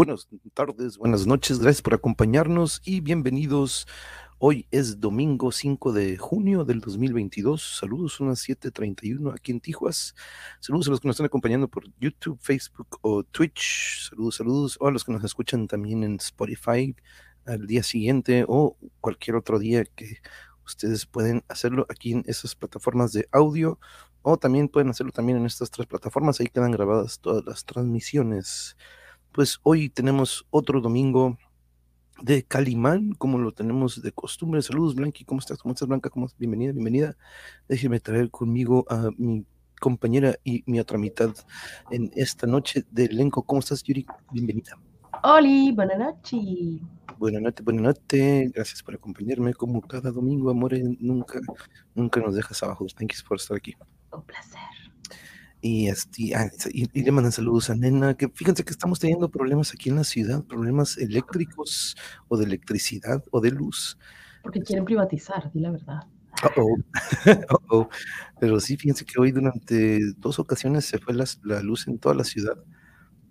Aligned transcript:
Buenas 0.00 0.28
tardes, 0.54 0.96
buenas 0.96 1.26
noches, 1.26 1.58
gracias 1.58 1.82
por 1.82 1.92
acompañarnos 1.92 2.80
y 2.86 3.02
bienvenidos. 3.02 3.86
Hoy 4.38 4.66
es 4.70 4.98
domingo 4.98 5.52
5 5.52 5.92
de 5.92 6.16
junio 6.16 6.64
del 6.64 6.80
2022. 6.80 7.76
Saludos, 7.80 8.14
son 8.14 8.28
las 8.28 8.40
7:31 8.40 9.30
aquí 9.30 9.52
en 9.52 9.60
Tijuas. 9.60 10.14
Saludos 10.58 10.88
a 10.88 10.92
los 10.92 11.00
que 11.00 11.08
nos 11.08 11.16
están 11.16 11.26
acompañando 11.26 11.68
por 11.68 11.84
YouTube, 12.00 12.38
Facebook 12.40 12.96
o 13.02 13.24
Twitch. 13.24 14.08
Saludos, 14.08 14.36
saludos. 14.36 14.78
O 14.80 14.86
a 14.88 14.90
los 14.90 15.04
que 15.04 15.12
nos 15.12 15.22
escuchan 15.22 15.66
también 15.66 16.02
en 16.02 16.14
Spotify 16.14 16.96
al 17.44 17.66
día 17.66 17.82
siguiente 17.82 18.46
o 18.48 18.78
cualquier 19.02 19.36
otro 19.36 19.58
día 19.58 19.84
que 19.84 20.22
ustedes 20.64 21.04
pueden 21.04 21.44
hacerlo 21.48 21.84
aquí 21.90 22.12
en 22.12 22.22
esas 22.24 22.54
plataformas 22.54 23.12
de 23.12 23.28
audio 23.32 23.78
o 24.22 24.38
también 24.38 24.70
pueden 24.70 24.88
hacerlo 24.88 25.12
también 25.12 25.36
en 25.36 25.44
estas 25.44 25.70
tres 25.70 25.86
plataformas. 25.86 26.40
Ahí 26.40 26.46
quedan 26.46 26.70
grabadas 26.70 27.20
todas 27.20 27.44
las 27.44 27.66
transmisiones. 27.66 28.78
Pues 29.32 29.60
hoy 29.62 29.88
tenemos 29.88 30.44
otro 30.50 30.80
domingo 30.80 31.38
de 32.20 32.42
Calimán, 32.42 33.12
como 33.12 33.38
lo 33.38 33.52
tenemos 33.52 34.02
de 34.02 34.10
costumbre. 34.10 34.60
Saludos, 34.60 34.96
Blanqui. 34.96 35.24
¿Cómo 35.24 35.38
estás? 35.38 35.58
¿Cómo 35.58 35.72
estás, 35.72 35.86
Blanca? 35.86 36.10
¿Cómo 36.10 36.26
estás? 36.26 36.38
Bienvenida, 36.38 36.72
bienvenida. 36.72 37.16
Déjeme 37.68 38.00
traer 38.00 38.30
conmigo 38.30 38.84
a 38.90 39.10
mi 39.16 39.46
compañera 39.80 40.34
y 40.42 40.64
mi 40.66 40.80
otra 40.80 40.98
mitad 40.98 41.30
en 41.92 42.10
esta 42.16 42.48
noche 42.48 42.84
de 42.90 43.04
elenco. 43.04 43.44
¿Cómo 43.44 43.60
estás, 43.60 43.84
Yuri? 43.84 44.04
Bienvenida. 44.32 44.76
Oli, 45.22 45.70
buenas 45.72 45.98
noches. 45.98 46.80
Buenas 47.16 47.42
noches, 47.42 47.64
buenas 47.64 47.82
noches. 47.84 48.52
Gracias 48.52 48.82
por 48.82 48.94
acompañarme 48.94 49.54
como 49.54 49.80
cada 49.80 50.10
domingo, 50.10 50.50
amores. 50.50 50.82
Nunca, 50.98 51.38
nunca 51.94 52.18
nos 52.20 52.34
dejas 52.34 52.62
abajo. 52.64 52.84
Thank 52.96 53.12
you 53.12 53.28
por 53.28 53.36
estar 53.36 53.56
aquí. 53.56 53.76
Un 54.12 54.22
placer. 54.22 54.79
Y, 55.62 55.88
este, 55.88 56.34
ah, 56.34 56.50
y, 56.72 56.88
y 56.98 57.02
le 57.02 57.12
mandan 57.12 57.32
saludos 57.32 57.70
a 57.70 57.74
Nena, 57.74 58.14
que 58.14 58.28
fíjense 58.28 58.64
que 58.64 58.70
estamos 58.70 58.98
teniendo 58.98 59.30
problemas 59.30 59.72
aquí 59.72 59.90
en 59.90 59.96
la 59.96 60.04
ciudad, 60.04 60.42
problemas 60.44 60.96
eléctricos 60.96 61.96
o 62.28 62.36
de 62.36 62.44
electricidad 62.44 63.22
o 63.30 63.40
de 63.40 63.50
luz. 63.50 63.98
Porque 64.42 64.60
quieren 64.60 64.84
privatizar, 64.84 65.52
di 65.52 65.60
la 65.60 65.70
verdad. 65.70 66.00
Uh-oh. 66.56 66.76
Uh-oh. 67.68 67.88
Pero 68.40 68.60
sí, 68.60 68.76
fíjense 68.76 69.04
que 69.04 69.20
hoy 69.20 69.32
durante 69.32 70.00
dos 70.16 70.38
ocasiones 70.38 70.86
se 70.86 70.98
fue 70.98 71.14
la, 71.14 71.26
la 71.42 71.60
luz 71.62 71.86
en 71.88 71.98
toda 71.98 72.14
la 72.14 72.24
ciudad 72.24 72.56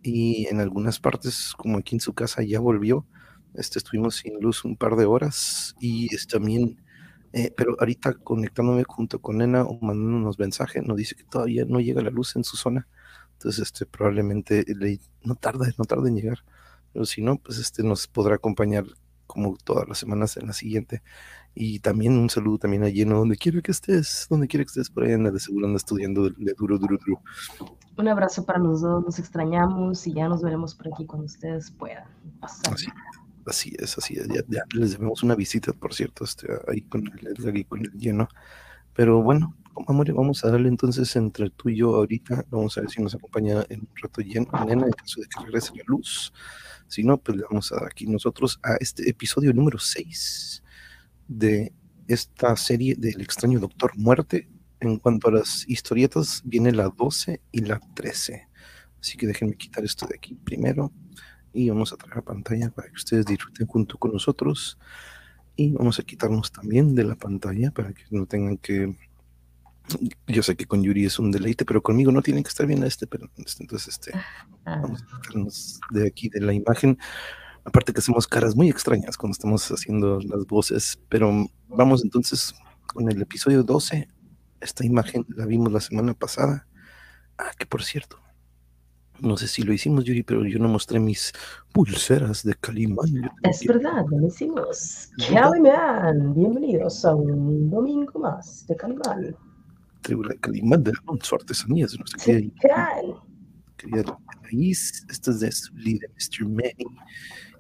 y 0.03 0.47
en 0.47 0.62
algunas 0.62 1.00
partes, 1.00 1.53
como 1.57 1.78
aquí 1.78 1.95
en 1.95 2.01
su 2.01 2.13
casa, 2.13 2.44
ya 2.44 2.59
volvió. 2.59 3.06
Este, 3.56 3.79
estuvimos 3.79 4.16
sin 4.16 4.39
luz 4.39 4.63
un 4.63 4.78
par 4.78 4.95
de 4.95 5.06
horas 5.06 5.75
y 5.79 6.13
es 6.13 6.28
también, 6.28 6.81
eh, 7.34 7.53
pero 7.56 7.75
ahorita 7.79 8.13
conectándome 8.16 8.84
junto 8.84 9.19
con 9.19 9.38
Nena 9.38 9.63
o 9.63 9.79
mandándonos 9.81 10.40
mensaje, 10.40 10.81
nos 10.81 10.97
dice 10.97 11.16
que 11.16 11.23
todavía 11.23 11.66
no 11.66 11.79
llega 11.79 12.01
la 12.01 12.09
luz 12.09 12.35
en 12.35 12.44
su 12.44 12.57
zona. 12.57 12.88
Entonces, 13.34 13.63
este, 13.63 13.85
probablemente 13.85 14.66
le, 14.67 15.00
no 15.23 15.35
tarda, 15.35 15.68
no 15.78 15.85
tarda 15.85 16.09
en 16.09 16.16
llegar. 16.16 16.39
Pero 16.91 17.06
si 17.06 17.22
no, 17.22 17.38
pues 17.38 17.59
este 17.59 17.84
nos 17.84 18.07
podrá 18.07 18.35
acompañar 18.35 18.85
como 19.28 19.56
todas 19.63 19.88
las 19.88 20.00
semanas 20.00 20.38
en 20.38 20.47
la 20.47 20.53
siguiente. 20.53 21.03
Y 21.53 21.79
también 21.79 22.18
un 22.18 22.29
saludo 22.29 22.57
también 22.57 22.84
a 22.84 22.89
Lleno, 22.89 23.19
donde 23.19 23.38
quiera 23.38 23.62
que 23.62 23.72
estés, 23.72 24.25
donde 24.29 24.47
quiera 24.47 24.63
que 24.63 24.69
estés, 24.69 24.89
por 24.89 25.03
ahí 25.03 25.13
anda 25.13 25.29
de 25.29 25.39
seguro 25.39 25.68
anda 25.68 25.78
estudiando 25.78 26.29
de, 26.29 26.53
duro, 26.57 26.79
duro, 26.79 26.97
duro. 26.97 27.22
Un 27.97 28.07
abrazo 28.07 28.44
para 28.45 28.59
los 28.59 28.81
dos, 28.81 29.03
nos 29.03 29.19
extrañamos 29.19 30.07
y 30.07 30.13
ya 30.13 30.28
nos 30.28 30.41
veremos 30.41 30.73
por 30.73 30.88
aquí 30.91 31.06
cuando 31.06 31.25
ustedes 31.25 31.69
puedan. 31.69 32.06
Así, 32.41 32.88
así 33.45 33.73
es, 33.79 33.97
así 33.97 34.16
es. 34.16 34.27
Ya, 34.27 34.41
ya 34.47 34.63
les 34.73 34.91
debemos 34.91 35.23
una 35.23 35.35
visita, 35.35 35.73
por 35.73 35.94
cierto, 35.94 36.23
este, 36.23 36.47
ahí 36.67 36.81
con 36.81 37.03
el 37.07 37.66
con 37.67 37.79
el 37.79 37.91
Lleno. 37.94 38.27
Pero 38.94 39.22
bueno, 39.22 39.55
amor, 39.88 40.11
vamos 40.13 40.44
a 40.44 40.51
darle 40.51 40.67
entonces 40.67 41.16
entre 41.16 41.50
tú 41.50 41.69
y 41.69 41.77
yo 41.77 41.95
ahorita. 41.95 42.45
Vamos 42.50 42.77
a 42.77 42.81
ver 42.81 42.89
si 42.89 43.01
nos 43.01 43.16
acompaña 43.16 43.63
en 43.69 43.81
un 43.81 43.89
rato 43.95 44.22
lleno, 44.22 44.50
en 44.67 44.91
caso 44.91 45.22
de 45.22 45.27
que 45.27 45.45
regrese 45.45 45.75
la 45.75 45.83
luz. 45.88 46.33
Si 46.88 47.03
no, 47.03 47.17
pues 47.17 47.38
le 47.38 47.44
vamos 47.44 47.72
a 47.72 47.75
dar 47.75 47.85
aquí 47.85 48.07
nosotros 48.07 48.59
a 48.63 48.75
este 48.79 49.09
episodio 49.09 49.53
número 49.53 49.77
6 49.77 50.63
de 51.27 51.71
esta 52.07 52.56
serie 52.56 52.95
del 52.95 53.21
extraño 53.21 53.59
Doctor 53.59 53.95
Muerte. 53.95 54.50
En 54.79 54.97
cuanto 54.97 55.27
a 55.27 55.31
las 55.31 55.67
historietas, 55.67 56.41
viene 56.45 56.71
la 56.71 56.89
12 56.89 57.41
y 57.51 57.61
la 57.61 57.79
13. 57.95 58.47
Así 59.00 59.17
que 59.17 59.27
déjenme 59.27 59.56
quitar 59.56 59.83
esto 59.83 60.07
de 60.07 60.16
aquí 60.16 60.35
primero. 60.35 60.91
Y 61.54 61.70
vamos 61.70 61.94
a 61.94 61.98
traer 61.98 62.20
a 62.20 62.22
pantalla 62.22 62.70
para 62.70 62.90
que 62.90 62.96
ustedes 62.96 63.26
disfruten 63.26 63.68
junto 63.68 63.98
con 63.98 64.14
nosotros. 64.14 64.78
Y 65.56 65.72
vamos 65.74 66.00
a 66.00 66.04
quitarnos 66.04 66.52
también 66.52 66.96
de 66.96 67.04
la 67.04 67.16
pantalla 67.16 67.72
para 67.72 67.94
que 67.94 68.04
no 68.12 68.26
tengan 68.26 68.58
que. 68.58 68.96
Yo 70.28 70.44
sé 70.44 70.56
que 70.56 70.66
con 70.66 70.84
Yuri 70.84 71.06
es 71.06 71.18
un 71.18 71.32
deleite, 71.32 71.66
pero 71.66 71.82
conmigo 71.82 72.12
no 72.12 72.22
tienen 72.22 72.44
que 72.44 72.50
estar 72.50 72.68
bien 72.68 72.84
este, 72.84 73.08
pero 73.08 73.28
entonces 73.36 73.88
este, 73.88 74.12
Ah, 74.66 74.80
vamos 74.82 75.02
a 75.02 75.22
quitarnos 75.22 75.80
de 75.90 76.08
aquí 76.08 76.30
de 76.30 76.42
la 76.42 76.54
imagen. 76.54 76.98
Aparte 77.64 77.92
que 77.92 78.00
hacemos 78.00 78.28
caras 78.28 78.56
muy 78.56 78.70
extrañas 78.70 79.18
cuando 79.18 79.34
estamos 79.34 79.70
haciendo 79.72 80.20
las 80.22 80.46
voces, 80.46 81.00
pero 81.10 81.48
vamos 81.68 82.04
entonces 82.04 82.54
con 82.86 83.10
el 83.10 83.22
episodio 83.22 83.64
12. 83.64 84.08
Esta 84.62 84.86
imagen 84.86 85.26
la 85.30 85.46
vimos 85.46 85.72
la 85.72 85.80
semana 85.80 86.14
pasada. 86.14 86.68
Ah, 87.38 87.52
que 87.58 87.66
por 87.66 87.84
cierto, 87.84 88.20
no 89.22 89.38
sé 89.38 89.47
si 89.47 89.63
lo 89.63 89.74
hicimos, 89.74 90.03
Yuri, 90.06 90.24
pero 90.24 90.46
yo 90.46 90.59
no 90.59 90.68
mostré 90.69 91.00
mis 91.00 91.31
pulseras 91.74 92.44
de 92.44 92.53
Calimán. 92.56 93.30
Es 93.44 93.66
verdad, 93.66 94.06
lo 94.09 94.28
hicimos. 94.28 95.09
Calimán, 95.31 96.33
bienvenidos 96.33 97.04
a 97.06 97.16
un 97.16 97.69
domingo 97.69 98.19
más 98.19 98.66
de 98.68 98.75
Calimán. 98.75 99.36
traigo 100.01 100.24
la 100.24 100.36
Calimán 100.36 100.83
de 100.83 100.94
su 101.21 101.36
artesanías 101.36 101.92
de 101.92 101.98
nuestra 102.00 102.24
querida, 102.24 102.54
Calimán. 102.62 103.19
querida 103.77 104.19
Anaís. 104.27 105.06
Esta 105.10 105.31
es 105.31 105.39
de 105.42 105.51
Zully, 105.51 106.00
de 106.00 106.07
Mr. 106.10 106.48
Manny. 106.48 106.98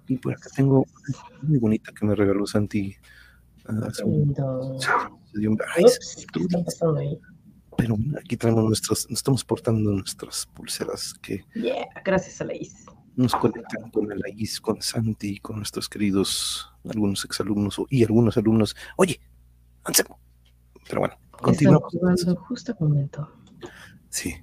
Y 0.07 0.17
por 0.17 0.33
acá 0.33 0.49
tengo 0.55 0.79
una 0.79 1.39
muy 1.43 1.57
bonita 1.59 1.91
que 1.91 2.05
me 2.05 2.15
regaló 2.15 2.45
Santi. 2.47 2.95
ah, 3.67 3.87
hace 3.87 4.03
un- 4.03 4.33
Ay, 5.75 5.83
¿qué 6.33 6.39
está 6.41 6.63
pasando 6.63 6.99
ahí? 6.99 7.19
Pero 7.79 7.97
aquí 8.19 8.37
traemos 8.37 8.63
nuestras, 8.65 9.07
nos 9.09 9.19
estamos 9.19 9.43
portando 9.43 9.91
nuestras 9.91 10.45
pulseras 10.47 11.13
que 11.21 11.45
Yeah, 11.55 11.87
gracias 12.03 12.41
a 12.41 12.45
Laís. 12.45 12.85
nos 13.15 13.33
conectan 13.35 13.89
con 13.91 14.11
el 14.11 14.21
AIS, 14.25 14.59
con 14.61 14.81
Santi, 14.81 15.39
con 15.39 15.57
nuestros 15.57 15.89
queridos, 15.89 16.69
algunos 16.89 17.25
exalumnos 17.25 17.81
y 17.89 18.03
algunos 18.03 18.37
alumnos. 18.37 18.75
Oye, 18.97 19.19
Anselmo. 19.83 20.19
Pero 20.87 21.01
bueno, 21.01 21.15
continuamos. 21.31 21.93
justo 22.47 22.75
momento. 22.79 23.29
Sí. 24.09 24.33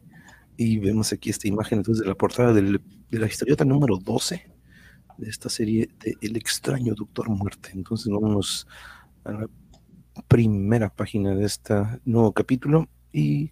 Y 0.57 0.79
vemos 0.79 1.13
aquí 1.13 1.31
esta 1.31 1.49
imagen 1.49 1.79
entonces 1.79 2.03
de 2.03 2.09
la 2.09 2.15
portada 2.15 2.53
del- 2.53 2.81
de 3.11 3.19
la 3.19 3.27
historieta 3.27 3.65
número 3.65 3.97
12 3.99 4.51
de 5.19 5.29
esta 5.31 5.49
serie 5.49 5.89
de 6.01 6.17
El 6.21 6.37
extraño 6.37 6.95
Doctor 6.95 7.29
Muerte. 7.31 7.71
Entonces 7.75 8.09
vámonos 8.13 8.67
a 9.25 9.33
la 9.33 9.49
primera 10.29 10.89
página 10.89 11.35
de 11.35 11.45
este 11.45 11.75
nuevo 12.05 12.33
capítulo 12.33 12.89
y 13.17 13.51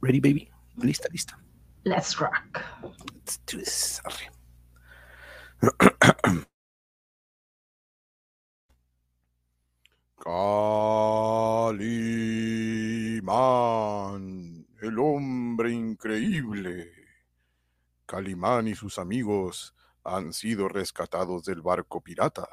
ready 0.00 0.20
baby, 0.20 0.48
lista, 0.76 1.08
lista. 1.10 1.36
Let's 1.82 2.20
rock. 2.20 2.62
Let's 3.12 3.40
do 3.44 3.58
this. 3.58 4.00
Calimán, 10.16 10.86
el 14.80 14.98
hombre 15.00 15.72
increíble. 15.72 16.92
Calimán 18.06 18.68
y 18.68 18.76
sus 18.76 19.00
amigos 19.00 19.74
han 20.04 20.32
sido 20.32 20.68
rescatados 20.68 21.42
del 21.44 21.62
barco 21.62 22.00
pirata 22.00 22.48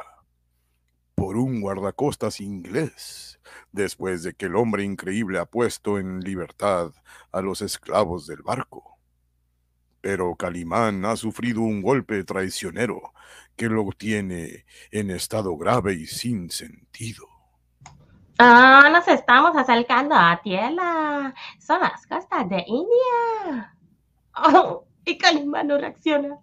un 1.37 1.61
guardacostas 1.61 2.39
inglés, 2.39 3.39
después 3.71 4.23
de 4.23 4.33
que 4.33 4.47
el 4.47 4.55
hombre 4.55 4.83
increíble 4.83 5.39
ha 5.39 5.45
puesto 5.45 5.97
en 5.97 6.21
libertad 6.21 6.91
a 7.31 7.41
los 7.41 7.61
esclavos 7.61 8.27
del 8.27 8.41
barco. 8.41 8.97
Pero 10.01 10.35
Calimán 10.35 11.03
ha 11.05 11.15
sufrido 11.15 11.61
un 11.61 11.81
golpe 11.81 12.23
traicionero 12.23 13.13
que 13.55 13.69
lo 13.69 13.89
tiene 13.97 14.65
en 14.91 15.09
estado 15.09 15.57
grave 15.57 15.93
y 15.93 16.05
sin 16.05 16.51
sentido. 16.51 17.27
Ah, 18.37 18.89
nos 18.91 19.07
estamos 19.07 19.55
acercando 19.55 20.13
a 20.13 20.41
tierra. 20.43 21.33
Son 21.59 21.79
las 21.79 22.05
costas 22.05 22.49
de 22.49 22.63
India. 22.67 23.75
Oh, 24.35 24.85
y 25.05 25.17
Calimán 25.17 25.67
no 25.67 25.77
reacciona. 25.77 26.37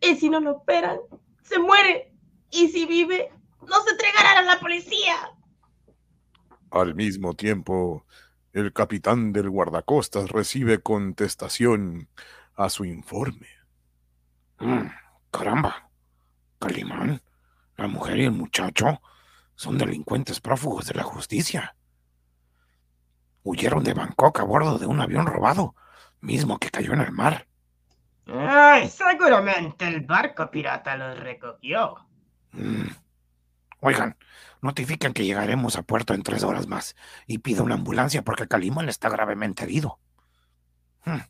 Y 0.00 0.14
si 0.14 0.30
no 0.30 0.40
lo 0.40 0.52
operan, 0.52 0.98
se 1.42 1.58
muere. 1.58 2.12
Y 2.50 2.68
si 2.68 2.86
vive, 2.86 3.32
nos 3.66 3.86
entregarán 3.88 4.38
a 4.38 4.54
la 4.54 4.60
policía. 4.60 5.14
Al 6.70 6.94
mismo 6.94 7.34
tiempo, 7.34 8.04
el 8.52 8.72
capitán 8.72 9.32
del 9.32 9.50
guardacostas 9.50 10.30
recibe 10.30 10.80
contestación 10.82 12.08
a 12.56 12.70
su 12.70 12.84
informe. 12.84 13.48
Mm, 14.58 14.86
caramba. 15.30 15.90
Calimán, 16.58 17.20
la 17.76 17.86
mujer 17.86 18.18
y 18.18 18.24
el 18.24 18.32
muchacho 18.32 19.02
son 19.54 19.78
delincuentes 19.78 20.40
prófugos 20.40 20.86
de 20.86 20.94
la 20.94 21.02
justicia. 21.02 21.76
Huyeron 23.42 23.84
de 23.84 23.94
Bangkok 23.94 24.40
a 24.40 24.44
bordo 24.44 24.78
de 24.78 24.86
un 24.86 25.00
avión 25.00 25.26
robado, 25.26 25.74
mismo 26.20 26.58
que 26.58 26.70
cayó 26.70 26.94
en 26.94 27.02
el 27.02 27.12
mar. 27.12 27.46
Ay, 28.26 28.88
seguramente 28.88 29.86
el 29.86 30.00
barco 30.00 30.50
pirata 30.50 30.96
los 30.96 31.18
recogió. 31.20 32.06
Mm. 32.52 32.86
Oigan, 33.80 34.16
notifican 34.62 35.12
que 35.12 35.24
llegaremos 35.24 35.76
a 35.76 35.82
puerto 35.82 36.14
en 36.14 36.22
tres 36.22 36.42
horas 36.42 36.66
más 36.66 36.96
y 37.26 37.38
pido 37.38 37.64
una 37.64 37.74
ambulancia 37.74 38.22
porque 38.22 38.48
Calimán 38.48 38.88
está 38.88 39.08
gravemente 39.08 39.64
herido. 39.64 39.98
Hmm. 41.04 41.20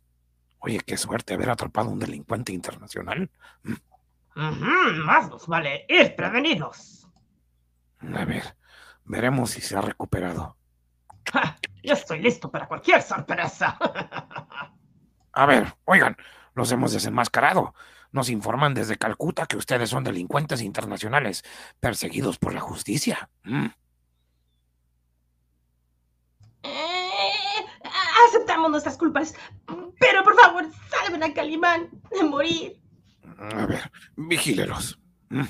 Oye, 0.60 0.80
qué 0.80 0.96
suerte 0.96 1.34
haber 1.34 1.50
atrapado 1.50 1.88
a 1.88 1.92
un 1.92 1.98
delincuente 1.98 2.52
internacional. 2.52 3.30
Hmm. 3.62 5.04
Más 5.04 5.30
nos 5.30 5.46
vale 5.46 5.86
ir 5.88 6.14
prevenidos. 6.14 7.08
A 8.14 8.24
ver, 8.24 8.56
veremos 9.04 9.50
si 9.50 9.60
se 9.60 9.76
ha 9.76 9.80
recuperado. 9.80 10.56
Ja, 11.32 11.58
yo 11.82 11.94
estoy 11.94 12.20
listo 12.20 12.50
para 12.50 12.68
cualquier 12.68 13.02
sorpresa. 13.02 13.78
A 15.32 15.44
ver, 15.44 15.74
oigan, 15.84 16.16
los 16.54 16.72
hemos 16.72 16.92
desenmascarado. 16.92 17.74
Nos 18.16 18.30
informan 18.30 18.72
desde 18.72 18.96
Calcuta 18.96 19.44
que 19.44 19.58
ustedes 19.58 19.90
son 19.90 20.02
delincuentes 20.02 20.62
internacionales 20.62 21.44
perseguidos 21.80 22.38
por 22.38 22.54
la 22.54 22.60
justicia. 22.60 23.28
Mm. 23.44 23.66
Eh, 26.62 27.66
aceptamos 28.26 28.70
nuestras 28.70 28.96
culpas, 28.96 29.34
pero 30.00 30.24
por 30.24 30.34
favor, 30.34 30.64
salven 30.88 31.24
a 31.24 31.34
Calimán 31.34 31.90
de 32.10 32.24
morir. 32.24 32.80
A 33.38 33.66
ver, 33.66 33.92
vigílelos. 34.16 34.98
Mm. 35.28 35.42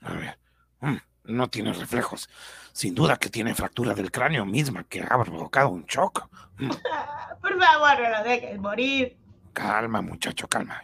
A 0.00 0.12
ver, 0.14 0.38
mm, 0.80 0.96
no 1.22 1.48
tiene 1.48 1.72
reflejos. 1.72 2.28
Sin 2.72 2.96
duda 2.96 3.16
que 3.16 3.30
tiene 3.30 3.54
fractura 3.54 3.94
del 3.94 4.10
cráneo 4.10 4.44
misma 4.44 4.82
que 4.82 5.02
ha 5.02 5.22
provocado 5.22 5.68
un 5.68 5.84
shock. 5.84 6.28
Por 7.40 7.62
favor, 7.62 8.00
no 8.00 8.10
lo 8.10 8.24
dejes 8.24 8.58
morir. 8.58 9.16
Calma, 9.52 10.02
muchacho, 10.02 10.48
calma. 10.48 10.82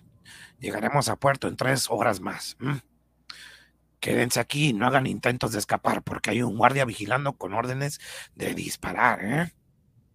Llegaremos 0.62 1.08
a 1.08 1.16
puerto 1.16 1.48
en 1.48 1.56
tres 1.56 1.90
horas 1.90 2.20
más. 2.20 2.56
¿m? 2.60 2.80
Quédense 3.98 4.38
aquí 4.38 4.68
y 4.68 4.72
no 4.72 4.86
hagan 4.86 5.08
intentos 5.08 5.50
de 5.50 5.58
escapar 5.58 6.04
porque 6.04 6.30
hay 6.30 6.42
un 6.42 6.56
guardia 6.56 6.84
vigilando 6.84 7.32
con 7.32 7.52
órdenes 7.52 8.00
de 8.36 8.54
disparar, 8.54 9.24
¿eh? 9.24 9.52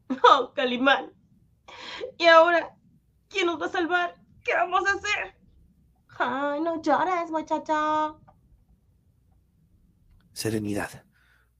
Oh, 0.24 0.54
Calimán. 0.56 1.12
Y 2.18 2.28
ahora, 2.28 2.74
¿quién 3.28 3.48
nos 3.48 3.62
va 3.62 3.66
a 3.66 3.72
salvar? 3.72 4.16
¿Qué 4.42 4.54
vamos 4.54 4.88
a 4.88 4.94
hacer? 4.94 5.36
Ay, 6.18 6.62
no 6.62 6.82
llores, 6.82 7.30
muchacha. 7.30 8.14
Serenidad. 10.32 11.04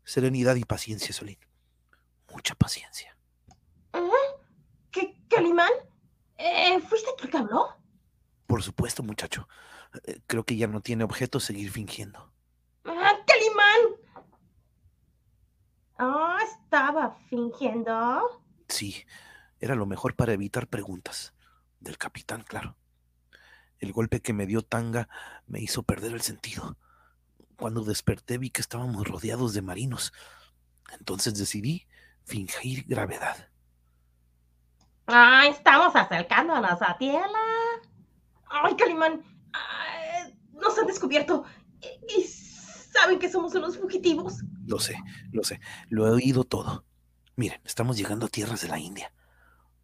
Serenidad 0.06 0.56
y 0.56 0.64
paciencia, 0.64 1.14
Solín. 1.14 1.40
Mucha 2.32 2.56
paciencia. 2.56 3.18
¿Eh? 3.92 4.00
¿Qué, 4.92 5.20
Calimán? 5.30 5.74
Eh, 6.38 6.80
¿Fuiste 6.80 7.10
tú 7.18 7.26
el 7.26 7.32
que 7.32 7.38
habló? 7.38 7.78
Por 8.48 8.64
supuesto, 8.64 9.04
muchacho. 9.04 9.48
Eh, 10.06 10.22
Creo 10.26 10.46
que 10.46 10.56
ya 10.56 10.68
no 10.68 10.82
tiene 10.82 11.04
objeto 11.04 11.40
seguir 11.40 11.70
fingiendo. 11.72 12.32
Ah, 12.86 13.14
¡Calimán! 13.26 14.26
Ah, 16.00 16.38
estaba 16.50 17.18
fingiendo. 17.30 18.44
Sí, 18.70 19.06
era 19.60 19.76
lo 19.76 19.86
mejor 19.86 20.16
para 20.16 20.34
evitar 20.34 20.68
preguntas. 20.68 21.34
Del 21.80 21.98
capitán, 21.98 22.44
claro. 22.44 22.76
El 23.80 23.92
golpe 23.92 24.22
que 24.22 24.34
me 24.34 24.48
dio 24.48 24.64
Tanga 24.64 25.08
me 25.46 25.60
hizo 25.60 25.84
perder 25.84 26.14
el 26.14 26.22
sentido. 26.22 26.78
Cuando 27.58 27.84
desperté 27.84 28.38
vi 28.38 28.50
que 28.50 28.62
estábamos 28.62 29.08
rodeados 29.08 29.54
de 29.54 29.62
marinos. 29.62 30.14
Entonces 30.98 31.38
decidí 31.38 31.88
fingir 32.24 32.86
gravedad. 32.88 33.50
Ah, 35.08 35.46
estamos 35.48 35.96
acercándonos 35.96 36.82
a 36.82 36.98
tierra. 36.98 37.28
Ay, 38.50 38.76
Calimán, 38.76 39.24
ah, 39.54 40.28
nos 40.54 40.78
han 40.78 40.88
descubierto 40.88 41.44
y, 41.82 42.20
y 42.20 42.24
saben 42.24 43.20
que 43.20 43.30
somos 43.30 43.54
unos 43.56 43.78
fugitivos. 43.78 44.44
Lo 44.66 44.80
sé, 44.80 44.98
lo 45.32 45.44
sé. 45.44 45.60
Lo 45.90 46.08
he 46.08 46.12
oído 46.12 46.44
todo. 46.44 46.86
Miren, 47.36 47.62
estamos 47.64 47.98
llegando 47.98 48.26
a 48.26 48.30
tierras 48.30 48.62
de 48.62 48.68
la 48.68 48.80
India. 48.80 49.14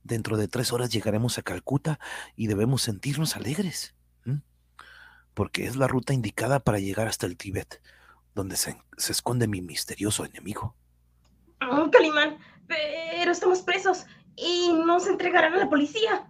Dentro 0.03 0.35
de 0.37 0.47
tres 0.47 0.73
horas 0.73 0.89
llegaremos 0.89 1.37
a 1.37 1.43
Calcuta 1.43 1.99
y 2.35 2.47
debemos 2.47 2.81
sentirnos 2.81 3.35
alegres. 3.35 3.95
¿m? 4.25 4.41
Porque 5.33 5.65
es 5.65 5.75
la 5.75 5.87
ruta 5.87 6.13
indicada 6.13 6.59
para 6.59 6.79
llegar 6.79 7.07
hasta 7.07 7.25
el 7.25 7.37
Tíbet, 7.37 7.81
donde 8.35 8.57
se, 8.57 8.81
se 8.97 9.11
esconde 9.11 9.47
mi 9.47 9.61
misterioso 9.61 10.25
enemigo. 10.25 10.75
Ah, 11.61 11.87
Calimán, 11.91 12.37
pero 12.67 13.31
estamos 13.31 13.61
presos 13.61 14.05
y 14.35 14.73
nos 14.73 15.07
entregarán 15.07 15.53
a 15.53 15.57
la 15.57 15.69
policía. 15.69 16.27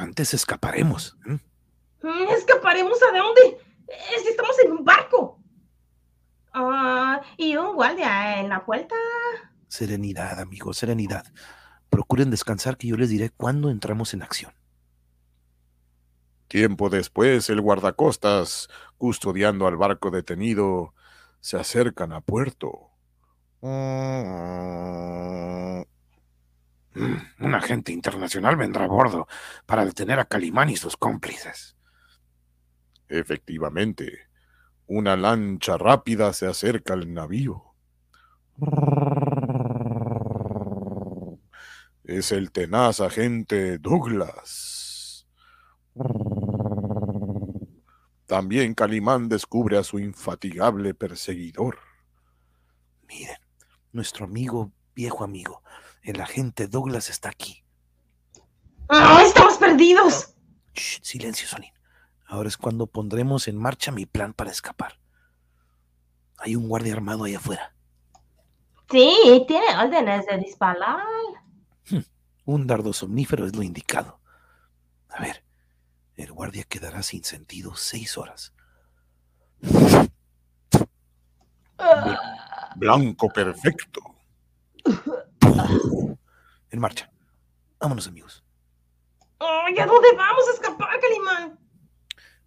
Antes 0.00 0.32
escaparemos. 0.32 1.18
Mm, 1.26 1.36
¿Escaparemos 2.34 2.98
a 3.02 3.18
dónde? 3.18 3.60
Eh, 3.86 4.18
Si 4.22 4.28
estamos 4.28 4.58
en 4.64 4.72
un 4.72 4.82
barco. 4.82 5.38
Ah, 6.54 7.20
y 7.36 7.54
un 7.54 7.74
guardia 7.74 8.40
en 8.40 8.48
la 8.48 8.64
puerta. 8.64 8.94
Serenidad, 9.68 10.40
amigos, 10.40 10.78
serenidad. 10.78 11.26
Procuren 11.90 12.30
descansar 12.30 12.78
que 12.78 12.88
yo 12.88 12.96
les 12.96 13.10
diré 13.10 13.28
cuándo 13.28 13.68
entramos 13.68 14.14
en 14.14 14.22
acción. 14.22 14.54
Tiempo 16.48 16.88
después, 16.88 17.50
el 17.50 17.60
guardacostas, 17.60 18.68
custodiando 18.96 19.66
al 19.66 19.76
barco 19.76 20.10
detenido, 20.10 20.94
se 21.40 21.58
acercan 21.58 22.14
a 22.14 22.22
puerto. 22.22 22.88
Mm, 23.60 23.70
Un 26.94 27.54
agente 27.54 27.92
internacional 27.92 28.56
vendrá 28.56 28.84
a 28.84 28.88
bordo 28.88 29.28
para 29.66 29.84
detener 29.84 30.18
a 30.18 30.24
Calimán 30.24 30.70
y 30.70 30.76
sus 30.76 30.96
cómplices. 30.96 31.76
Efectivamente, 33.08 34.28
una 34.86 35.16
lancha 35.16 35.76
rápida 35.76 36.32
se 36.32 36.46
acerca 36.46 36.94
al 36.94 37.12
navío. 37.12 37.64
Es 42.04 42.32
el 42.32 42.50
tenaz 42.50 43.00
agente 43.00 43.78
Douglas. 43.78 45.28
También 48.26 48.74
Calimán 48.74 49.28
descubre 49.28 49.78
a 49.78 49.84
su 49.84 49.98
infatigable 49.98 50.94
perseguidor. 50.94 51.78
Miren, 53.08 53.38
nuestro 53.92 54.24
amigo, 54.24 54.72
viejo 54.94 55.24
amigo, 55.24 55.62
el 56.02 56.20
agente 56.20 56.66
Douglas 56.66 57.10
está 57.10 57.28
aquí. 57.28 57.64
¡Ah, 58.88 59.22
estamos 59.24 59.58
perdidos! 59.58 60.34
Shh, 60.74 61.00
silencio, 61.02 61.46
Sonin. 61.46 61.72
Ahora 62.26 62.48
es 62.48 62.56
cuando 62.56 62.86
pondremos 62.86 63.48
en 63.48 63.56
marcha 63.56 63.90
mi 63.90 64.06
plan 64.06 64.32
para 64.32 64.50
escapar. 64.50 64.98
Hay 66.38 66.56
un 66.56 66.68
guardia 66.68 66.94
armado 66.94 67.24
ahí 67.24 67.34
afuera. 67.34 67.74
Sí, 68.90 69.44
tiene 69.46 69.76
órdenes 69.76 70.26
de 70.26 70.38
disparar. 70.38 71.02
Un 72.44 72.66
dardo 72.66 72.92
somnífero 72.92 73.46
es 73.46 73.54
lo 73.54 73.62
indicado. 73.62 74.20
A 75.08 75.20
ver, 75.22 75.44
el 76.16 76.32
guardia 76.32 76.64
quedará 76.64 77.02
sin 77.02 77.22
sentido 77.22 77.76
seis 77.76 78.16
horas. 78.16 78.52
Blanco 82.76 83.28
perfecto. 83.28 84.00
En 86.70 86.78
marcha. 86.80 87.10
Vámonos, 87.80 88.06
amigos. 88.08 88.44
ay, 89.38 89.78
¿A 89.78 89.86
dónde 89.86 90.08
vamos 90.16 90.48
a 90.48 90.52
escapar, 90.52 91.00
Calimán? 91.00 91.58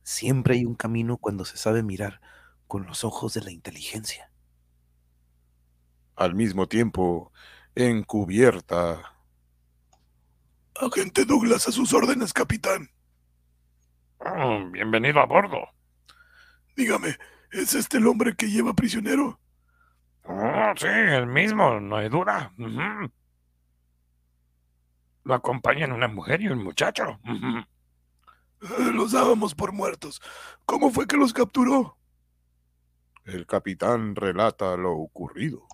Siempre 0.03 0.55
hay 0.55 0.65
un 0.65 0.75
camino 0.75 1.17
cuando 1.17 1.45
se 1.45 1.57
sabe 1.57 1.81
mirar 1.83 2.21
con 2.67 2.85
los 2.85 3.03
ojos 3.03 3.33
de 3.33 3.41
la 3.41 3.51
inteligencia. 3.51 4.31
Al 6.15 6.35
mismo 6.35 6.67
tiempo, 6.67 7.31
encubierta. 7.75 9.15
Agente 10.75 11.25
Douglas, 11.25 11.67
a 11.67 11.71
sus 11.71 11.93
órdenes, 11.93 12.33
capitán. 12.33 12.89
Oh, 14.19 14.65
bienvenido 14.71 15.19
a 15.19 15.25
bordo. 15.25 15.59
Dígame, 16.75 17.17
¿es 17.51 17.73
este 17.75 17.97
el 17.97 18.07
hombre 18.07 18.35
que 18.35 18.49
lleva 18.49 18.73
prisionero? 18.73 19.39
Oh, 20.25 20.73
sí, 20.77 20.87
el 20.87 21.27
mismo, 21.27 21.79
no 21.79 21.97
hay 21.97 22.09
duda. 22.09 22.53
Lo 25.23 25.33
acompañan 25.33 25.91
una 25.91 26.07
mujer 26.07 26.41
y 26.41 26.47
un 26.47 26.63
muchacho. 26.63 27.19
Eh, 27.25 28.91
Los 28.93 29.11
dábamos 29.11 29.53
por 29.55 29.71
muertos. 29.73 30.21
¿Cómo 30.65 30.91
fue 30.91 31.07
que 31.07 31.17
los 31.17 31.33
capturó? 31.33 31.97
El 33.25 33.45
capitán 33.45 34.15
relata 34.15 34.75
lo 34.77 34.93
ocurrido. 34.93 35.65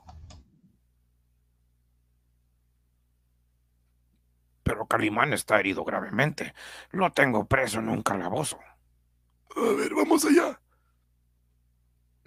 Pero 4.63 4.86
Calimán 4.86 5.34
está 5.34 5.60
herido 5.60 5.84
gravemente. 5.84 6.53
Lo 6.91 7.12
tengo 7.12 7.48
preso 7.48 7.79
en 7.79 7.89
un 7.89 8.03
calabozo. 8.03 8.60
A 9.56 9.62
ver, 9.75 9.94
vamos 9.96 10.25
allá. 10.25 10.60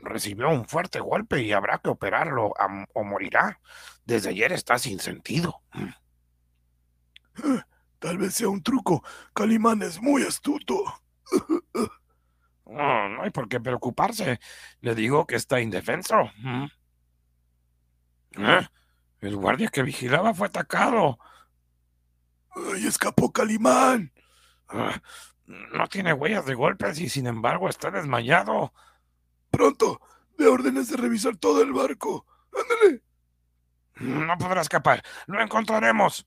Recibió 0.02 0.50
un 0.50 0.66
fuerte 0.66 1.00
golpe 1.00 1.40
y 1.42 1.52
habrá 1.52 1.78
que 1.78 1.88
operarlo 1.88 2.52
o 2.92 3.04
morirá. 3.04 3.60
Desde 4.04 4.30
ayer 4.30 4.52
está 4.52 4.78
sin 4.78 4.98
sentido. 4.98 5.62
Mm. 5.72 5.88
Tal 7.98 8.18
vez 8.18 8.34
sea 8.34 8.48
un 8.48 8.62
truco. 8.62 9.04
Calimán 9.32 9.82
es 9.82 10.02
muy 10.02 10.24
astuto. 10.24 10.82
No 12.66 13.22
hay 13.22 13.30
por 13.30 13.48
qué 13.48 13.60
preocuparse. 13.60 14.40
Le 14.80 14.94
digo 14.94 15.26
que 15.26 15.36
está 15.36 15.60
indefenso. 15.60 16.16
¿Mm? 16.38 16.64
¿Eh? 18.38 18.68
El 19.20 19.36
guardia 19.36 19.68
que 19.68 19.82
vigilaba 19.82 20.34
fue 20.34 20.48
atacado. 20.48 21.18
¡Ay, 22.54 22.86
escapó 22.86 23.32
Calimán! 23.32 24.12
Ah, 24.68 25.00
no 25.46 25.86
tiene 25.88 26.12
huellas 26.12 26.46
de 26.46 26.54
golpes 26.54 26.98
y 26.98 27.08
sin 27.08 27.26
embargo 27.26 27.68
está 27.68 27.90
desmayado. 27.90 28.72
Pronto, 29.52 30.00
de 30.38 30.48
órdenes 30.48 30.88
de 30.88 30.96
revisar 30.96 31.36
todo 31.36 31.62
el 31.62 31.72
barco. 31.72 32.26
¡Ándale! 32.52 33.02
No 34.00 34.36
podrá 34.38 34.62
escapar. 34.62 35.02
Lo 35.26 35.40
encontraremos. 35.40 36.26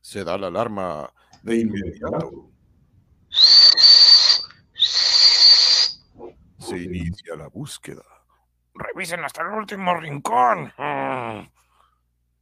Se 0.00 0.24
da 0.24 0.36
la 0.36 0.48
alarma 0.48 1.10
de 1.42 1.60
inmediato. 1.60 2.50
Se 6.58 6.76
inicia 6.76 7.36
la 7.36 7.48
búsqueda. 7.48 8.02
Revisen 8.74 9.24
hasta 9.24 9.42
el 9.42 9.48
último 9.48 9.94
rincón. 9.94 10.72
Mm. 10.76 11.48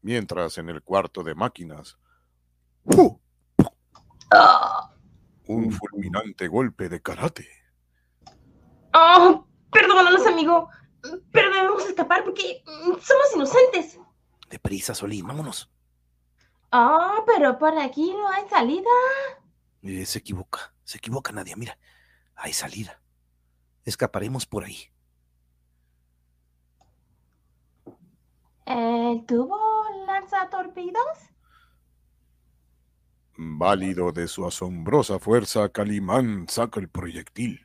Mientras 0.03 0.59
en 0.59 0.71
el 0.71 0.83
cuarto 0.83 1.23
de 1.23 1.35
máquinas. 1.35 1.99
Un 5.47 5.73
fulminante 5.73 6.49
golpe 6.49 6.89
de 6.89 7.01
karate. 7.03 7.49
Oh, 8.93 9.47
perdónanos, 9.71 10.27
amigo. 10.27 10.69
Pero 11.33 11.53
debemos 11.53 11.85
escapar 11.87 12.25
porque 12.25 12.63
mm, 12.67 12.99
somos 13.01 13.35
inocentes. 13.35 14.01
Deprisa, 14.51 14.95
Solín, 14.95 15.27
vámonos. 15.27 15.71
Oh, 16.73 17.25
pero 17.27 17.59
por 17.59 17.79
aquí 17.79 18.13
no 18.13 18.29
hay 18.29 18.49
salida. 18.49 18.91
Eh, 19.83 20.05
se 20.05 20.19
equivoca, 20.19 20.75
se 20.85 20.99
equivoca 20.99 21.33
Nadia, 21.33 21.57
mira. 21.57 21.79
Hay 22.35 22.53
salida. 22.53 23.01
Escaparemos 23.85 24.47
por 24.47 24.65
ahí. 24.65 24.91
¿El 28.67 29.25
tubo 29.27 29.85
lanza 30.07 30.51
torpedos? 30.51 31.19
Válido 33.39 34.13
de 34.13 34.29
su 34.29 34.47
asombrosa 34.47 35.19
fuerza, 35.19 35.69
Calimán 35.69 36.49
saca 36.49 36.81
el 36.81 36.89
proyectil. 36.89 37.65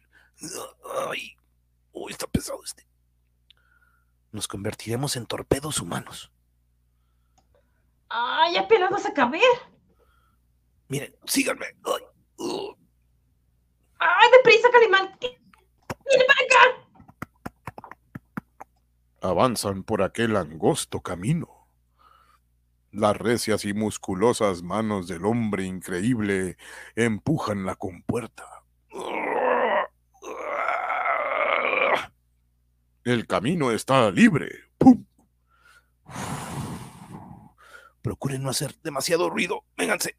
Ay, 1.10 1.36
uy, 1.92 2.12
está 2.12 2.28
pesado 2.28 2.62
este. 2.64 2.88
Nos 4.32 4.48
convertiremos 4.48 5.16
en 5.16 5.26
torpedos 5.26 5.80
humanos. 5.80 6.32
Ay, 8.10 8.58
apenas 8.58 8.90
vas 8.90 9.06
a 9.06 9.14
caber. 9.14 9.42
Miren, 10.88 11.16
síganme. 11.26 11.66
Ay, 11.84 12.04
uh, 12.38 12.76
Ay, 14.00 14.30
deprisa, 14.38 14.70
Calimán. 14.72 15.16
Viene 15.20 16.26
para 16.26 16.46
acá. 16.46 16.88
Avanzan 19.22 19.84
por 19.84 20.02
aquel 20.02 20.36
angosto 20.36 21.02
camino. 21.02 21.48
Las 22.92 23.16
recias 23.16 23.64
y 23.64 23.74
musculosas 23.74 24.64
manos 24.64 25.08
del 25.08 25.26
hombre 25.26 25.64
increíble 25.64 26.58
empujan 26.96 27.66
la 27.66 27.76
compuerta. 27.76 28.64
El 33.04 33.26
camino 33.28 33.72
está 33.72 34.12
libre. 34.12 34.50
¡Pum! 34.78 35.06
procuren 38.02 38.42
no 38.42 38.50
hacer 38.50 38.76
demasiado 38.84 39.30
ruido. 39.30 39.64
Vénganse. 39.78 40.16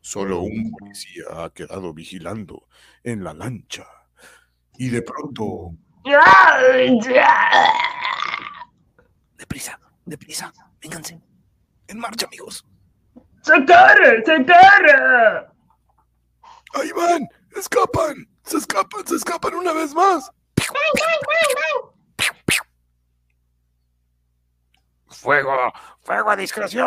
Solo 0.00 0.40
un 0.40 0.70
policía 0.70 1.24
ha 1.30 1.50
quedado 1.50 1.92
vigilando 1.92 2.68
en 3.02 3.22
la 3.24 3.34
lancha. 3.34 3.86
Y 4.78 4.88
de 4.88 5.02
pronto, 5.02 5.72
Deprisa, 9.36 9.80
deprisa. 10.04 10.52
Vénganse. 10.80 11.20
En 11.88 11.98
marcha, 11.98 12.26
amigos. 12.26 12.64
¡Socorro! 13.42 14.22
¡Socorro! 14.24 15.52
¡ahí 16.74 16.90
van! 16.92 17.28
¡Escapan! 17.56 18.28
¡Se 18.44 18.58
escapan! 18.58 19.06
¡Se 19.06 19.16
escapan 19.16 19.54
una 19.54 19.72
vez 19.72 19.94
más! 19.94 20.30
¡Fuego! 25.06 25.72
¡Fuego 26.02 26.30
a 26.30 26.36
discreción! 26.36 26.84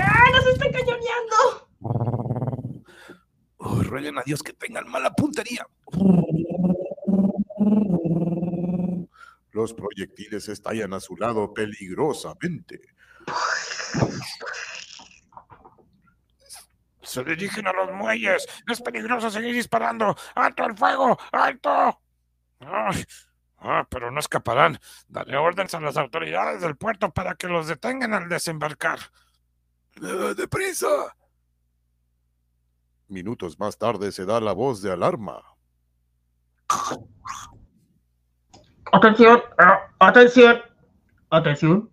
¡Ah, 0.00 0.24
nos 0.32 0.46
están 0.46 0.72
cañoneando! 0.72 1.68
Oh, 3.58 3.82
rueguen 3.82 4.18
a 4.18 4.22
Dios 4.22 4.42
que 4.42 4.54
tengan 4.54 4.88
mala 4.88 5.12
puntería. 5.12 5.66
Los 9.50 9.74
proyectiles 9.74 10.48
estallan 10.48 10.94
a 10.94 11.00
su 11.00 11.16
lado 11.16 11.52
peligrosamente. 11.52 12.80
Se 17.08 17.24
dirigen 17.24 17.66
a 17.66 17.72
los 17.72 17.90
muelles. 17.90 18.46
Es 18.66 18.82
peligroso 18.82 19.30
seguir 19.30 19.54
disparando. 19.54 20.14
¡Alto 20.34 20.64
el 20.66 20.76
fuego! 20.76 21.18
¡Alto! 21.32 22.02
Ay, 22.60 23.04
ah, 23.58 23.86
pero 23.88 24.10
no 24.10 24.20
escaparán. 24.20 24.78
Daré 25.08 25.38
órdenes 25.38 25.74
a 25.74 25.80
las 25.80 25.96
autoridades 25.96 26.60
del 26.60 26.76
puerto 26.76 27.10
para 27.10 27.34
que 27.34 27.48
los 27.48 27.66
detengan 27.66 28.12
al 28.12 28.28
desembarcar. 28.28 28.98
¡Eh, 30.02 30.34
¡Deprisa! 30.36 31.16
Minutos 33.08 33.58
más 33.58 33.78
tarde 33.78 34.12
se 34.12 34.26
da 34.26 34.38
la 34.40 34.52
voz 34.52 34.82
de 34.82 34.92
alarma. 34.92 35.42
Atención, 38.92 39.42
ah, 39.56 39.88
atención, 39.98 40.60
atención. 41.30 41.90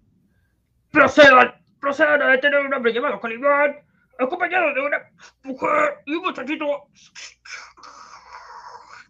Procedan, 0.91 1.55
procedan 1.79 2.21
a 2.21 2.27
detener 2.27 2.59
a 2.59 2.67
un 2.67 2.73
hombre 2.73 2.93
llamado 2.93 3.21
Calimán, 3.21 3.84
acompañado 4.19 4.73
de 4.73 4.81
una 4.81 5.11
mujer 5.43 5.99
y 6.05 6.15
un 6.15 6.23
muchachito. 6.23 6.89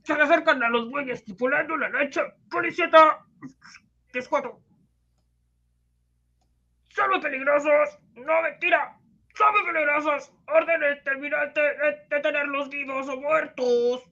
Se 0.03 0.13
acercan 0.13 0.62
a 0.63 0.69
los 0.69 0.89
bueyes 0.89 1.24
tripulando 1.24 1.75
la 1.77 1.89
lancha 1.89 2.21
Policieta 2.50 3.25
4 4.29 4.62
Son 6.89 7.09
muy 7.09 7.19
peligrosos, 7.19 8.00
no 8.15 8.41
mentira, 8.41 8.97
son 9.33 9.51
muy 9.53 9.74
peligrosos. 9.74 10.31
Orden 10.47 11.03
terminante 11.03 11.59
de 11.59 12.05
detenerlos 12.09 12.69
vivos 12.69 13.09
o 13.09 13.19
muertos. 13.19 14.03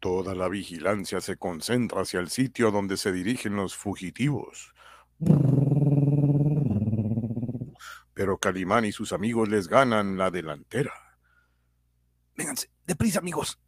Toda 0.00 0.34
la 0.34 0.48
vigilancia 0.48 1.20
se 1.20 1.36
concentra 1.36 2.02
hacia 2.02 2.20
el 2.20 2.28
sitio 2.28 2.70
donde 2.70 2.96
se 2.96 3.12
dirigen 3.12 3.56
los 3.56 3.76
fugitivos. 3.76 4.74
Pero 8.16 8.38
Calimán 8.38 8.86
y 8.86 8.92
sus 8.92 9.12
amigos 9.12 9.46
les 9.50 9.68
ganan 9.68 10.16
la 10.16 10.30
delantera. 10.30 10.90
Vénganse. 12.34 12.70
Deprisa, 12.86 13.18
amigos. 13.18 13.60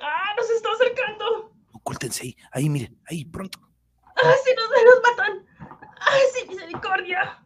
¡Ah, 0.00 0.32
nos 0.34 0.48
está 0.48 0.70
acercando! 0.72 1.52
Ocúltense 1.72 2.22
ahí. 2.22 2.36
Ahí, 2.52 2.70
miren. 2.70 2.98
Ahí, 3.04 3.26
pronto. 3.26 3.58
¡Ah, 4.16 4.32
si 4.42 4.54
nos, 4.54 4.70
nos 4.70 5.02
matan! 5.10 5.46
¡Ay, 6.00 6.22
sí, 6.34 6.48
misericordia! 6.48 7.44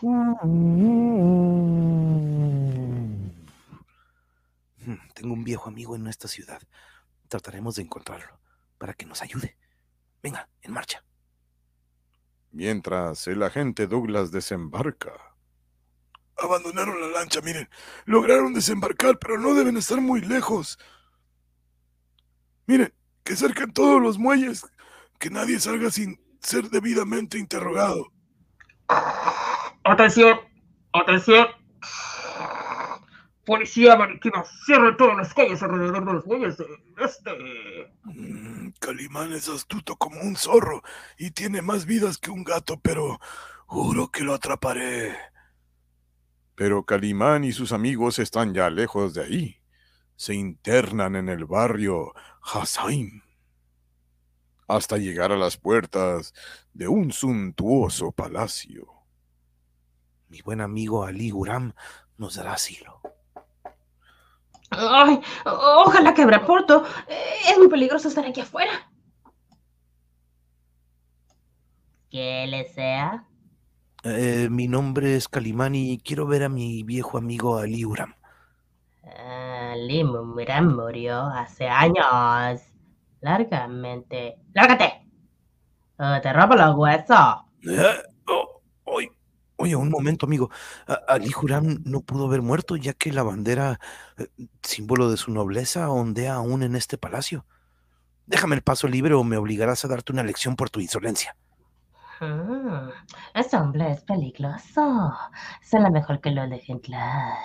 Hmm, 0.00 0.34
Tengo 5.14 5.34
un 5.34 5.42
viejo 5.42 5.68
amigo 5.68 5.96
en 5.96 6.06
esta 6.06 6.28
ciudad. 6.28 6.62
Trataremos 7.26 7.74
de 7.74 7.82
encontrarlo 7.82 8.38
para 8.78 8.94
que 8.94 9.04
nos 9.04 9.20
ayude. 9.20 9.58
Venga, 10.22 10.48
en 10.62 10.72
marcha. 10.72 11.02
Mientras 12.50 13.26
el 13.26 13.42
agente 13.42 13.86
Douglas 13.86 14.30
desembarca. 14.30 15.12
Abandonaron 16.36 17.00
la 17.00 17.08
lancha, 17.08 17.40
miren. 17.40 17.68
Lograron 18.04 18.54
desembarcar, 18.54 19.18
pero 19.18 19.38
no 19.38 19.54
deben 19.54 19.76
estar 19.76 20.00
muy 20.00 20.20
lejos. 20.20 20.78
Miren, 22.66 22.92
que 23.24 23.36
cerquen 23.36 23.72
todos 23.72 24.00
los 24.00 24.18
muelles. 24.18 24.66
Que 25.18 25.30
nadie 25.30 25.58
salga 25.58 25.90
sin 25.90 26.20
ser 26.40 26.70
debidamente 26.70 27.38
interrogado. 27.38 28.12
Atención, 29.84 30.38
atención. 30.92 31.46
Policía 33.48 33.96
marítima, 33.96 34.44
cierren 34.66 34.94
todas 34.98 35.16
las 35.16 35.32
calles 35.32 35.62
alrededor 35.62 36.04
de 36.04 36.12
los 36.12 36.26
muelles 36.26 36.58
de 36.58 36.66
este. 36.98 37.30
Mm, 38.04 38.72
Calimán 38.78 39.32
es 39.32 39.48
astuto 39.48 39.96
como 39.96 40.20
un 40.20 40.36
zorro 40.36 40.82
y 41.16 41.30
tiene 41.30 41.62
más 41.62 41.86
vidas 41.86 42.18
que 42.18 42.30
un 42.30 42.44
gato, 42.44 42.78
pero 42.78 43.18
juro 43.64 44.08
que 44.08 44.22
lo 44.22 44.34
atraparé. 44.34 45.16
Pero 46.56 46.84
Calimán 46.84 47.42
y 47.42 47.52
sus 47.52 47.72
amigos 47.72 48.18
están 48.18 48.52
ya 48.52 48.68
lejos 48.68 49.14
de 49.14 49.22
ahí. 49.22 49.56
Se 50.14 50.34
internan 50.34 51.16
en 51.16 51.30
el 51.30 51.46
barrio 51.46 52.12
Hassain. 52.42 53.22
hasta 54.68 54.98
llegar 54.98 55.32
a 55.32 55.38
las 55.38 55.56
puertas 55.56 56.34
de 56.74 56.86
un 56.86 57.12
suntuoso 57.12 58.12
palacio. 58.12 58.88
Mi 60.28 60.42
buen 60.42 60.60
amigo 60.60 61.06
Ali 61.06 61.30
Guram 61.30 61.72
nos 62.18 62.34
dará 62.34 62.52
asilo. 62.52 63.00
Ay, 64.70 65.20
ojalá 65.44 66.14
que 66.14 66.22
abra 66.22 66.44
Porto. 66.44 66.84
Es 67.48 67.58
muy 67.58 67.68
peligroso 67.68 68.08
estar 68.08 68.26
aquí 68.26 68.40
afuera. 68.40 68.90
¿Qué 72.10 72.46
le 72.46 72.68
sea? 72.68 73.24
Eh, 74.04 74.48
mi 74.50 74.68
nombre 74.68 75.16
es 75.16 75.28
Calimán 75.28 75.74
y 75.74 75.98
quiero 75.98 76.26
ver 76.26 76.44
a 76.44 76.48
mi 76.48 76.82
viejo 76.82 77.18
amigo 77.18 77.58
Ali 77.58 77.84
Uram. 77.84 78.14
Ali 79.02 80.04
Uram 80.04 80.74
murió 80.74 81.26
hace 81.26 81.68
años. 81.68 82.62
Largamente. 83.20 84.36
¡Lárgate! 84.54 85.06
Oh, 85.98 86.20
te 86.22 86.32
rompo 86.32 86.54
los 86.54 86.76
huesos. 86.76 87.36
Eh, 87.68 88.02
oye, 89.58 89.76
un 89.76 89.90
momento, 89.90 90.26
amigo. 90.26 90.50
A- 90.86 90.94
Ali 91.08 91.30
no 91.84 92.00
pudo 92.02 92.26
haber 92.26 92.42
muerto 92.42 92.76
ya 92.76 92.94
que 92.94 93.12
la 93.12 93.22
bandera, 93.22 93.80
eh, 94.18 94.28
símbolo 94.62 95.10
de 95.10 95.16
su 95.18 95.32
nobleza, 95.32 95.90
ondea 95.90 96.34
aún 96.36 96.62
en 96.62 96.76
este 96.76 96.98
palacio. 96.98 97.46
Déjame 98.26 98.56
el 98.56 98.62
paso 98.62 98.88
libre 98.88 99.14
o 99.14 99.24
me 99.24 99.36
obligarás 99.38 99.84
a 99.84 99.88
darte 99.88 100.12
una 100.12 100.24
lección 100.24 100.56
por 100.56 100.70
tu 100.70 100.80
insolencia. 100.80 101.36
Mm, 102.20 102.90
ese 103.34 103.56
hombre 103.56 103.92
es 103.92 104.02
peligroso. 104.02 105.12
Será 105.62 105.90
mejor 105.90 106.20
que 106.20 106.30
lo 106.30 106.48
dejen 106.48 106.76
entrar. 106.76 107.36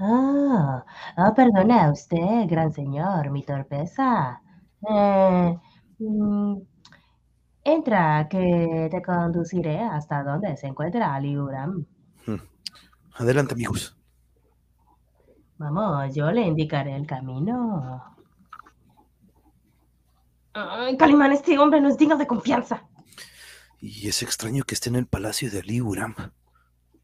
Oh, 0.00 0.82
oh, 1.18 1.34
perdona 1.34 1.90
usted, 1.90 2.46
gran 2.48 2.72
señor, 2.72 3.30
mi 3.30 3.42
torpeza. 3.44 4.40
Eh, 4.88 5.56
mm, 5.98 6.56
entra, 7.72 8.28
que 8.28 8.88
te 8.90 9.02
conduciré 9.02 9.80
hasta 9.80 10.22
donde 10.22 10.56
se 10.56 10.66
encuentra 10.66 11.14
Ali 11.14 11.38
Uram. 11.38 11.86
Adelante, 13.14 13.54
amigos. 13.54 13.96
Vamos, 15.58 16.14
yo 16.14 16.30
le 16.30 16.42
indicaré 16.42 16.94
el 16.94 17.06
camino. 17.06 18.16
Ay, 20.52 20.96
Calimán, 20.96 21.32
este 21.32 21.58
hombre 21.58 21.80
no 21.80 21.88
es 21.88 21.98
digno 21.98 22.16
de 22.16 22.26
confianza. 22.26 22.84
Y 23.80 24.08
es 24.08 24.22
extraño 24.22 24.64
que 24.64 24.74
esté 24.74 24.88
en 24.88 24.96
el 24.96 25.06
palacio 25.06 25.50
de 25.50 25.60
Ali 25.60 25.80
Uram, 25.80 26.14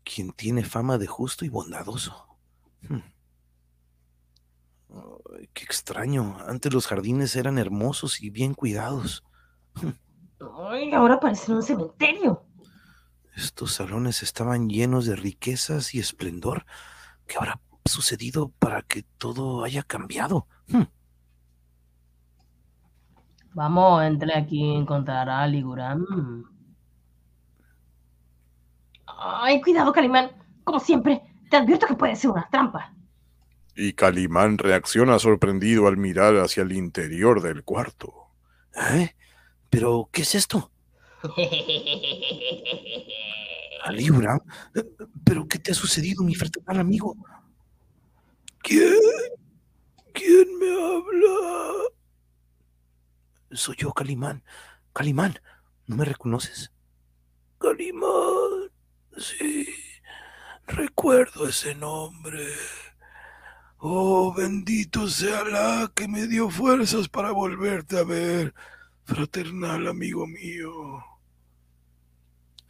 quien 0.05 0.33
tiene 0.33 0.65
fama 0.65 0.99
de 0.99 1.07
justo 1.07 1.45
y 1.45 1.49
bondadoso. 1.49 2.27
Hmm. 2.89 3.01
Qué 5.53 5.65
extraño. 5.65 6.37
Antes 6.47 6.73
los 6.73 6.87
jardines 6.87 7.35
eran 7.35 7.59
hermosos 7.59 8.23
y 8.23 8.31
bien 8.31 8.55
cuidados. 8.55 9.25
Ay, 10.85 10.93
ahora 10.93 11.19
parecen 11.19 11.55
un 11.55 11.63
cementerio. 11.63 12.45
Estos 13.35 13.73
salones 13.73 14.23
estaban 14.23 14.69
llenos 14.69 15.07
de 15.07 15.17
riquezas 15.17 15.95
y 15.95 15.99
esplendor. 15.99 16.67
¿Qué 17.27 17.37
habrá 17.39 17.61
sucedido 17.87 18.51
para 18.59 18.83
que 18.83 19.03
todo 19.17 19.65
haya 19.65 19.83
cambiado? 19.83 20.47
Hmm. 20.69 20.83
Vamos, 23.55 24.03
entre 24.05 24.37
aquí 24.37 24.63
y 24.63 24.77
encontrará 24.77 25.43
a 25.43 25.47
Liguram. 25.47 26.45
Ay, 29.07 29.61
cuidado, 29.63 29.93
Calimán. 29.93 30.33
Como 30.65 30.81
siempre, 30.81 31.23
te 31.51 31.57
advierto 31.57 31.87
que 31.87 31.95
puede 31.95 32.17
ser 32.17 32.31
una 32.31 32.49
trampa. 32.51 32.95
Y 33.75 33.95
Calimán 33.95 34.59
reacciona 34.59 35.19
sorprendido 35.19 35.87
al 35.87 35.97
mirar 35.97 36.37
hacia 36.37 36.63
el 36.63 36.73
interior 36.73 37.41
del 37.41 37.65
cuarto. 37.65 38.13
¿Eh? 38.93 39.15
¿Pero 39.71 40.09
qué 40.13 40.23
es 40.23 40.35
esto? 40.35 40.74
Ali 43.85 44.11
Uram? 44.11 44.41
Eh, 44.75 44.85
¿Pero 45.25 45.49
qué 45.49 45.59
te 45.59 45.73
ha 45.73 45.75
sucedido, 45.75 46.23
mi 46.23 46.35
fraternal 46.35 46.81
amigo? 46.81 47.17
¿Quién? 48.59 48.93
¿Quién 50.13 50.59
me 50.59 50.71
habla? 50.71 51.89
Soy 53.53 53.77
yo, 53.79 53.93
Calimán. 53.93 54.45
Calimán, 54.93 55.41
¿no 55.87 55.97
me 55.97 56.05
reconoces? 56.05 56.73
Calimán, 57.59 58.71
sí. 59.17 59.67
Recuerdo 60.67 61.49
ese 61.49 61.75
nombre. 61.75 62.49
Oh, 63.79 64.35
bendito 64.35 65.09
sea 65.09 65.41
Alá 65.41 65.91
que 65.95 66.09
me 66.09 66.27
dio 66.27 66.49
fuerzas 66.49 67.09
para 67.09 67.33
volverte 67.33 67.99
a 67.99 68.05
ver, 68.05 68.55
fraternal 69.05 69.89
amigo 69.89 70.27
mío. 70.27 71.05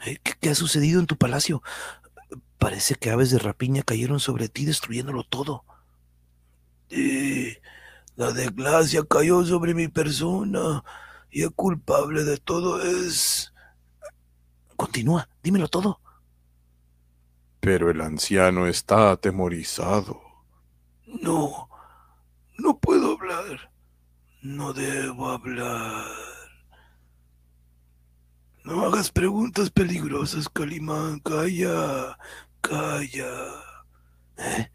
Eh, 0.04 0.18
¿Qué, 0.22 0.34
qué 0.40 0.50
ha 0.50 0.54
sucedido 0.54 1.00
en 1.00 1.06
tu 1.06 1.16
palacio? 1.16 1.62
Parece 2.58 2.94
que 2.94 3.10
aves 3.10 3.30
de 3.30 3.38
rapiña 3.38 3.82
cayeron 3.82 4.20
sobre 4.20 4.48
ti 4.48 4.64
destruyéndolo 4.64 5.24
todo. 5.24 5.64
Sí, 6.88 7.56
la 8.16 8.32
desgracia 8.32 9.04
cayó 9.04 9.44
sobre 9.44 9.74
mi 9.74 9.88
persona 9.88 10.84
y 11.30 11.42
el 11.42 11.52
culpable 11.52 12.24
de 12.24 12.38
todo 12.38 12.82
es... 12.82 13.52
Continúa, 14.76 15.28
dímelo 15.42 15.68
todo. 15.68 16.00
Pero 17.60 17.90
el 17.90 18.00
anciano 18.00 18.66
está 18.66 19.10
atemorizado. 19.10 20.20
No, 21.06 21.68
no 22.58 22.78
puedo 22.78 23.12
hablar. 23.12 23.70
No 24.42 24.72
debo 24.72 25.30
hablar. 25.30 26.33
No 28.64 28.86
hagas 28.86 29.10
preguntas 29.10 29.70
peligrosas, 29.70 30.48
Calimán. 30.48 31.20
Calla, 31.20 32.18
calla. 32.62 33.28
¿Eh? 34.38 34.70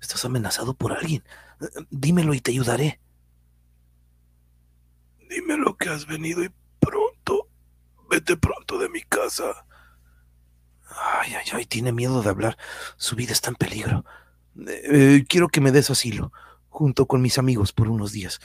¿Estás 0.00 0.24
amenazado 0.24 0.74
por 0.74 0.92
alguien? 0.92 1.24
Eh, 1.60 1.66
Dímelo 1.90 2.32
y 2.32 2.40
te 2.40 2.52
ayudaré. 2.52 3.00
Dime 5.28 5.56
lo 5.56 5.76
que 5.76 5.88
has 5.88 6.06
venido 6.06 6.44
y 6.44 6.50
pronto. 6.78 7.48
Vete 8.08 8.36
pronto 8.36 8.78
de 8.78 8.88
mi 8.88 9.02
casa. 9.02 9.66
Ay, 10.88 11.34
ay, 11.34 11.46
ay, 11.54 11.66
tiene 11.66 11.90
miedo 11.90 12.22
de 12.22 12.30
hablar. 12.30 12.56
Su 12.96 13.16
vida 13.16 13.32
está 13.32 13.50
en 13.50 13.56
peligro. 13.56 14.04
Eh, 14.64 15.24
quiero 15.28 15.48
que 15.48 15.60
me 15.60 15.72
des 15.72 15.90
asilo, 15.90 16.32
junto 16.68 17.06
con 17.06 17.20
mis 17.20 17.38
amigos, 17.38 17.72
por 17.72 17.88
unos 17.88 18.12
días. 18.12 18.38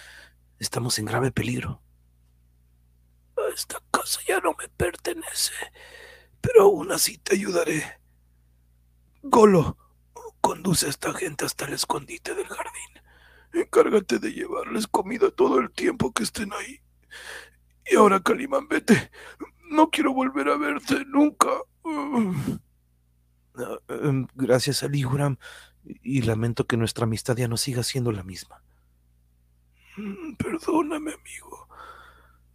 Estamos 0.58 0.98
en 0.98 1.06
grave 1.06 1.32
peligro. 1.32 1.84
Esta 3.54 3.82
casa 3.92 4.20
ya 4.28 4.40
no 4.40 4.56
me 4.58 4.68
pertenece, 4.70 5.54
pero 6.42 6.64
aún 6.64 6.92
así 6.92 7.18
te 7.18 7.36
ayudaré. 7.36 8.00
Golo, 9.22 9.78
conduce 10.42 10.86
a 10.86 10.90
esta 10.90 11.14
gente 11.14 11.46
hasta 11.46 11.66
el 11.66 11.74
escondite 11.74 12.36
del 12.36 12.48
jardín. 12.48 13.02
Encárgate 13.54 14.20
de 14.20 14.32
llevarles 14.32 14.88
comida 14.88 15.32
todo 15.32 15.60
el 15.60 15.72
tiempo 15.72 16.14
que 16.14 16.24
estén 16.24 16.54
ahí. 16.54 16.80
Y 17.92 17.96
ahora, 17.96 18.20
Calimán, 18.22 18.68
vete. 18.68 19.12
No 19.70 19.90
quiero 19.90 20.14
volver 20.14 20.50
a 20.50 20.58
verte 20.58 21.04
nunca. 21.06 21.50
Ah, 23.56 23.78
em, 23.88 24.28
Gracias, 24.36 24.84
Ali 24.84 25.06
Huram 25.06 25.38
y 25.84 26.22
lamento 26.22 26.68
que 26.68 26.78
nuestra 26.78 27.06
amistad 27.06 27.36
ya 27.38 27.48
no 27.48 27.58
siga 27.58 27.84
siendo 27.84 28.12
la 28.12 28.24
misma. 28.24 28.64
Mm, 29.98 30.36
Perdóname, 30.36 31.14
amigo. 31.14 31.69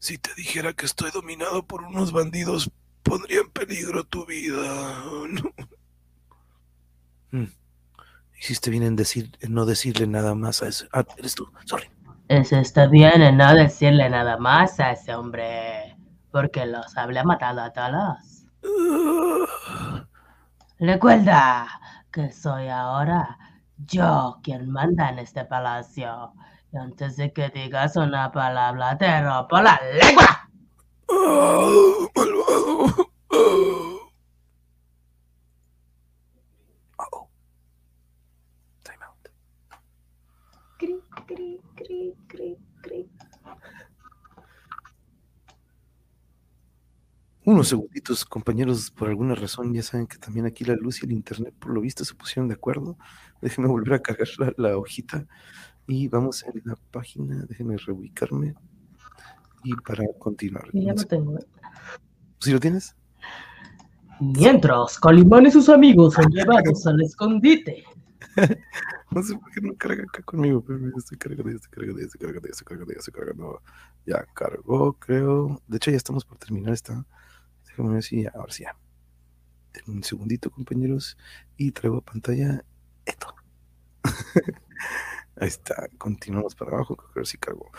Si 0.05 0.19
te 0.19 0.35
dijera 0.35 0.75
que 0.75 0.85
estoy 0.85 1.11
dominado 1.13 1.63
por 1.63 1.81
unos 1.81 2.13
bandidos, 2.13 2.71
pondría 3.03 3.41
en 3.41 3.51
peligro 3.51 4.05
tu 4.05 4.27
vida. 4.27 5.03
Mm. 7.31 7.47
Hiciste 8.39 8.69
bien 8.69 8.83
en, 8.83 8.97
decir, 8.97 9.35
en 9.41 9.55
no 9.55 9.65
decirle 9.65 10.07
nada 10.07 10.35
más 10.35 10.63
a 10.63 10.69
ese. 10.69 10.87
Ah, 10.93 11.07
eres 11.17 11.35
tú, 11.35 11.49
sorry. 11.65 11.91
Eso 12.29 12.59
está 12.59 12.87
bien 12.87 13.23
en 13.23 13.39
no 13.39 13.55
decirle 13.55 14.11
nada 14.11 14.37
más 14.37 14.79
a 14.79 14.93
ese 14.93 15.15
hombre, 15.15 15.97
porque 16.31 16.67
los 16.67 16.95
habrá 16.99 17.25
matado 17.25 17.63
a 17.63 17.73
todos. 17.73 18.45
Ah, 18.63 20.07
Recuerda 20.81 21.81
que 22.13 22.31
soy 22.31 22.69
ahora 22.69 23.39
yo 23.79 24.39
quien 24.43 24.71
manda 24.71 25.09
en 25.09 25.19
este 25.19 25.47
palacio. 25.47 26.35
Antes 26.75 27.17
de 27.17 27.33
que 27.33 27.51
digas 27.51 27.97
una 27.97 28.33
palabra, 28.33 28.99
te 28.99 29.23
rompo 29.23 29.61
la 29.61 29.81
lengua. 29.93 30.49
ah, 31.09 32.09
malvado. 32.17 33.11
Ah. 33.31 33.87
Uh-oh. 36.99 37.29
Time 38.83 39.05
out. 39.05 39.29
Cri, 40.79 41.01
cri, 41.27 41.61
cri, 41.77 42.15
cri, 42.27 42.59
cri. 42.83 43.11
Unos 47.47 47.69
segunditos, 47.69 48.25
compañeros, 48.25 48.91
por 48.91 49.09
alguna 49.09 49.35
razón 49.35 49.73
ya 49.75 49.83
saben 49.83 50.07
que 50.07 50.17
también 50.17 50.47
aquí 50.47 50.65
la 50.65 50.75
luz 50.75 51.03
y 51.03 51.07
el 51.07 51.13
internet 51.13 51.55
por 51.59 51.73
lo 51.73 51.81
visto 51.83 52.05
se 52.05 52.15
pusieron 52.15 52.49
de 52.49 52.55
acuerdo. 52.55 52.97
Déjenme 53.43 53.69
volver 53.69 53.95
a 53.95 54.03
cargar 54.03 54.29
la 54.57 54.77
hojita. 54.79 55.27
Y 55.87 56.09
vamos 56.09 56.43
en 56.45 56.63
la 56.65 56.77
página, 56.91 57.45
déjenme 57.49 57.77
reubicarme. 57.77 58.55
Y 59.63 59.75
para 59.77 60.05
continuar. 60.19 60.69
Ya 60.73 60.95
lo 60.95 61.05
tengo. 61.05 61.39
¿Sí 62.41 62.53
lo 62.53 62.61
tienes? 62.61 62.95
Mientras, 64.21 64.99
Calimán 64.99 65.47
y 65.47 65.51
sus 65.51 65.69
amigos 65.69 66.15
son 66.15 66.31
llevados 66.31 66.87
al 66.87 67.01
escondite. 67.03 67.85
No 69.11 69.23
sé 69.23 69.37
por 69.37 69.49
qué 69.53 69.61
no 69.61 69.77
carga 69.77 70.03
acá 70.03 70.23
conmigo, 70.23 70.61
pero 70.61 70.77
ya 70.81 70.93
estoy 70.97 71.17
cargando, 71.17 71.49
ya 71.49 71.57
estoy 71.57 71.71
cargando, 71.71 72.01
ya 72.01 72.07
estoy 72.07 72.19
cargando, 72.19 72.49
ya 72.49 72.51
estoy 72.51 72.65
cargando, 72.67 72.93
ya 72.93 72.99
estoy 72.99 73.15
cargando. 73.15 73.63
Ya 74.07 74.27
cargó, 74.35 74.93
creo. 74.95 75.63
De 75.69 75.77
hecho, 75.77 75.93
ya 75.93 75.97
estamos 75.97 76.25
por 76.25 76.37
terminar 76.39 76.73
esta. 76.73 77.07
Déjame 77.65 77.95
ver 77.95 78.03
si 78.03 78.23
ya, 78.25 78.33
ahora 78.35 78.53
sí 78.53 78.65
ya. 78.65 78.77
Denme 79.73 79.99
un 79.99 80.03
segundito, 80.03 80.51
compañeros. 80.51 81.17
Y 81.57 81.71
traigo 81.71 81.99
a 81.99 82.01
pantalla 82.01 82.65
esto. 83.05 83.33
Ahí 85.37 85.49
está. 85.49 85.89
Continuamos 85.99 86.55
para 86.55 86.73
abajo, 86.73 86.97
creo 86.97 87.09
que 87.13 87.19
ahora 87.21 87.27
sí 87.27 87.39
cargó. 87.39 87.71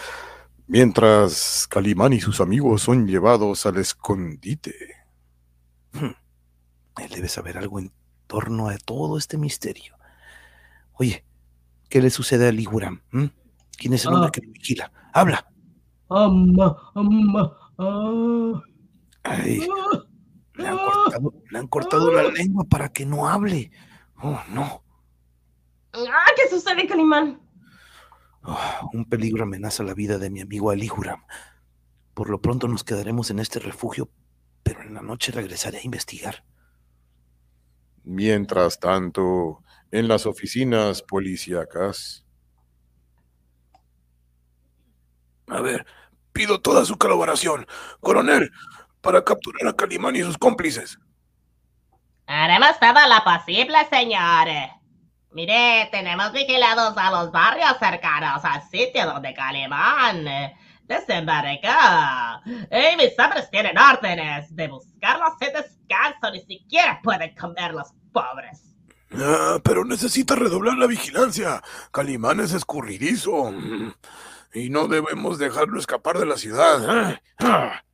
Mientras 0.67 1.67
Calimán 1.69 2.13
y 2.13 2.19
sus 2.21 2.41
amigos 2.41 2.81
son 2.81 3.07
llevados 3.07 3.65
al 3.65 3.77
escondite. 3.77 4.73
Él 5.93 7.09
debe 7.09 7.27
saber 7.29 7.57
algo 7.57 7.79
en 7.79 7.91
torno 8.27 8.69
a 8.69 8.77
todo 8.77 9.17
este 9.17 9.37
misterio. 9.37 9.95
Oye, 10.93 11.25
¿qué 11.89 12.01
le 12.01 12.09
sucede 12.09 12.47
a 12.47 12.51
Liguram? 12.51 13.01
¿Mm? 13.11 13.25
¿Quién 13.77 13.93
es 13.93 14.05
el 14.05 14.13
hombre 14.13 14.29
Ah. 14.29 14.31
que 14.31 14.41
lo 14.41 14.51
vigila? 14.51 14.91
¡Habla! 15.13 15.45
Ama, 16.09 16.91
ama, 16.93 17.57
ah, 17.77 18.61
Ay, 19.23 19.67
ah. 19.69 20.03
le 20.55 20.67
han 20.67 20.77
cortado, 20.77 21.33
le 21.49 21.59
han 21.59 21.67
cortado 21.67 22.11
la 22.11 22.23
lengua 22.23 22.63
para 22.65 22.89
que 22.89 23.05
no 23.05 23.27
hable. 23.27 23.71
Oh, 24.21 24.39
no. 24.49 24.83
Ah, 25.93 26.25
¿Qué 26.35 26.49
sucede, 26.49 26.87
Calimán? 26.87 27.39
Oh, 28.47 28.89
un 28.93 29.05
peligro 29.05 29.43
amenaza 29.43 29.83
la 29.83 29.93
vida 29.93 30.19
de 30.19 30.29
mi 30.29 30.41
amigo 30.41 30.69
Alihuram. 30.69 31.25
Por 32.13 32.29
lo 32.29 32.41
pronto 32.41 32.67
nos 32.67 32.83
quedaremos 32.83 33.31
en 33.31 33.39
este 33.39 33.59
refugio, 33.59 34.09
pero 34.61 34.81
en 34.81 34.93
la 34.93 35.01
noche 35.01 35.31
regresaré 35.31 35.79
a 35.79 35.83
investigar. 35.83 36.43
Mientras 38.03 38.79
tanto, 38.79 39.63
en 39.91 40.07
las 40.07 40.27
oficinas 40.27 41.01
policíacas. 41.01 42.23
A 45.47 45.61
ver, 45.61 45.85
pido 46.31 46.61
toda 46.61 46.85
su 46.85 46.97
colaboración, 46.97 47.65
coronel, 47.99 48.51
para 49.01 49.23
capturar 49.23 49.67
a 49.67 49.75
Calimán 49.75 50.15
y 50.15 50.21
sus 50.21 50.37
cómplices. 50.37 50.99
Haremos 52.27 52.79
todo 52.79 53.07
lo 53.07 53.23
posible, 53.23 53.77
señor. 53.89 54.47
Mire, 55.35 55.89
tenemos 55.91 56.31
vigilados 56.31 56.93
a 56.95 57.11
los 57.11 57.29
barrios 57.29 57.75
cercanos 57.77 58.45
al 58.45 58.63
sitio 58.69 59.05
donde 59.05 59.33
Calimán 59.33 60.25
desembarcó. 60.83 61.67
Y 62.45 62.95
mis 62.95 63.19
hombres 63.19 63.51
tienen 63.51 63.77
órdenes 63.77 64.55
de 64.55 64.69
buscarlos 64.69 65.33
sin 65.37 65.51
descanso. 65.51 66.31
Ni 66.31 66.39
siquiera 66.39 67.01
pueden 67.03 67.35
comer 67.35 67.73
los 67.73 67.91
pobres. 68.13 68.77
Ah, 69.11 69.59
pero 69.61 69.83
necesita 69.83 70.35
redoblar 70.35 70.77
la 70.77 70.87
vigilancia. 70.87 71.61
Calimán 71.91 72.39
es 72.39 72.53
escurridizo. 72.53 73.53
Y 74.53 74.69
no 74.69 74.87
debemos 74.87 75.37
dejarlo 75.37 75.77
escapar 75.77 76.17
de 76.17 76.27
la 76.27 76.37
ciudad. 76.37 77.09
¿eh? 77.11 77.21
Ah. 77.39 77.84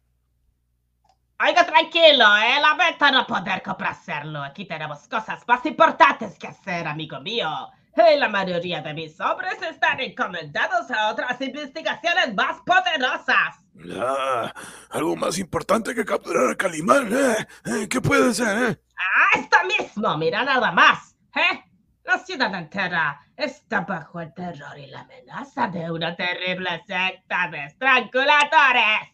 Oiga, 1.43 1.65
tranquilo, 1.65 2.25
eh. 2.37 2.61
Lamento 2.61 3.11
no 3.11 3.25
poder 3.25 3.63
complacerlo. 3.63 4.43
Aquí 4.43 4.65
tenemos 4.65 5.07
cosas 5.07 5.43
más 5.47 5.65
importantes 5.65 6.37
que 6.37 6.47
hacer, 6.47 6.87
amigo 6.87 7.19
mío. 7.19 7.49
Y 7.95 8.17
la 8.19 8.29
mayoría 8.29 8.81
de 8.81 8.93
mis 8.93 9.19
hombres 9.19 9.59
están 9.61 9.99
encomendados 9.99 10.89
a 10.91 11.09
otras 11.09 11.41
investigaciones 11.41 12.33
más 12.35 12.59
poderosas. 12.65 13.57
Ah, 13.97 14.53
algo 14.91 15.15
más 15.15 15.37
importante 15.39 15.95
que 15.95 16.05
capturar 16.05 16.51
a 16.51 16.55
Calimán. 16.55 17.11
¿eh? 17.11 17.47
Eh, 17.65 17.89
¿Qué 17.89 17.99
puede 17.99 18.33
ser? 18.33 18.71
eh? 18.71 18.81
¡Ah, 18.97 19.39
esto 19.39 19.57
mismo! 19.65 20.17
Mira 20.17 20.43
nada 20.43 20.71
más, 20.71 21.17
¿eh? 21.35 21.63
La 22.03 22.19
ciudad 22.19 22.53
entera 22.53 23.19
está 23.35 23.81
bajo 23.81 24.21
el 24.21 24.33
terror 24.33 24.77
y 24.77 24.87
la 24.87 25.01
amenaza 25.01 25.67
de 25.67 25.89
una 25.89 26.15
terrible 26.15 26.83
secta 26.85 27.47
de 27.49 27.65
estranguladores. 27.65 29.09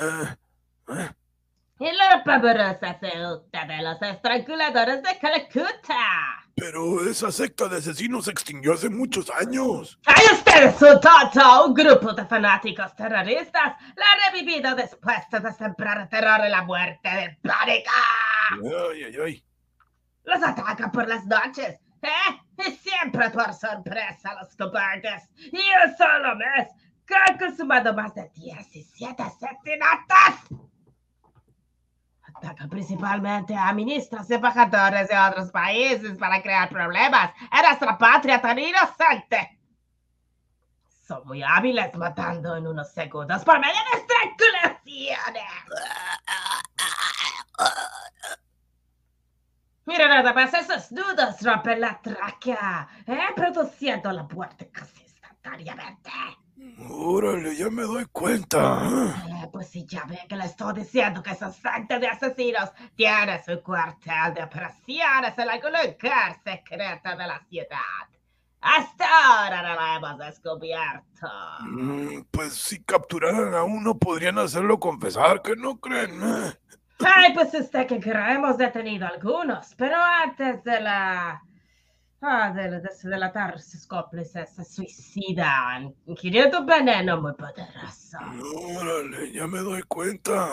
Ah, 0.00 0.36
ah. 0.88 1.14
Y 1.80 1.92
la 1.92 2.24
pavorosa 2.24 2.98
secta 2.98 3.64
de 3.66 3.82
los 3.82 4.02
estranguladores 4.02 5.00
de 5.00 5.18
Calcuta. 5.20 6.44
Pero 6.56 7.08
esa 7.08 7.30
secta 7.30 7.68
de 7.68 7.76
asesinos 7.76 8.24
se 8.24 8.32
extinguió 8.32 8.72
hace 8.72 8.88
muchos 8.88 9.30
años. 9.30 9.96
¡Hay 10.06 10.24
ustedes 10.32 10.82
un 10.82 11.00
tonto! 11.00 11.66
Un 11.66 11.74
grupo 11.74 12.12
de 12.14 12.26
fanáticos 12.26 12.96
terroristas 12.96 13.76
la 13.94 14.04
ha 14.04 14.30
revivido 14.30 14.74
después 14.74 15.18
de 15.30 15.52
sembrar 15.52 16.08
terror 16.08 16.40
y 16.44 16.50
la 16.50 16.62
muerte 16.62 17.08
del 17.08 17.36
pánico. 17.36 17.90
Ay, 18.90 19.04
ay, 19.04 19.16
ay. 19.24 19.44
Los 20.24 20.42
ataca 20.42 20.90
por 20.90 21.08
las 21.08 21.24
noches, 21.26 21.78
¿eh? 22.02 22.40
Y 22.58 22.72
siempre 22.72 23.30
por 23.30 23.54
sorpresa 23.54 24.34
los 24.40 24.56
cobardes. 24.56 25.30
Y 25.36 25.60
en 25.60 25.96
solo 25.96 26.34
mes 26.34 26.68
que 27.06 27.14
han 27.14 27.38
consumado 27.38 27.94
más 27.94 28.12
de 28.16 28.28
17 28.34 29.22
asesinatos. 29.22 30.67
Ataca 32.38 32.68
principalmente 32.68 33.52
a 33.56 33.72
ministros 33.72 34.30
y 34.30 34.34
embajadores 34.34 35.08
de 35.08 35.18
otros 35.18 35.50
países 35.50 36.16
para 36.18 36.40
crear 36.40 36.68
problemas 36.68 37.32
en 37.50 37.62
nuestra 37.62 37.98
patria 37.98 38.40
tan 38.40 38.56
inocente. 38.60 39.58
Son 41.04 41.26
muy 41.26 41.42
hábiles 41.42 41.92
matando 41.96 42.54
en 42.54 42.68
unos 42.68 42.92
segundos 42.92 43.44
por 43.44 43.58
medio 43.58 43.74
de 43.92 43.98
estrangulaciones. 43.98 45.42
Mira 49.84 50.06
nada 50.06 50.32
más, 50.32 50.54
esos 50.54 50.92
nudos 50.92 51.42
rompen 51.42 51.80
la 51.80 52.00
tráquea, 52.00 52.88
¿eh? 53.04 53.18
produciendo 53.34 54.12
la 54.12 54.22
muerte 54.22 54.70
casi 54.70 55.02
instantáneamente. 55.02 56.10
Órale, 56.90 57.54
ya 57.56 57.70
me 57.70 57.82
doy 57.82 58.06
cuenta. 58.12 58.82
Eh, 59.28 59.48
pues 59.52 59.68
si 59.68 59.84
ya 59.86 60.04
ve 60.04 60.18
que 60.28 60.36
le 60.36 60.44
estoy 60.44 60.74
diciendo 60.74 61.22
que 61.22 61.30
esa 61.30 61.52
secta 61.52 61.98
de 61.98 62.06
asesinos 62.08 62.70
tiene 62.94 63.42
su 63.44 63.60
cuartel 63.62 64.34
de 64.34 64.42
operaciones 64.44 65.36
en 65.38 65.48
algún 65.48 65.72
lugar 65.72 66.40
secreto 66.44 67.10
de 67.10 67.26
la 67.26 67.40
ciudad. 67.48 68.08
Hasta 68.60 69.04
ahora 69.06 69.62
no 69.62 69.74
la 69.80 69.96
hemos 69.96 70.18
descubierto. 70.18 71.28
Mm, 71.60 72.22
Pues 72.30 72.54
si 72.54 72.82
capturaran 72.82 73.54
a 73.54 73.62
uno, 73.62 73.96
podrían 73.96 74.38
hacerlo 74.38 74.78
confesar, 74.80 75.42
que 75.42 75.54
no 75.56 75.78
creen. 75.78 76.20
eh? 76.22 76.52
Ay, 77.04 77.32
pues 77.34 77.54
usted 77.54 77.86
que 77.86 78.00
cree, 78.00 78.32
hemos 78.34 78.58
detenido 78.58 79.06
algunos, 79.06 79.74
pero 79.76 79.96
antes 79.96 80.64
de 80.64 80.80
la... 80.80 81.40
Ah, 82.20 82.50
de, 82.50 82.68
de, 82.68 82.80
de 82.80 82.88
delatar 83.04 83.60
sus 83.60 83.86
cómplices 83.86 84.50
se 84.52 84.64
suicidan, 84.64 85.94
ingiriendo 86.06 86.58
un 86.60 86.66
veneno 86.66 87.20
muy 87.20 87.32
poderoso. 87.34 88.18
Órale, 88.56 89.32
ya 89.32 89.46
me 89.46 89.58
doy 89.60 89.82
cuenta. 89.84 90.48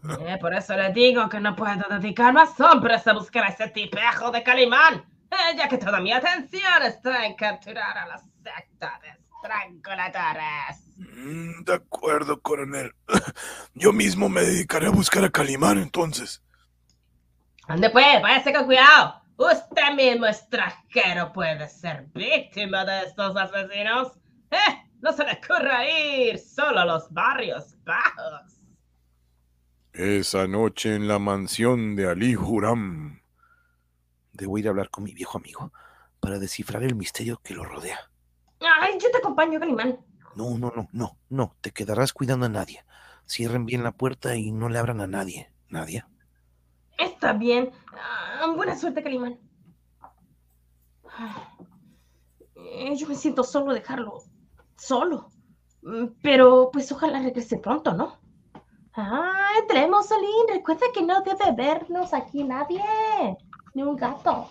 Eh, 0.26 0.36
por 0.40 0.52
eso 0.54 0.76
le 0.76 0.92
digo 0.92 1.28
que 1.28 1.40
no 1.40 1.56
puedo 1.56 1.88
dedicar 1.88 2.32
más 2.34 2.58
hombres 2.60 3.06
a 3.06 3.14
buscar 3.14 3.44
a 3.44 3.48
ese 3.48 3.68
tipejo 3.68 4.30
de 4.30 4.42
Calimán, 4.42 5.04
eh, 5.30 5.56
ya 5.56 5.68
que 5.68 5.78
toda 5.78 6.00
mi 6.00 6.12
atención 6.12 6.82
está 6.82 7.24
en 7.24 7.34
capturar 7.34 7.96
a 7.96 8.06
la 8.06 8.18
secta 8.18 9.00
de 9.02 9.08
estranguladores. 9.08 10.84
Mm, 10.96 11.64
De 11.64 11.74
acuerdo, 11.74 12.40
coronel. 12.42 12.92
Yo 13.74 13.92
mismo 13.92 14.28
me 14.28 14.42
dedicaré 14.42 14.86
a 14.88 14.90
buscar 14.90 15.24
a 15.24 15.30
Calimán 15.30 15.78
entonces. 15.78 16.42
Ande 17.68 17.88
pues, 17.90 18.20
váyase 18.20 18.52
con 18.52 18.66
cuidado. 18.66 19.19
Usted 19.40 19.94
mismo 19.96 20.26
extranjero 20.26 21.32
puede 21.32 21.66
ser 21.66 22.06
víctima 22.14 22.84
de 22.84 23.06
estos 23.06 23.34
asesinos. 23.34 24.12
Eh, 24.50 24.90
no 25.00 25.14
se 25.14 25.24
le 25.24 25.32
ocurra 25.32 25.88
ir 25.88 26.38
solo 26.38 26.80
a 26.80 26.84
los 26.84 27.10
barrios 27.10 27.74
bajos. 27.82 28.60
Esa 29.94 30.46
noche 30.46 30.94
en 30.94 31.08
la 31.08 31.18
mansión 31.18 31.96
de 31.96 32.10
Ali 32.10 32.36
Huram. 32.36 33.22
Debo 34.34 34.58
ir 34.58 34.66
a 34.66 34.70
hablar 34.72 34.90
con 34.90 35.04
mi 35.04 35.14
viejo 35.14 35.38
amigo 35.38 35.72
para 36.20 36.38
descifrar 36.38 36.82
el 36.82 36.94
misterio 36.94 37.40
que 37.42 37.54
lo 37.54 37.64
rodea. 37.64 37.98
Ay, 38.60 38.98
yo 39.02 39.10
te 39.10 39.18
acompaño, 39.18 39.58
Calimán. 39.58 40.04
No, 40.36 40.58
no, 40.58 40.70
no, 40.76 40.86
no, 40.92 41.18
no. 41.30 41.56
Te 41.62 41.70
quedarás 41.70 42.12
cuidando 42.12 42.44
a 42.44 42.50
nadie. 42.50 42.84
Cierren 43.26 43.64
bien 43.64 43.84
la 43.84 43.92
puerta 43.92 44.36
y 44.36 44.52
no 44.52 44.68
le 44.68 44.78
abran 44.78 45.00
a 45.00 45.06
nadie. 45.06 45.50
Nadie. 45.70 46.04
Está 47.00 47.32
bien. 47.32 47.70
Ah, 47.92 48.52
buena 48.54 48.76
suerte, 48.76 49.02
Calimán. 49.02 49.38
Ay, 51.16 51.30
eh, 52.54 52.96
yo 52.96 53.08
me 53.08 53.14
siento 53.14 53.42
solo 53.42 53.72
dejarlo. 53.72 54.22
Solo. 54.76 55.30
Mm, 55.82 56.06
Pero 56.22 56.70
pues 56.72 56.90
ojalá 56.92 57.20
regrese 57.20 57.58
pronto, 57.58 57.94
¿no? 57.94 58.18
Ah, 58.92 59.50
entremos, 59.60 60.08
Solín. 60.08 60.46
Recuerda 60.48 60.86
que 60.92 61.02
no 61.02 61.22
debe 61.22 61.52
vernos 61.56 62.12
aquí 62.12 62.44
nadie. 62.44 62.82
Ni 63.74 63.82
un 63.82 63.96
gato. 63.96 64.48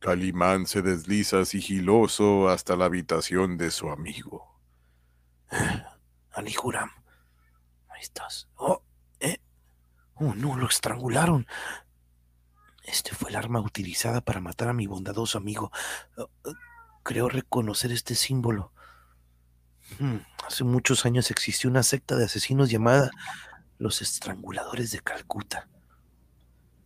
Calimán 0.00 0.66
se 0.66 0.80
desliza 0.82 1.44
sigiloso 1.44 2.48
hasta 2.48 2.76
la 2.76 2.86
habitación 2.86 3.56
de 3.58 3.70
su 3.70 3.88
amigo. 3.90 4.60
Ali 6.30 6.54
Huram, 6.62 6.90
ahí 7.88 8.00
estás. 8.00 8.48
Oh. 8.56 8.80
Oh, 10.20 10.34
no, 10.34 10.56
lo 10.56 10.66
estrangularon. 10.66 11.46
Este 12.84 13.14
fue 13.14 13.30
el 13.30 13.36
arma 13.36 13.60
utilizada 13.60 14.20
para 14.20 14.40
matar 14.40 14.68
a 14.68 14.72
mi 14.72 14.86
bondadoso 14.86 15.38
amigo. 15.38 15.70
Oh, 16.16 16.30
oh, 16.44 16.54
creo 17.02 17.28
reconocer 17.28 17.92
este 17.92 18.14
símbolo. 18.14 18.72
Hmm, 19.98 20.18
hace 20.46 20.64
muchos 20.64 21.06
años 21.06 21.30
existió 21.30 21.70
una 21.70 21.82
secta 21.82 22.16
de 22.16 22.26
asesinos 22.26 22.70
llamada 22.70 23.10
los 23.78 24.02
Estranguladores 24.02 24.90
de 24.90 25.00
Calcuta. 25.00 25.68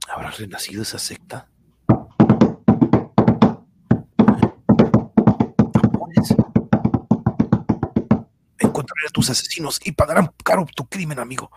¿Habrá 0.09 0.31
renacido 0.31 0.83
esa 0.83 0.99
secta? 0.99 1.49
Encontraré 8.59 9.07
a 9.09 9.13
tus 9.13 9.31
asesinos 9.31 9.81
y 9.85 9.93
pagarán 9.93 10.33
caro 10.45 10.67
tu 10.75 10.87
crimen, 10.87 11.19
amigo. 11.19 11.51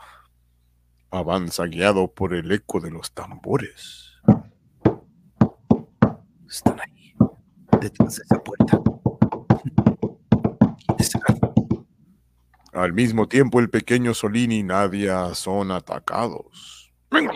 Avanza 1.15 1.65
guiado 1.65 2.13
por 2.13 2.33
el 2.33 2.51
eco 2.51 2.79
de 2.79 2.91
los 2.91 3.13
tambores. 3.13 4.21
Están 6.49 6.79
ahí, 6.79 7.15
detrás 7.79 8.17
de 8.17 8.23
esa 8.23 8.43
puerta. 8.43 8.79
Al 12.73 12.93
mismo 12.93 13.27
tiempo, 13.27 13.59
el 13.59 13.69
pequeño 13.69 14.13
Solín 14.13 14.51
y 14.51 14.63
Nadia 14.63 15.33
son 15.33 15.71
atacados. 15.71 16.91
¡Venga 17.09 17.31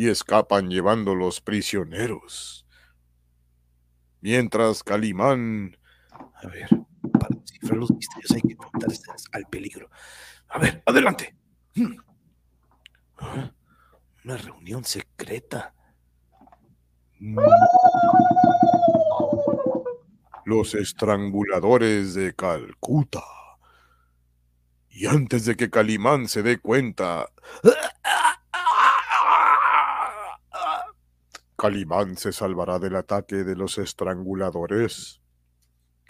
y 0.00 0.08
escapan 0.08 0.70
llevándolos 0.70 1.42
prisioneros. 1.42 2.66
Mientras 4.22 4.82
Calimán 4.82 5.76
A 6.10 6.46
ver, 6.46 6.68
los 7.62 7.90
misterios 7.90 8.30
hay 8.32 8.40
que 8.42 8.52
enfrentarse 8.54 9.02
al 9.32 9.46
peligro. 9.46 9.90
A 10.48 10.58
ver, 10.58 10.82
adelante. 10.86 11.36
Hmm. 11.74 11.96
Ah, 13.18 13.52
Una 14.24 14.36
reunión 14.36 14.84
secreta. 14.84 15.74
los 20.46 20.74
estranguladores 20.74 22.14
de 22.14 22.34
Calcuta. 22.34 23.22
Y 24.88 25.06
antes 25.06 25.44
de 25.44 25.54
que 25.56 25.70
Calimán 25.70 26.28
se 26.28 26.42
dé 26.42 26.58
cuenta, 26.58 27.28
Calimán 31.56 32.16
se 32.16 32.32
salvará 32.32 32.78
del 32.78 32.96
ataque 32.96 33.36
de 33.44 33.54
los 33.54 33.78
estranguladores. 33.78 35.20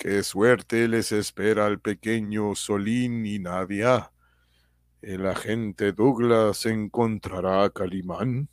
Qué 0.00 0.22
suerte 0.22 0.88
les 0.88 1.12
espera 1.12 1.66
al 1.66 1.78
pequeño 1.78 2.54
Solín 2.54 3.26
y 3.26 3.38
Nadia. 3.38 4.10
El 5.02 5.26
agente 5.26 5.92
Douglas 5.92 6.64
encontrará 6.64 7.64
a 7.64 7.70
Calimán. 7.70 8.48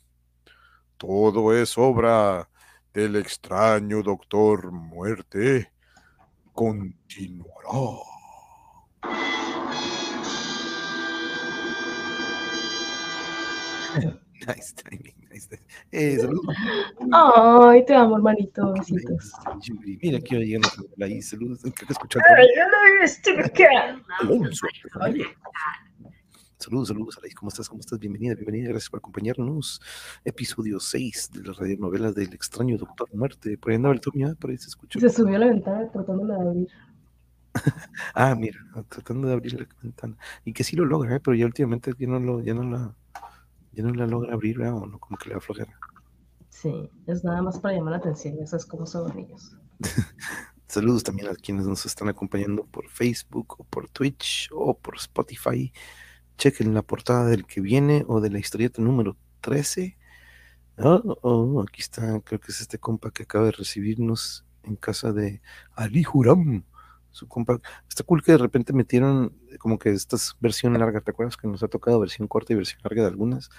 Todo 0.98 1.54
es 1.54 1.78
obra 1.78 2.50
del 2.92 3.16
extraño 3.16 4.02
Doctor 4.02 4.72
Muerte. 4.72 5.72
Continuará. 6.52 8.02
Nice 14.46 14.74
timing, 14.74 15.17
nice 15.38 15.48
timing. 15.48 15.64
Eh, 15.92 16.18
saludos. 16.18 16.56
Ay, 17.12 17.84
te 17.84 17.94
amo, 17.94 18.16
hermanito. 18.16 18.72
Besitos. 18.72 19.32
Mira, 20.02 20.20
quiero 20.20 20.44
llegar 20.44 20.70
a 21.00 21.04
ahí. 21.04 21.22
Saludos. 21.22 21.60
Creo 21.62 21.74
que 21.74 21.92
escuchar 21.92 22.22
Ay, 22.36 22.46
yo 22.56 22.62
lo 22.62 23.02
viste 23.02 23.30
acá. 23.40 24.02
Saludos, 26.58 26.88
saludos, 26.88 27.18
Alaís. 27.18 27.34
¿Cómo 27.36 27.50
estás? 27.50 27.68
¿Cómo 27.68 27.80
estás? 27.80 27.98
Bienvenida, 28.00 28.34
bienvenida. 28.34 28.70
Gracias 28.70 28.90
por 28.90 28.98
acompañarnos. 28.98 29.80
Episodio 30.24 30.80
6 30.80 31.30
de 31.32 31.44
la 31.44 31.52
radionovela 31.52 32.10
del 32.10 32.34
extraño 32.34 32.76
Doctor 32.76 33.08
Muerte. 33.14 33.56
Por 33.56 33.70
ahí 33.70 33.76
andaba 33.76 33.94
el 33.94 34.00
Tommy, 34.00 34.34
por 34.34 34.50
ahí 34.50 34.58
se 34.58 34.68
escucha. 34.68 34.98
Se 34.98 35.08
subió 35.08 35.36
a 35.36 35.38
la 35.38 35.46
ventana 35.46 35.88
tratándola 35.90 36.34
de 36.34 36.40
abrir. 36.40 36.68
Ah, 38.14 38.34
mira, 38.36 38.58
tratando 38.88 39.28
de 39.28 39.34
abrir 39.34 39.54
la 39.54 39.66
ventana. 39.82 40.16
Y 40.44 40.52
que 40.52 40.64
sí 40.64 40.76
lo 40.76 40.84
logra, 40.84 41.16
¿eh? 41.16 41.20
pero 41.20 41.34
ya 41.34 41.46
últimamente 41.46 41.92
ya 41.98 42.06
no, 42.06 42.20
lo, 42.20 42.40
ya 42.40 42.54
no 42.54 42.62
la 42.62 42.94
ya 43.72 43.82
no 43.82 43.92
la 43.94 44.06
logra 44.06 44.34
abrir, 44.34 44.58
¿verdad? 44.58 44.76
o 44.76 44.86
no, 44.86 44.98
como 44.98 45.16
que 45.16 45.28
le 45.28 45.34
da 45.34 45.40
flojera. 45.40 45.78
Sí, 46.48 46.90
es 47.06 47.22
nada 47.22 47.42
más 47.42 47.60
para 47.60 47.74
llamar 47.74 47.92
la 47.92 47.98
atención. 47.98 48.36
Ya 48.36 48.46
sabes 48.46 48.66
cómo 48.66 48.86
son 48.86 49.04
los 49.04 49.14
niños. 49.14 49.56
Saludos 50.66 51.02
también 51.02 51.28
a 51.28 51.34
quienes 51.34 51.66
nos 51.66 51.86
están 51.86 52.08
acompañando 52.08 52.64
por 52.66 52.88
Facebook 52.90 53.54
o 53.58 53.64
por 53.64 53.88
Twitch 53.88 54.50
o 54.52 54.76
por 54.76 54.96
Spotify. 54.96 55.72
Chequen 56.36 56.74
la 56.74 56.82
portada 56.82 57.26
del 57.26 57.46
que 57.46 57.60
viene 57.60 58.04
o 58.06 58.20
de 58.20 58.30
la 58.30 58.38
historieta 58.38 58.82
número 58.82 59.16
13. 59.40 59.96
Oh, 60.78 61.18
oh, 61.22 61.62
aquí 61.62 61.80
está, 61.80 62.20
creo 62.20 62.38
que 62.38 62.52
es 62.52 62.60
este 62.60 62.78
compa 62.78 63.10
que 63.10 63.22
acaba 63.22 63.46
de 63.46 63.52
recibirnos 63.52 64.44
en 64.62 64.76
casa 64.76 65.12
de 65.12 65.40
Ali 65.74 66.04
Huram. 66.12 66.64
Su 67.10 67.26
compa. 67.26 67.60
Está 67.88 68.04
cool 68.04 68.22
que 68.22 68.32
de 68.32 68.38
repente 68.38 68.72
metieron 68.72 69.32
como 69.58 69.78
que 69.78 69.90
esta 69.90 70.16
es 70.16 70.36
versión 70.40 70.78
larga. 70.78 71.00
¿Te 71.00 71.10
acuerdas 71.10 71.36
que 71.36 71.48
nos 71.48 71.62
ha 71.62 71.68
tocado 71.68 72.00
versión 72.00 72.28
corta 72.28 72.52
y 72.52 72.56
versión 72.56 72.80
larga 72.84 73.02
de 73.02 73.08
algunas? 73.08 73.50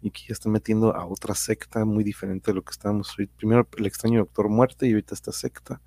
Y 0.00 0.10
que 0.10 0.22
ya 0.28 0.32
están 0.32 0.52
metiendo 0.52 0.94
a 0.94 1.06
otra 1.06 1.34
secta 1.34 1.84
muy 1.84 2.04
diferente 2.04 2.50
de 2.50 2.54
lo 2.54 2.62
que 2.62 2.70
estábamos. 2.70 3.16
Primero 3.36 3.66
el 3.76 3.86
extraño 3.86 4.20
Doctor 4.20 4.48
Muerte 4.48 4.86
y 4.86 4.92
ahorita 4.92 5.14
esta 5.14 5.32
secta. 5.32 5.80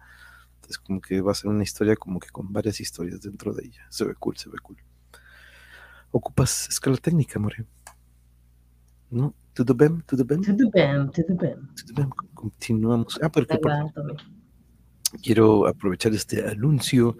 Entonces, 0.56 0.80
como 0.80 1.02
que 1.02 1.22
va 1.22 1.32
a 1.32 1.36
ser 1.36 1.50
una 1.50 1.64
historia 1.64 1.96
como 1.96 2.20
que 2.20 2.30
con 2.30 2.52
varias 2.52 2.80
historias 2.80 3.22
dentro 3.22 3.54
de 3.54 3.66
ella. 3.66 3.86
Se 3.90 4.04
ve 4.04 4.16
cool, 4.16 4.38
se 4.38 4.50
ve 4.50 4.58
cool. 4.62 4.78
Ocupas 6.12 6.68
escala 6.68 6.98
técnica, 6.98 7.40
More. 7.40 7.66
¿No? 9.10 9.34
¿Tudo 9.54 9.74
bem? 9.76 10.02
¿Tudo 10.02 10.26
bem? 10.26 10.42
Tudo 10.42 10.70
bem, 10.72 11.10
tudo 11.12 11.36
bem. 11.36 11.56
Tudo 11.76 11.94
bem. 11.96 12.10
Continuamos. 12.34 13.20
Ah, 13.22 13.30
porque 13.30 13.58
por-. 13.58 13.72
Quiero 15.22 15.68
aprovechar 15.68 16.14
este 16.14 16.48
anuncio 16.48 17.18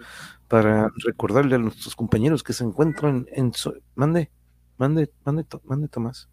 para 0.48 0.90
recordarle 1.04 1.56
a 1.56 1.58
nuestros 1.58 1.96
compañeros 1.96 2.42
que 2.42 2.52
se 2.52 2.64
encuentran 2.64 3.26
en... 3.32 3.52
Mande, 3.94 4.30
mande, 4.76 5.10
mande, 5.24 5.46
mande 5.64 5.88
Tomás. 5.88 6.28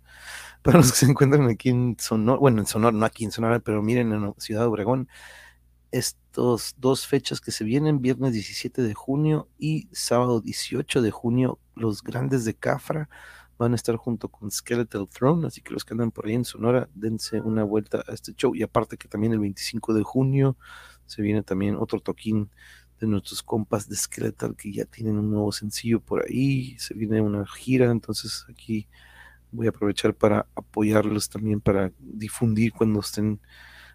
Para 0.61 0.77
los 0.79 0.91
que 0.91 0.97
se 0.97 1.05
encuentran 1.05 1.47
aquí 1.47 1.69
en 1.69 1.95
Sonora, 1.99 2.39
bueno, 2.39 2.59
en 2.59 2.67
Sonora, 2.67 2.95
no 2.95 3.05
aquí 3.05 3.23
en 3.23 3.31
Sonora, 3.31 3.59
pero 3.59 3.81
miren 3.81 4.11
en 4.11 4.33
Ciudad 4.37 4.67
Obregón, 4.67 5.07
estos 5.91 6.75
dos 6.77 7.07
fechas 7.07 7.41
que 7.41 7.51
se 7.51 7.63
vienen, 7.63 8.01
viernes 8.01 8.33
17 8.33 8.81
de 8.81 8.93
junio 8.93 9.47
y 9.57 9.87
sábado 9.91 10.41
18 10.41 11.01
de 11.01 11.11
junio, 11.11 11.59
los 11.75 12.03
grandes 12.03 12.45
de 12.45 12.53
Cafra 12.53 13.09
van 13.57 13.73
a 13.73 13.75
estar 13.75 13.97
junto 13.97 14.29
con 14.29 14.51
Skeletal 14.51 15.07
Throne, 15.09 15.45
así 15.45 15.61
que 15.61 15.73
los 15.73 15.83
que 15.83 15.93
andan 15.93 16.11
por 16.11 16.25
ahí 16.25 16.33
en 16.33 16.45
Sonora, 16.45 16.89
dense 16.93 17.41
una 17.41 17.63
vuelta 17.63 18.03
a 18.07 18.13
este 18.13 18.33
show. 18.33 18.55
Y 18.55 18.63
aparte 18.63 18.97
que 18.97 19.09
también 19.09 19.33
el 19.33 19.39
25 19.39 19.93
de 19.93 20.03
junio 20.03 20.57
se 21.09 21.21
viene 21.21 21.41
también 21.41 21.75
otro 21.75 21.99
toquín 21.99 22.49
de 22.99 23.07
nuestros 23.07 23.41
compas 23.41 23.89
de 23.89 23.95
Skeletal 23.95 24.55
que 24.55 24.71
ya 24.71 24.85
tienen 24.85 25.17
un 25.17 25.31
nuevo 25.31 25.51
sencillo 25.51 25.99
por 25.99 26.23
ahí, 26.23 26.77
se 26.77 26.93
viene 26.93 27.19
una 27.21 27.45
gira, 27.47 27.89
entonces 27.89 28.45
aquí 28.49 28.87
voy 29.51 29.67
a 29.67 29.71
aprovechar 29.71 30.13
para 30.13 30.45
apoyarlos 30.55 31.29
también, 31.29 31.61
para 31.61 31.91
difundir 31.99 32.73
cuando 32.73 32.99
estén, 32.99 33.39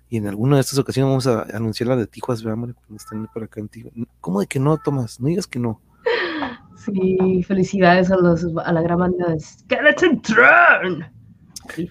y 0.09 0.17
en 0.17 0.27
alguna 0.27 0.57
de 0.57 0.63
estas 0.63 0.79
ocasiones 0.79 1.09
vamos 1.09 1.27
a 1.27 1.43
anunciar 1.57 1.89
la 1.89 1.97
de 1.97 2.07
Tijuas, 2.07 2.43
veamos 2.43 2.75
cuando 2.75 2.97
estén 2.97 3.27
por 3.29 3.45
acá 3.45 3.61
en 3.61 3.69
Tijuas. 3.69 3.95
¿Cómo 4.21 4.41
de 4.41 4.47
que 4.47 4.59
no, 4.59 4.77
Tomás? 4.79 5.21
No 5.21 5.29
digas 5.29 5.47
que 5.47 5.59
no. 5.59 5.81
Sí, 6.77 7.43
felicidades 7.45 8.11
a, 8.11 8.17
los, 8.17 8.45
a 8.65 8.73
la 8.73 8.83
gran 8.83 8.99
banda 8.99 9.31
de 9.31 9.41
Skeleton 9.41 10.21
Throne. 10.23 11.11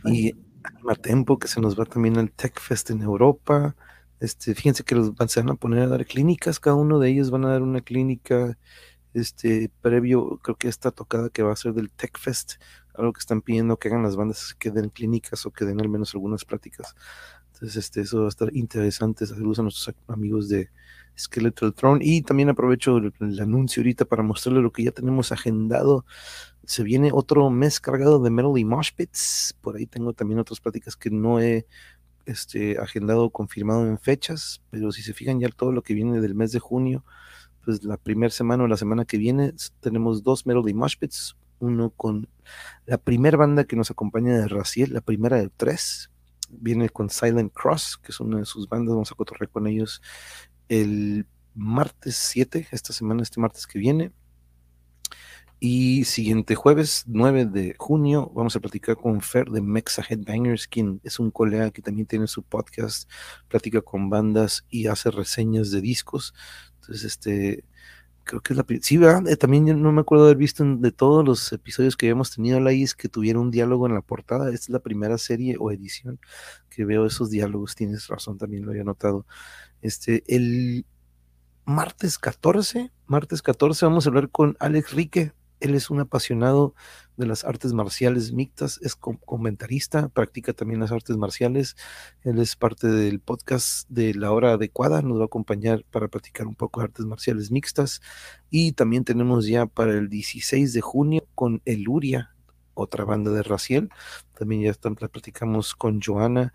Y 0.05 0.33
Anima 0.63 0.95
Tempo, 0.95 1.39
que 1.39 1.47
se 1.47 1.59
nos 1.61 1.79
va 1.79 1.85
también 1.85 2.17
al 2.17 2.31
Tech 2.31 2.59
Fest 2.59 2.91
en 2.91 3.01
Europa. 3.01 3.75
Este, 4.23 4.55
fíjense 4.55 4.85
que 4.85 4.95
los 4.95 5.13
van, 5.15 5.49
a 5.49 5.55
poner 5.55 5.79
a 5.83 5.87
dar 5.87 6.05
clínicas, 6.05 6.57
cada 6.57 6.77
uno 6.77 6.97
de 6.97 7.09
ellos 7.09 7.29
van 7.29 7.43
a 7.43 7.49
dar 7.49 7.61
una 7.61 7.81
clínica 7.81 8.57
este 9.13 9.69
previo, 9.81 10.39
creo 10.41 10.55
que 10.55 10.69
esta 10.69 10.91
tocada 10.91 11.29
que 11.29 11.43
va 11.43 11.51
a 11.51 11.57
ser 11.57 11.73
del 11.73 11.91
Tech 11.91 12.17
Fest, 12.17 12.53
algo 12.93 13.11
que 13.11 13.19
están 13.19 13.41
pidiendo 13.41 13.75
que 13.77 13.89
hagan 13.89 14.01
las 14.01 14.15
bandas 14.15 14.55
que 14.57 14.71
den 14.71 14.89
clínicas 14.89 15.45
o 15.45 15.51
que 15.51 15.65
den 15.65 15.81
al 15.81 15.89
menos 15.89 16.13
algunas 16.15 16.45
pláticas. 16.45 16.95
Entonces, 17.53 17.75
este, 17.75 17.99
eso 17.99 18.21
va 18.21 18.25
a 18.27 18.29
estar 18.29 18.55
interesante. 18.55 19.25
Saludos 19.25 19.59
a 19.59 19.63
nuestros 19.63 19.93
amigos 20.07 20.47
de 20.47 20.69
Skeletal 21.17 21.73
Throne. 21.73 21.99
Y 22.03 22.21
también 22.21 22.49
aprovecho 22.49 22.97
el, 22.97 23.39
anuncio 23.41 23.81
ahorita 23.81 24.05
para 24.05 24.23
mostrarles 24.23 24.63
lo 24.63 24.71
que 24.71 24.83
ya 24.83 24.91
tenemos 24.91 25.31
agendado. 25.31 26.05
Se 26.65 26.83
viene 26.83 27.09
otro 27.13 27.49
mes 27.49 27.79
cargado 27.79 28.19
de 28.19 28.29
Metal 28.29 28.57
y 28.57 28.65
Mosh 28.65 28.91
Pits. 28.95 29.55
Por 29.61 29.75
ahí 29.75 29.85
tengo 29.85 30.13
también 30.13 30.39
otras 30.39 30.59
pláticas 30.59 30.95
que 30.95 31.09
no 31.09 31.39
he 31.39 31.67
este, 32.25 32.77
agendado, 32.79 33.29
confirmado 33.29 33.87
en 33.87 33.99
fechas, 33.99 34.61
pero 34.69 34.91
si 34.91 35.01
se 35.01 35.13
fijan 35.13 35.39
ya 35.39 35.49
todo 35.49 35.71
lo 35.71 35.81
que 35.81 35.93
viene 35.93 36.21
del 36.21 36.35
mes 36.35 36.51
de 36.51 36.59
junio, 36.59 37.03
pues 37.63 37.83
la 37.83 37.97
primera 37.97 38.31
semana 38.31 38.63
o 38.63 38.67
la 38.67 38.77
semana 38.77 39.05
que 39.05 39.17
viene 39.17 39.53
tenemos 39.79 40.23
dos 40.23 40.45
Melody 40.45 40.73
Mosh 40.73 40.97
Pits, 40.97 41.35
uno 41.59 41.91
con 41.91 42.27
la 42.85 42.97
primera 42.97 43.37
banda 43.37 43.63
que 43.63 43.75
nos 43.75 43.89
acompaña 43.89 44.37
de 44.37 44.47
Raciel, 44.47 44.93
la 44.93 45.01
primera 45.01 45.37
de 45.37 45.49
tres. 45.49 46.09
Viene 46.49 46.89
con 46.89 47.09
Silent 47.09 47.51
Cross, 47.53 47.97
que 47.97 48.11
es 48.11 48.19
una 48.19 48.37
de 48.39 48.45
sus 48.45 48.67
bandas. 48.67 48.93
Vamos 48.93 49.11
a 49.11 49.15
cotorrear 49.15 49.49
con 49.49 49.65
ellos 49.65 50.01
el 50.69 51.25
martes 51.55 52.15
7, 52.15 52.67
esta 52.71 52.93
semana, 52.93 53.23
este 53.23 53.39
martes 53.39 53.65
que 53.65 53.79
viene. 53.79 54.11
Y 55.65 56.03
siguiente 56.03 56.55
jueves 56.55 57.05
9 57.07 57.45
de 57.45 57.73
junio 57.79 58.29
vamos 58.35 58.53
a 58.53 58.59
platicar 58.59 58.97
con 58.97 59.21
Fer 59.21 59.49
de 59.49 59.61
Mexa 59.61 60.03
Headbangers, 60.05 60.67
quien 60.67 60.99
es 61.05 61.19
un 61.19 61.31
colega 61.31 61.71
que 61.71 61.81
también 61.81 62.05
tiene 62.05 62.27
su 62.27 62.43
podcast, 62.43 63.09
platica 63.47 63.79
con 63.79 64.09
bandas 64.09 64.65
y 64.69 64.87
hace 64.87 65.09
reseñas 65.09 65.71
de 65.71 65.79
discos. 65.79 66.33
Entonces, 66.81 67.05
este, 67.05 67.63
creo 68.25 68.41
que 68.41 68.51
es 68.51 68.57
la 68.57 68.65
sí, 68.81 68.97
¿verdad? 68.97 69.25
Eh, 69.29 69.37
también 69.37 69.81
no 69.81 69.93
me 69.93 70.01
acuerdo 70.01 70.25
haber 70.25 70.35
visto 70.35 70.65
de 70.65 70.91
todos 70.91 71.23
los 71.23 71.53
episodios 71.53 71.95
que 71.95 72.07
habíamos 72.07 72.35
tenido 72.35 72.59
la 72.59 72.73
IS 72.73 72.93
que 72.93 73.07
tuvieron 73.07 73.43
un 73.43 73.51
diálogo 73.51 73.87
en 73.87 73.93
la 73.93 74.01
portada. 74.01 74.49
Esta 74.49 74.65
es 74.65 74.69
la 74.69 74.79
primera 74.79 75.17
serie 75.17 75.55
o 75.57 75.71
edición 75.71 76.19
que 76.69 76.83
veo 76.83 77.05
esos 77.05 77.29
diálogos. 77.29 77.73
Tienes 77.73 78.07
razón, 78.07 78.37
también 78.37 78.65
lo 78.65 78.71
había 78.71 78.83
notado. 78.83 79.25
Este, 79.81 80.25
el 80.27 80.85
martes 81.63 82.19
14, 82.19 82.91
martes 83.05 83.41
14 83.41 83.85
vamos 83.85 84.05
a 84.05 84.09
hablar 84.09 84.29
con 84.29 84.57
Alex 84.59 84.91
Rique, 84.91 85.31
él 85.63 85.75
es 85.75 85.89
un 85.89 86.01
apasionado 86.01 86.75
de 87.15 87.25
las 87.25 87.45
artes 87.45 87.71
marciales 87.71 88.33
mixtas, 88.33 88.79
es 88.81 88.95
comentarista, 88.97 90.09
practica 90.09 90.51
también 90.51 90.81
las 90.81 90.91
artes 90.91 91.15
marciales. 91.15 91.77
Él 92.23 92.39
es 92.39 92.57
parte 92.57 92.87
del 92.87 93.21
podcast 93.21 93.87
de 93.89 94.13
La 94.13 94.33
Hora 94.33 94.53
Adecuada, 94.53 95.01
nos 95.01 95.19
va 95.19 95.23
a 95.23 95.25
acompañar 95.25 95.85
para 95.89 96.09
practicar 96.09 96.47
un 96.47 96.55
poco 96.55 96.81
de 96.81 96.85
artes 96.85 97.05
marciales 97.05 97.49
mixtas. 97.49 98.01
Y 98.49 98.73
también 98.73 99.05
tenemos 99.05 99.47
ya 99.47 99.65
para 99.65 99.93
el 99.93 100.09
16 100.09 100.73
de 100.73 100.81
junio 100.81 101.25
con 101.33 101.61
Eluria, 101.63 102.35
otra 102.73 103.05
banda 103.05 103.31
de 103.31 103.43
Raciel. 103.43 103.89
También 104.37 104.63
ya 104.63 104.71
están, 104.71 104.95
platicamos 104.95 105.75
con 105.75 106.01
Joana 106.01 106.53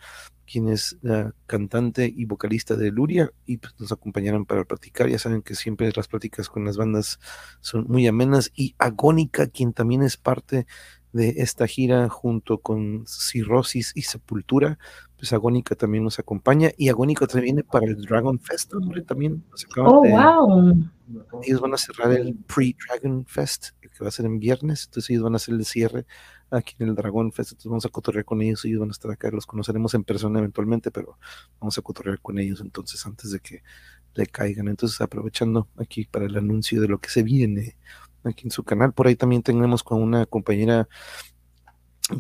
quien 0.51 0.69
es 0.69 0.97
la 1.03 1.35
cantante 1.47 2.13
y 2.15 2.25
vocalista 2.25 2.75
de 2.75 2.91
Luria, 2.91 3.31
y 3.45 3.59
pues, 3.59 3.75
nos 3.79 3.93
acompañaron 3.93 4.47
para 4.47 4.65
platicar. 4.65 5.09
Ya 5.09 5.19
saben 5.19 5.43
que 5.43 5.55
siempre 5.55 5.93
las 5.95 6.09
pláticas 6.09 6.49
con 6.49 6.65
las 6.65 6.77
bandas 6.77 7.21
son 7.61 7.87
muy 7.89 8.07
amenas. 8.07 8.51
Y 8.55 8.75
Agónica, 8.79 9.49
quien 9.49 9.73
también 9.73 10.03
es 10.03 10.17
parte 10.17 10.67
de 11.13 11.35
esta 11.39 11.67
gira 11.67 12.09
junto 12.09 12.59
con 12.59 13.05
Cirrosis 13.07 13.93
y 13.95 14.03
Sepultura, 14.03 14.79
pues 15.17 15.33
Agónica 15.33 15.75
también 15.75 16.05
nos 16.05 16.19
acompaña. 16.19 16.71
Y 16.77 16.89
Agónica 16.89 17.27
también 17.27 17.57
viene 17.57 17.65
para 17.65 17.87
el 17.87 18.03
Dragon 18.03 18.39
Fest, 18.39 18.73
hombre, 18.75 19.03
también. 19.03 19.45
oh, 19.77 20.03
wow. 20.07 20.75
Ellos 21.43 21.61
van 21.61 21.75
a 21.75 21.79
cerrar 21.79 22.13
el 22.13 22.35
Pre-Dragon 22.35 23.27
Fest, 23.27 23.71
que 23.81 23.89
va 24.01 24.09
a 24.09 24.13
ser 24.13 24.27
en 24.27 24.39
viernes, 24.39 24.85
entonces 24.87 25.11
ellos 25.11 25.25
van 25.25 25.35
a 25.35 25.37
hacer 25.37 25.55
el 25.55 25.65
cierre 25.65 26.07
aquí 26.51 26.75
en 26.79 26.89
el 26.89 26.95
Dragón 26.95 27.33
Fest, 27.33 27.53
entonces 27.53 27.69
vamos 27.69 27.87
a 27.87 27.89
cotorrear 27.89 28.25
con 28.25 28.41
ellos, 28.43 28.65
ellos 28.65 28.81
van 28.81 28.91
a 28.91 28.93
estar 28.93 29.11
acá, 29.11 29.31
los 29.31 29.47
conoceremos 29.47 29.95
en 29.95 30.05
persona 30.05 30.39
eventualmente, 30.39 30.91
pero 30.91 31.19
vamos 31.61 31.77
a 31.79 31.83
cotorrear 31.83 32.21
con 32.21 32.39
ellos 32.39 32.61
entonces 32.61 33.05
antes 33.07 33.31
de 33.31 33.41
que 33.41 33.63
le 34.15 34.27
caigan. 34.27 34.69
Entonces 34.69 35.01
aprovechando 35.01 35.69
aquí 35.77 36.05
para 36.05 36.27
el 36.27 36.37
anuncio 36.37 36.81
de 36.81 36.89
lo 36.89 36.99
que 36.99 37.11
se 37.11 37.23
viene 37.23 37.77
aquí 38.25 38.47
en 38.47 38.51
su 38.51 38.65
canal, 38.65 38.93
por 38.93 39.07
ahí 39.07 39.17
también 39.17 39.43
tenemos 39.43 39.83
con 39.83 40.03
una 40.03 40.27
compañera 40.27 40.89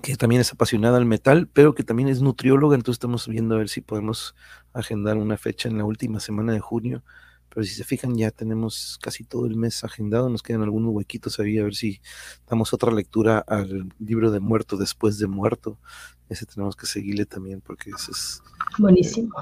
que 0.02 0.16
también 0.16 0.42
es 0.42 0.52
apasionada 0.52 0.98
al 0.98 1.06
metal, 1.06 1.48
pero 1.52 1.74
que 1.74 1.82
también 1.82 2.08
es 2.08 2.20
nutrióloga, 2.20 2.74
entonces 2.74 2.96
estamos 2.96 3.26
viendo 3.26 3.54
a 3.54 3.58
ver 3.58 3.70
si 3.70 3.80
podemos 3.80 4.34
agendar 4.74 5.16
una 5.16 5.38
fecha 5.38 5.68
en 5.68 5.78
la 5.78 5.84
última 5.84 6.20
semana 6.20 6.52
de 6.52 6.60
junio 6.60 7.02
pero 7.48 7.64
si 7.64 7.74
se 7.74 7.84
fijan 7.84 8.16
ya 8.16 8.30
tenemos 8.30 8.98
casi 9.00 9.24
todo 9.24 9.46
el 9.46 9.56
mes 9.56 9.84
agendado, 9.84 10.28
nos 10.28 10.42
quedan 10.42 10.62
algunos 10.62 10.94
huequitos 10.94 11.40
ahí, 11.40 11.58
a 11.58 11.64
ver 11.64 11.74
si 11.74 12.00
damos 12.48 12.72
otra 12.72 12.92
lectura 12.92 13.38
al 13.38 13.92
libro 13.98 14.30
de 14.30 14.40
muerto 14.40 14.76
después 14.76 15.18
de 15.18 15.26
muerto. 15.26 15.78
Ese 16.28 16.46
tenemos 16.46 16.76
que 16.76 16.86
seguirle 16.86 17.24
también 17.24 17.60
porque 17.60 17.90
ese 17.90 18.12
es... 18.12 18.42
Buenísimo. 18.78 19.34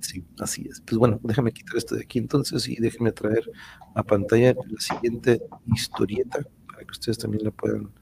sí, 0.00 0.24
así 0.38 0.66
es. 0.70 0.80
Pues 0.80 0.98
bueno, 0.98 1.20
déjame 1.22 1.52
quitar 1.52 1.76
esto 1.76 1.94
de 1.94 2.02
aquí 2.02 2.18
entonces 2.18 2.66
y 2.68 2.76
déjenme 2.76 3.12
traer 3.12 3.50
a 3.94 4.02
pantalla 4.02 4.54
la 4.54 4.80
siguiente 4.80 5.42
historieta 5.74 6.40
para 6.66 6.84
que 6.84 6.90
ustedes 6.92 7.18
también 7.18 7.44
la 7.44 7.50
puedan 7.50 7.92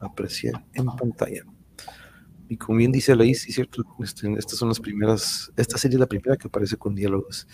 apreciar 0.00 0.64
en 0.74 0.86
pantalla. 0.86 1.44
Y 2.48 2.56
como 2.56 2.78
bien 2.78 2.92
dice 2.92 3.14
la 3.16 3.24
sí, 3.24 3.34
cierto, 3.52 3.84
este, 4.00 4.32
estas 4.38 4.58
son 4.58 4.68
las 4.68 4.80
primeras, 4.80 5.52
esta 5.56 5.78
serie 5.78 5.96
es 5.96 6.00
la 6.00 6.06
primera 6.06 6.36
que 6.36 6.48
aparece 6.48 6.76
con 6.76 6.94
diálogos. 6.94 7.46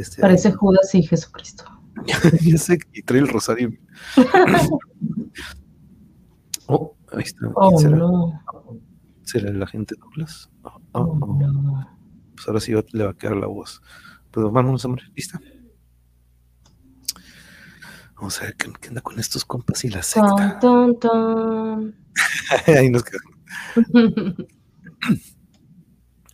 Este, 0.00 0.22
Parece 0.22 0.52
Judas 0.52 0.94
y 0.94 1.02
Jesucristo. 1.02 1.64
ya 2.42 2.56
sé, 2.56 2.78
y 2.94 3.02
trae 3.02 3.20
el 3.20 3.28
rosario. 3.28 3.70
oh, 6.66 6.96
ahí 7.12 7.22
está. 7.22 7.50
Oh, 7.54 7.78
será? 7.78 7.98
No. 7.98 8.42
¿Será 9.24 9.50
el 9.50 9.62
agente 9.62 9.94
Douglas? 10.00 10.48
Oh, 10.62 10.80
oh, 10.92 11.18
oh. 11.20 11.38
No. 11.38 11.98
Pues 12.34 12.48
ahora 12.48 12.60
sí 12.60 12.72
le 12.92 13.04
va 13.04 13.10
a 13.10 13.14
quedar 13.14 13.36
la 13.36 13.46
voz. 13.46 13.82
Pues 14.30 14.50
vámonos, 14.50 14.86
hombre, 14.86 15.04
¿lista? 15.14 15.38
Vamos 18.14 18.40
a 18.40 18.44
ver 18.44 18.56
qué, 18.56 18.88
anda 18.88 19.02
con 19.02 19.20
estos 19.20 19.44
compas 19.44 19.84
y 19.84 19.90
la 19.90 20.02
secta. 20.02 20.58
Ton, 20.60 20.98
ton, 20.98 21.94
Ahí 22.66 22.88
nos 22.88 23.04
quedamos. 23.04 23.36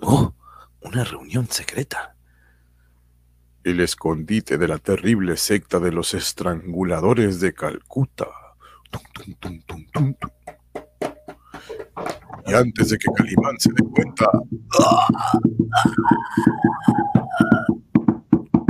oh, 0.01 0.33
una 0.83 1.03
reunión 1.03 1.49
secreta 1.49 2.16
el 3.67 3.81
escondite 3.81 4.59
de 4.59 4.69
la 4.69 4.79
terrible 4.79 5.37
secta 5.37 5.81
de 5.81 5.91
los 5.91 6.15
estranguladores 6.15 7.41
de 7.41 7.53
Calcuta. 7.53 8.29
y 12.47 12.55
antes 12.55 12.91
de 12.91 12.99
que 12.99 13.09
Calimán 13.12 13.59
se 13.59 13.71
dé 13.71 13.85
cuenta, 13.91 14.31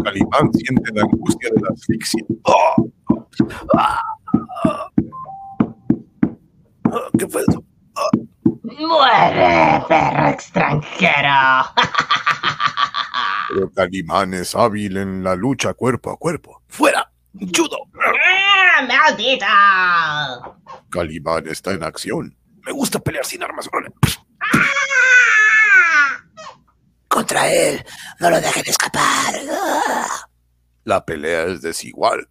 Calimán 0.02 0.50
siente 0.54 0.92
la 0.94 1.02
angustia 1.02 1.50
de 1.54 1.60
la 1.60 1.68
asfixia. 1.74 2.24
¿Qué 7.18 7.28
fue 7.28 7.42
eso? 7.46 7.62
¡Muere, 8.62 9.84
perro 9.88 10.28
extranjero! 10.28 11.66
Pero 13.48 13.70
Calimán 13.72 14.34
es 14.34 14.54
hábil 14.54 14.96
en 14.96 15.22
la 15.22 15.34
lucha 15.34 15.74
cuerpo 15.74 16.10
a 16.10 16.16
cuerpo. 16.16 16.62
¡Fuera! 16.68 17.10
¡Judo! 17.32 17.78
¡Ah, 17.94 18.82
¡Maldita! 18.86 20.56
Calimán 20.90 21.46
está 21.46 21.72
en 21.72 21.84
acción. 21.84 22.36
Me 22.64 22.72
gusta 22.72 22.98
pelear 22.98 23.24
sin 23.24 23.42
armas. 23.42 23.68
¡Ah! 24.40 26.18
Contra 27.08 27.52
él. 27.52 27.84
No 28.20 28.30
lo 28.30 28.40
dejen 28.40 28.64
escapar. 28.66 29.34
La 30.84 31.04
pelea 31.04 31.44
es 31.44 31.62
desigual. 31.62 32.28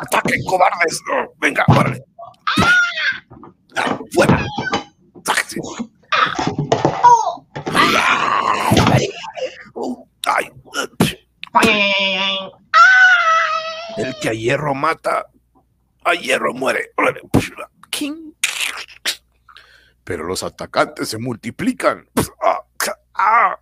¡Ataquen, 0.00 0.44
cobardes! 0.44 1.00
Venga, 1.40 1.64
órale. 1.68 2.04
¡Fuera! 4.12 4.44
El 13.96 14.14
que 14.20 14.28
a 14.28 14.32
hierro 14.32 14.74
mata, 14.74 15.26
a 16.04 16.14
hierro 16.14 16.52
muere. 16.52 16.90
Pero 20.02 20.24
los 20.24 20.42
atacantes 20.42 21.08
se 21.08 21.18
multiplican 21.18 22.08
ah, 22.42 22.60
ah, 23.14 23.58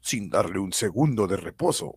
sin 0.00 0.30
darle 0.30 0.58
un 0.58 0.72
segundo 0.72 1.26
de 1.26 1.36
reposo. 1.36 1.96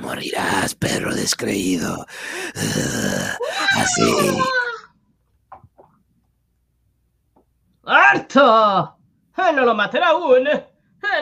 Morirás, 0.00 0.74
perro 0.74 1.14
descreído. 1.14 2.06
Así. 3.76 4.38
¡Harto! 7.88 8.98
Eh, 9.34 9.52
no 9.54 9.64
lo 9.64 9.74
matará 9.74 10.08
aún. 10.08 10.46
Eh, 10.46 10.66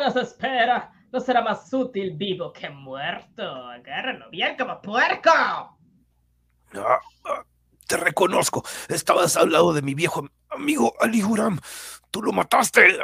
nos 0.00 0.16
espera. 0.16 0.90
No 1.12 1.20
será 1.20 1.40
más 1.40 1.72
útil 1.72 2.16
vivo 2.16 2.52
que 2.52 2.68
muerto. 2.68 3.44
Agárralo 3.68 4.28
bien 4.30 4.56
como 4.56 4.82
puerco. 4.82 5.30
Ah, 5.30 5.78
ah, 6.74 7.44
te 7.86 7.96
reconozco. 7.96 8.64
Estabas 8.88 9.36
al 9.36 9.52
lado 9.52 9.72
de 9.72 9.82
mi 9.82 9.94
viejo 9.94 10.28
amigo 10.50 10.92
Ali 11.00 11.22
Huram. 11.22 11.60
Tú 12.10 12.20
lo 12.20 12.32
mataste. 12.32 12.98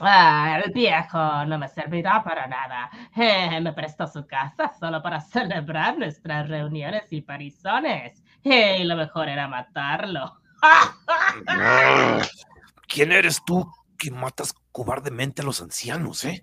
Ah, 0.00 0.60
el 0.64 0.72
viejo 0.72 1.44
no 1.46 1.56
me 1.56 1.68
servirá 1.68 2.24
para 2.24 2.48
nada. 2.48 2.90
Eh, 3.14 3.60
me 3.60 3.72
prestó 3.72 4.08
su 4.08 4.26
casa 4.26 4.72
solo 4.80 5.00
para 5.00 5.20
celebrar 5.20 5.96
nuestras 5.98 6.48
reuniones 6.48 7.12
y 7.12 7.20
parizones. 7.20 8.24
Y 8.42 8.82
lo 8.82 8.96
mejor 8.96 9.28
era 9.28 9.46
matarlo. 9.46 10.40
¿Quién 12.88 13.12
eres 13.12 13.42
tú 13.44 13.70
que 13.98 14.10
matas 14.10 14.54
cobardemente 14.72 15.42
a 15.42 15.44
los 15.44 15.62
ancianos, 15.62 16.24
eh? 16.24 16.42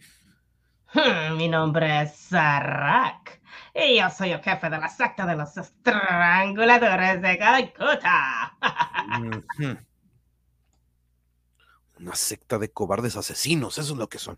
Mi 1.38 1.48
nombre 1.48 2.04
es 2.04 2.16
Sarak. 2.16 3.42
Y 3.74 4.00
yo 4.00 4.10
soy 4.10 4.32
el 4.32 4.42
jefe 4.42 4.70
de 4.70 4.78
la 4.78 4.90
secta 4.90 5.26
de 5.26 5.36
los 5.36 5.56
estranguladores 5.56 7.22
de 7.22 7.38
Calcuta. 7.38 8.58
Una 12.00 12.16
secta 12.16 12.58
de 12.58 12.72
cobardes 12.72 13.16
asesinos, 13.16 13.78
eso 13.78 13.94
es 13.94 14.00
lo 14.00 14.10
que 14.10 14.20
son. 14.20 14.38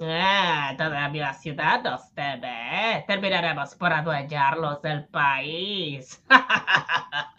Ah, 0.00 0.74
toda 0.76 1.08
la 1.08 1.34
ciudad 1.34 1.82
nos 1.82 2.12
teme. 2.14 3.04
Terminaremos 3.06 3.74
por 3.76 3.92
adueñarlos 3.92 4.82
del 4.82 5.06
país. 5.08 6.20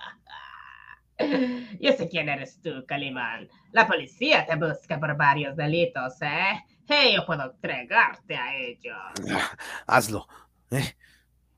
Yo 1.79 1.91
sé 1.93 2.09
quién 2.09 2.29
eres 2.29 2.61
tú, 2.61 2.85
Calimán. 2.87 3.49
La 3.71 3.87
policía 3.87 4.45
te 4.45 4.55
busca 4.55 4.99
por 4.99 5.15
varios 5.15 5.55
delitos, 5.55 6.21
¿eh? 6.21 6.63
Y 6.89 7.15
yo 7.15 7.25
puedo 7.25 7.51
entregarte 7.51 8.35
a 8.35 8.55
ellos. 8.55 8.97
Hazlo. 9.87 10.27
¿eh? 10.71 10.95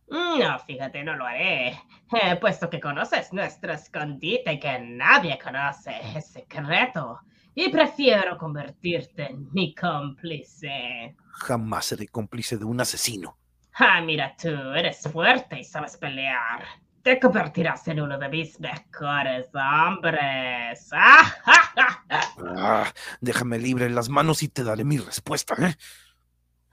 No, 0.07 0.59
fíjate, 0.59 1.03
no 1.03 1.15
lo 1.15 1.25
haré. 1.25 1.69
Eh, 1.69 2.35
puesto 2.39 2.69
que 2.69 2.79
conoces 2.79 3.33
nuestro 3.33 3.73
escondite 3.73 4.59
que 4.59 4.79
nadie 4.79 5.39
conoce, 5.39 5.95
es 6.15 6.27
secreto. 6.31 7.19
Y 7.55 7.69
prefiero 7.69 8.37
convertirte 8.37 9.31
en 9.31 9.51
mi 9.51 9.73
cómplice. 9.73 11.15
Jamás 11.31 11.85
seré 11.85 12.07
cómplice 12.07 12.57
de 12.57 12.65
un 12.65 12.79
asesino. 12.81 13.37
Ah, 13.73 14.01
mira 14.01 14.35
tú, 14.39 14.49
eres 14.73 15.01
fuerte 15.11 15.59
y 15.59 15.63
sabes 15.63 15.97
pelear. 15.97 16.63
Te 17.05 17.19
convertirás 17.19 17.87
en 17.87 18.01
uno 18.01 18.17
de 18.17 18.27
mis 18.29 18.59
mejores 18.59 19.47
hombres. 19.53 20.89
¡Ah, 20.91 21.23
ja, 21.45 21.61
ja, 21.75 22.03
ja! 22.09 22.93
Déjame 23.21 23.59
libre 23.59 23.85
en 23.85 23.93
las 23.93 24.09
manos 24.09 24.41
y 24.41 24.47
te 24.47 24.63
daré 24.63 24.83
mi 24.83 24.97
respuesta. 24.97 25.53
¿eh? 25.59 25.75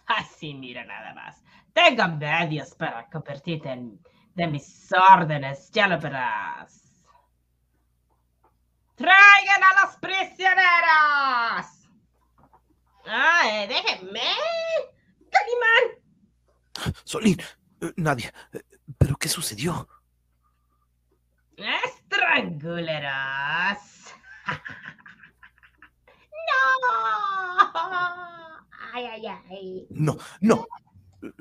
Así, 0.06 0.54
mira 0.54 0.86
nada 0.86 1.12
más. 1.12 1.44
Tengo 1.74 2.08
medios 2.16 2.74
para 2.76 3.10
convertirte 3.10 3.72
en 3.72 4.00
de 4.34 4.46
mis 4.46 4.88
órdenes, 5.12 5.70
ya 5.70 5.86
lo 5.86 6.00
verás. 6.00 6.80
¡Traigan 8.94 9.62
a 9.62 9.84
los 9.84 9.96
prisioneros! 9.96 11.66
¡Ay, 13.04 13.66
déjenme! 13.68 14.20
¡Calimán! 15.30 16.94
Solín, 17.04 17.38
eh, 17.82 17.92
nadie. 17.96 18.32
eh, 18.54 18.62
¿Pero 18.96 19.16
qué 19.16 19.28
sucedió? 19.28 19.86
¡Estranguleros! 21.64 23.78
¡No! 26.48 26.58
¡Ay, 28.94 29.04
ay, 29.06 29.26
ay! 29.26 29.86
No, 29.90 30.16
no. 30.40 30.66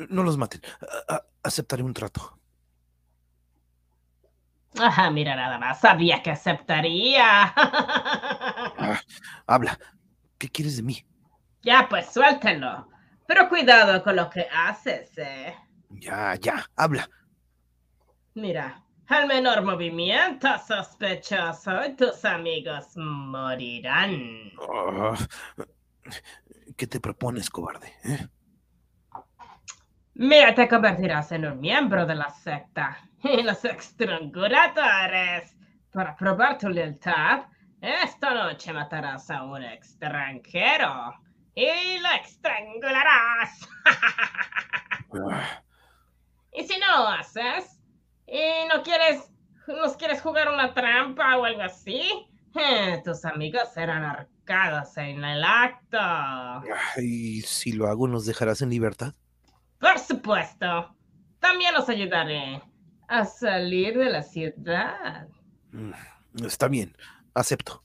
No 0.09 0.23
los 0.23 0.37
maten. 0.37 0.61
A- 1.09 1.23
aceptaré 1.43 1.83
un 1.83 1.93
trato. 1.93 2.37
Ajá, 4.79 5.09
mira 5.11 5.35
nada 5.35 5.57
más, 5.57 5.79
sabía 5.81 6.21
que 6.23 6.31
aceptaría. 6.31 7.53
Ah, 8.83 8.99
habla. 9.45 9.77
¿Qué 10.39 10.49
quieres 10.49 10.77
de 10.77 10.83
mí? 10.83 11.05
ya, 11.61 11.87
pues 11.89 12.11
suéltenlo. 12.11 12.87
Pero 13.27 13.47
cuidado 13.49 14.01
con 14.03 14.15
lo 14.15 14.27
que 14.29 14.47
haces, 14.51 15.15
eh. 15.17 15.55
Ya, 15.89 16.35
ya, 16.35 16.65
habla. 16.75 17.07
Mira, 18.33 18.83
al 19.11 19.27
menor 19.27 19.61
movimiento 19.63 20.47
sospechoso 20.65 21.85
y 21.85 21.95
tus 21.95 22.23
amigos 22.25 22.95
morirán. 22.95 24.51
Ah, 24.73 25.15
¿Qué 26.77 26.87
te 26.87 26.99
propones, 26.99 27.49
cobarde? 27.49 27.93
eh? 28.05 28.27
Mira, 30.15 30.55
te 30.55 30.67
convertirás 30.67 31.31
en 31.31 31.45
un 31.45 31.59
miembro 31.59 32.05
de 32.05 32.15
la 32.15 32.29
secta. 32.29 32.97
Y 33.23 33.43
los 33.43 33.63
estranguladores. 33.65 35.55
Para 35.91 36.15
probar 36.15 36.57
tu 36.57 36.69
lealtad, 36.69 37.43
esta 37.81 38.33
noche 38.33 38.71
matarás 38.73 39.29
a 39.29 39.43
un 39.43 39.61
extranjero. 39.63 41.13
Y 41.53 41.99
lo 41.99 42.09
estrangularás. 42.23 43.69
Ah, 45.29 45.61
y 46.53 46.63
si 46.63 46.79
no 46.79 46.87
lo 46.99 47.07
haces, 47.09 47.80
y 48.31 48.67
no 48.73 48.81
quieres, 48.81 49.29
nos 49.67 49.97
quieres 49.97 50.21
jugar 50.21 50.47
una 50.49 50.73
trampa 50.73 51.37
o 51.37 51.43
algo 51.43 51.61
así, 51.61 52.01
eh, 52.55 53.01
tus 53.03 53.25
amigos 53.25 53.63
serán 53.73 54.03
ahorcados 54.05 54.95
en 54.97 55.23
el 55.23 55.43
acto. 55.43 55.97
¿Y 56.97 57.41
si 57.41 57.73
lo 57.73 57.87
hago, 57.87 58.07
nos 58.07 58.25
dejarás 58.25 58.61
en 58.61 58.69
libertad? 58.69 59.13
Por 59.79 59.99
supuesto. 59.99 60.95
También 61.39 61.75
os 61.75 61.89
ayudaré 61.89 62.61
a 63.07 63.25
salir 63.25 63.97
de 63.97 64.09
la 64.09 64.23
ciudad. 64.23 65.27
Mm, 65.71 65.91
Está 66.45 66.69
bien, 66.69 66.95
acepto. 67.33 67.83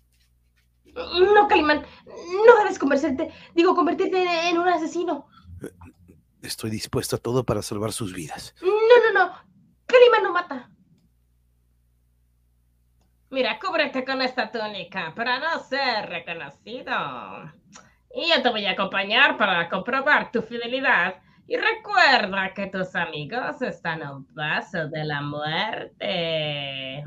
No, 0.94 1.48
Calimán, 1.48 1.84
no 2.06 2.56
debes 2.58 2.78
convertirte, 2.78 3.30
digo, 3.54 3.74
convertirte 3.74 4.48
en 4.48 4.58
un 4.58 4.68
asesino. 4.68 5.26
Estoy 6.42 6.70
dispuesto 6.70 7.16
a 7.16 7.18
todo 7.18 7.44
para 7.44 7.60
salvar 7.62 7.92
sus 7.92 8.14
vidas. 8.14 8.54
No, 8.62 9.12
no, 9.12 9.26
no. 9.26 9.45
Calimán 9.86 10.22
no 10.22 10.32
mata. 10.32 10.70
Mira, 13.30 13.58
cúbrete 13.58 14.04
con 14.04 14.22
esta 14.22 14.50
túnica 14.50 15.12
para 15.14 15.38
no 15.38 15.58
ser 15.64 16.08
reconocido. 16.08 17.52
Y 18.14 18.30
yo 18.30 18.42
te 18.42 18.50
voy 18.50 18.64
a 18.66 18.72
acompañar 18.72 19.36
para 19.36 19.68
comprobar 19.68 20.30
tu 20.30 20.42
fidelidad. 20.42 21.16
Y 21.48 21.56
recuerda 21.56 22.54
que 22.54 22.66
tus 22.68 22.94
amigos 22.96 23.62
están 23.62 24.02
a 24.02 24.16
un 24.16 24.24
paso 24.34 24.88
de 24.88 25.04
la 25.04 25.20
muerte. 25.20 27.04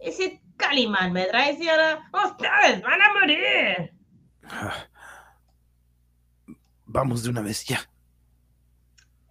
Y 0.00 0.12
si 0.12 0.40
Calimán 0.56 1.12
me 1.12 1.26
traiciona, 1.26 2.08
ustedes 2.12 2.82
van 2.82 3.02
a 3.02 3.12
morir. 3.14 3.92
Ah. 4.44 4.74
Vamos 6.84 7.22
de 7.22 7.30
una 7.30 7.40
vez 7.40 7.64
ya. 7.64 7.89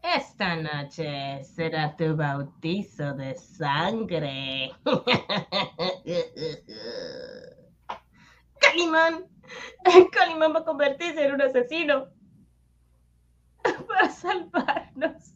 Esta 0.02 0.56
noche 0.56 1.44
será 1.44 1.96
tu 1.96 2.16
bautizo 2.16 3.14
de 3.14 3.36
sangre. 3.36 4.72
Calimán. 8.60 9.26
Calimán 10.12 10.54
va 10.56 10.60
a 10.60 10.66
convertirse 10.66 11.26
en 11.26 11.34
un 11.34 11.42
asesino. 11.42 12.08
Para 13.88 14.10
salvarnos. 14.10 15.36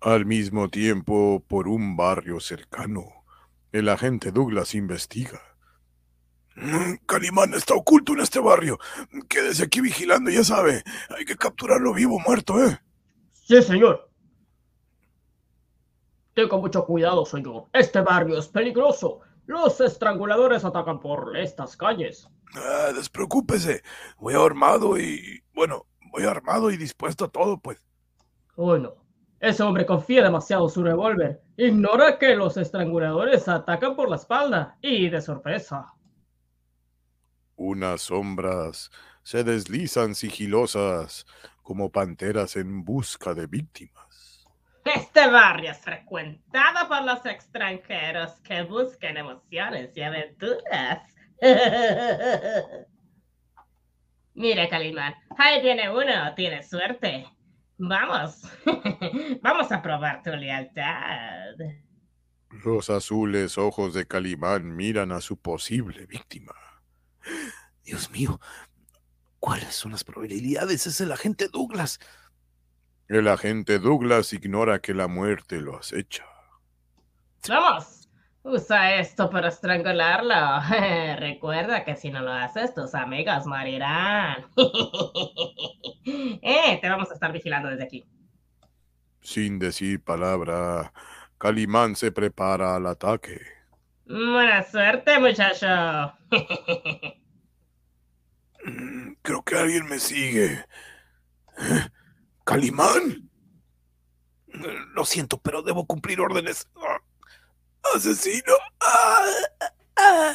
Al 0.00 0.26
mismo 0.26 0.68
tiempo, 0.68 1.44
por 1.46 1.68
un 1.68 1.96
barrio 1.96 2.40
cercano, 2.40 3.24
el 3.70 3.88
agente 3.88 4.32
Douglas 4.32 4.74
investiga. 4.74 5.40
"Mm, 6.56 6.94
Calimán 7.06 7.54
está 7.54 7.74
oculto 7.74 8.14
en 8.14 8.20
este 8.20 8.40
barrio. 8.40 8.78
Quédese 9.28 9.64
aquí 9.64 9.80
vigilando, 9.80 10.30
ya 10.30 10.42
sabe. 10.42 10.82
Hay 11.16 11.24
que 11.24 11.36
capturarlo 11.36 11.92
vivo 11.94 12.16
o 12.16 12.20
muerto, 12.20 12.62
¿eh? 12.64 12.80
Sí, 13.52 13.60
señor. 13.60 14.08
Tenga 16.32 16.56
mucho 16.56 16.86
cuidado, 16.86 17.26
señor. 17.26 17.66
Este 17.74 18.00
barrio 18.00 18.38
es 18.38 18.48
peligroso. 18.48 19.20
Los 19.44 19.78
estranguladores 19.82 20.64
atacan 20.64 20.98
por 20.98 21.36
estas 21.36 21.76
calles. 21.76 22.26
Ah, 22.54 22.92
despreocúpese. 22.94 23.82
Voy 24.16 24.32
armado 24.32 24.98
y... 24.98 25.44
Bueno, 25.52 25.84
voy 26.10 26.24
armado 26.24 26.70
y 26.70 26.78
dispuesto 26.78 27.26
a 27.26 27.28
todo, 27.28 27.60
pues. 27.60 27.76
Bueno, 28.56 28.94
ese 29.38 29.62
hombre 29.62 29.84
confía 29.84 30.22
demasiado 30.22 30.64
en 30.64 30.70
su 30.70 30.82
revólver. 30.82 31.42
Ignora 31.58 32.18
que 32.18 32.34
los 32.34 32.56
estranguladores 32.56 33.48
atacan 33.48 33.94
por 33.94 34.08
la 34.08 34.16
espalda 34.16 34.78
y 34.80 35.10
de 35.10 35.20
sorpresa. 35.20 35.92
Unas 37.56 38.00
sombras 38.00 38.90
se 39.22 39.44
deslizan 39.44 40.14
sigilosas 40.14 41.26
como 41.62 41.90
panteras 41.90 42.56
en 42.56 42.84
busca 42.84 43.34
de 43.34 43.46
víctimas. 43.46 44.46
Este 44.84 45.28
barrio 45.28 45.70
es 45.70 45.78
frecuentado 45.78 46.88
por 46.88 47.04
los 47.04 47.24
extranjeros 47.24 48.32
que 48.40 48.62
buscan 48.62 49.16
emociones 49.16 49.96
y 49.96 50.02
aventuras. 50.02 51.02
Mira, 54.34 54.68
Calimán, 54.68 55.14
ahí 55.36 55.60
tiene 55.60 55.90
uno, 55.90 56.34
tiene 56.34 56.62
suerte. 56.62 57.26
Vamos, 57.78 58.42
vamos 59.42 59.70
a 59.70 59.82
probar 59.82 60.22
tu 60.22 60.30
lealtad. 60.30 61.54
Los 62.64 62.90
azules 62.90 63.58
ojos 63.58 63.94
de 63.94 64.06
Calimán 64.06 64.74
miran 64.74 65.12
a 65.12 65.20
su 65.20 65.36
posible 65.36 66.06
víctima. 66.06 66.54
Dios 67.84 68.10
mío, 68.10 68.40
¿cuáles 69.42 69.74
son 69.74 69.90
las 69.90 70.04
probabilidades? 70.04 70.86
Es 70.86 71.00
el 71.00 71.10
agente 71.10 71.48
Douglas. 71.48 71.98
El 73.08 73.26
agente 73.26 73.80
Douglas 73.80 74.32
ignora 74.32 74.78
que 74.78 74.94
la 74.94 75.08
muerte 75.08 75.60
lo 75.60 75.76
acecha. 75.76 76.24
Vamos, 77.48 78.08
Usa 78.44 78.96
esto 78.96 79.30
para 79.30 79.48
estrangularlo. 79.48 80.34
Recuerda 81.18 81.84
que 81.84 81.96
si 81.96 82.10
no 82.10 82.22
lo 82.22 82.32
haces, 82.32 82.72
tus 82.74 82.94
amigos 82.94 83.46
morirán. 83.46 84.46
eh, 86.42 86.78
te 86.80 86.88
vamos 86.88 87.10
a 87.10 87.14
estar 87.14 87.32
vigilando 87.32 87.68
desde 87.68 87.84
aquí. 87.84 88.04
Sin 89.20 89.58
decir 89.58 90.02
palabra, 90.02 90.92
Calimán 91.38 91.96
se 91.96 92.10
prepara 92.10 92.76
al 92.76 92.86
ataque. 92.86 93.40
Buena 94.06 94.62
suerte, 94.64 95.18
muchacho. 95.20 96.12
Creo 99.22 99.42
que 99.42 99.56
alguien 99.56 99.86
me 99.86 99.98
sigue. 99.98 100.64
¿Calimán? 102.44 103.30
Lo 104.94 105.04
siento, 105.04 105.38
pero 105.38 105.62
debo 105.62 105.86
cumplir 105.86 106.20
órdenes. 106.20 106.68
¡Asesino! 107.94 108.52
¡Ah! 108.80 109.24
Ah. 109.96 110.34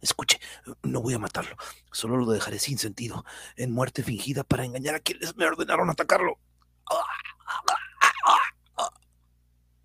Escuche, 0.00 0.38
no 0.82 1.00
voy 1.00 1.14
a 1.14 1.18
matarlo. 1.18 1.56
Solo 1.90 2.18
lo 2.18 2.30
dejaré 2.30 2.58
sin 2.58 2.76
sentido, 2.76 3.24
en 3.56 3.72
muerte 3.72 4.02
fingida 4.02 4.44
para 4.44 4.64
engañar 4.64 4.96
a 4.96 5.00
quienes 5.00 5.34
me 5.36 5.46
ordenaron 5.46 5.88
atacarlo. 5.88 6.38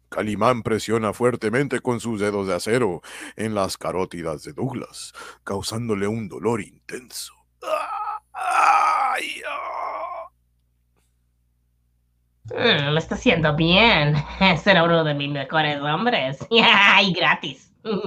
Calimán 0.09 0.63
presiona 0.63 1.13
fuertemente 1.13 1.79
con 1.79 2.01
sus 2.01 2.19
dedos 2.19 2.47
de 2.47 2.55
acero 2.55 3.01
en 3.37 3.55
las 3.55 3.77
carótidas 3.77 4.43
de 4.43 4.53
Douglas, 4.53 5.13
causándole 5.43 6.07
un 6.07 6.27
dolor 6.27 6.61
intenso. 6.61 7.33
¡Ay! 8.39 9.41
Mm, 12.45 12.93
lo 12.93 12.97
está 12.97 13.15
haciendo 13.15 13.53
bien. 13.55 14.15
Será 14.63 14.83
uno 14.83 15.03
de 15.03 15.13
mis 15.13 15.29
mejores 15.29 15.79
hombres. 15.81 16.39
y 16.49 17.13
gratis. 17.13 17.71
No 17.83 18.01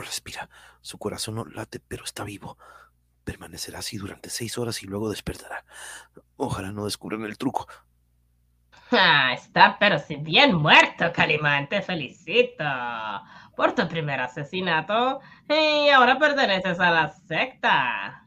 respira. 0.00 0.48
Su 0.80 0.98
corazón 0.98 1.34
no 1.36 1.44
late, 1.44 1.80
pero 1.80 2.04
está 2.04 2.24
vivo. 2.24 2.56
Permanecerá 3.24 3.80
así 3.80 3.98
durante 3.98 4.30
seis 4.30 4.56
horas 4.58 4.82
y 4.82 4.86
luego 4.86 5.10
despertará. 5.10 5.64
Ojalá 6.36 6.72
no 6.72 6.84
descubran 6.84 7.24
el 7.24 7.36
truco. 7.36 7.66
Ah, 8.90 9.32
está 9.34 9.76
pero 9.78 9.98
si 9.98 10.16
bien 10.16 10.54
muerto, 10.54 11.12
Calimán. 11.12 11.68
Te 11.68 11.82
felicito 11.82 12.64
por 13.56 13.74
tu 13.74 13.86
primer 13.88 14.20
asesinato. 14.20 15.20
Y 15.48 15.88
ahora 15.88 16.18
perteneces 16.18 16.78
a 16.80 16.90
la 16.90 17.10
secta. 17.10 18.26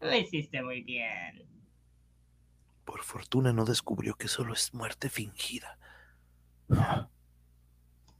Lo 0.00 0.14
hiciste 0.14 0.62
muy 0.62 0.82
bien. 0.82 1.46
Por 2.84 3.02
fortuna 3.02 3.52
no 3.52 3.64
descubrió 3.64 4.14
que 4.14 4.28
solo 4.28 4.54
es 4.54 4.74
muerte 4.74 5.10
fingida. 5.10 5.78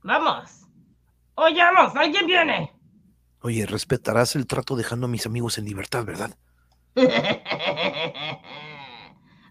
Vamos. 0.02 0.66
Oyamos, 1.34 1.96
alguien 1.96 2.26
viene. 2.26 2.72
Oye, 3.42 3.64
respetarás 3.64 4.36
el 4.36 4.46
trato 4.46 4.76
dejando 4.76 5.06
a 5.06 5.08
mis 5.08 5.24
amigos 5.24 5.56
en 5.56 5.64
libertad, 5.64 6.04
¿verdad? 6.04 6.36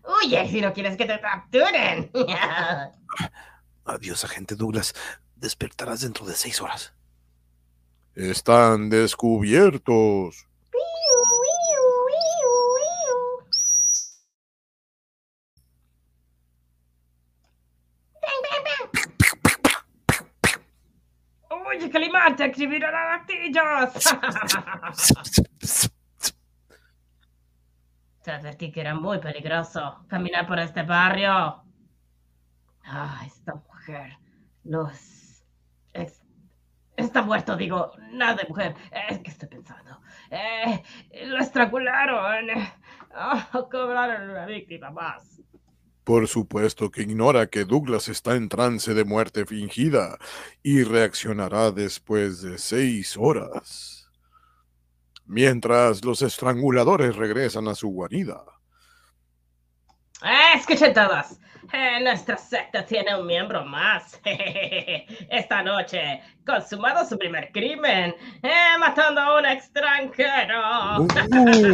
Huye 0.10 0.48
si 0.50 0.60
no 0.62 0.74
quieres 0.74 0.98
que 0.98 1.06
te 1.06 1.20
capturen. 1.20 2.10
Adiós, 3.86 4.24
agente 4.24 4.56
Douglas. 4.56 4.96
Despertarás 5.36 6.02
dentro 6.02 6.26
de 6.26 6.36
seis 6.36 6.60
horas. 6.62 6.94
Están 8.16 8.90
descubiertos. 8.90 10.48
Oye, 21.50 21.90
Calimán, 21.90 22.36
te 22.36 22.46
escribirán 22.46 22.96
a 22.96 23.18
latillos. 23.18 23.94
Te 28.24 28.32
advertí 28.32 28.72
que 28.72 28.82
era 28.82 28.94
muy 28.96 29.20
peligroso 29.20 30.06
caminar 30.08 30.46
por 30.48 30.60
este 30.60 30.84
barrio. 30.84 31.64
Ah, 32.86 33.24
esta 33.26 33.56
mujer. 33.56 34.18
Los. 34.64 35.44
es- 35.94 36.22
está 36.98 37.22
muerto, 37.22 37.56
digo. 37.56 37.94
Nada 38.12 38.36
de 38.36 38.48
mujer. 38.48 38.76
Es 39.10 39.20
estoy 39.26 39.50
pensando. 39.50 40.02
Eh, 40.32 40.84
lo 41.26 41.38
estrangularon. 41.40 42.48
Ah, 43.12 43.50
cobraron 43.72 44.30
una 44.30 44.46
víctima 44.46 44.92
más. 44.92 45.42
Por 46.04 46.28
supuesto 46.28 46.92
que 46.92 47.02
ignora 47.04 47.48
que 47.48 47.66
Douglas 47.66 48.08
está 48.08 48.36
en 48.36 48.50
trance 48.50 48.94
de 48.94 49.04
muerte 49.04 49.46
fingida 49.46 50.18
y 50.62 50.84
reaccionará 50.84 51.72
después 51.72 52.42
de 52.42 52.58
seis 52.58 53.18
horas. 53.18 53.99
Mientras 55.30 56.04
los 56.04 56.24
estranguladores 56.24 57.16
regresan 57.16 57.68
a 57.68 57.76
su 57.76 57.90
guarida. 57.90 58.44
Eh, 60.24 60.58
escuchen 60.58 60.92
todos. 60.92 61.40
Eh, 61.72 62.00
nuestra 62.02 62.36
secta 62.36 62.84
tiene 62.84 63.16
un 63.16 63.28
miembro 63.28 63.64
más. 63.64 64.20
Esta 64.26 65.62
noche, 65.62 66.20
consumado 66.44 67.06
su 67.06 67.16
primer 67.16 67.52
crimen, 67.52 68.16
eh, 68.42 68.78
matando 68.80 69.22
a 69.22 69.38
un 69.38 69.46
extranjero. 69.46 70.62
¡Oh, 70.66 71.04
eh, 71.04 71.74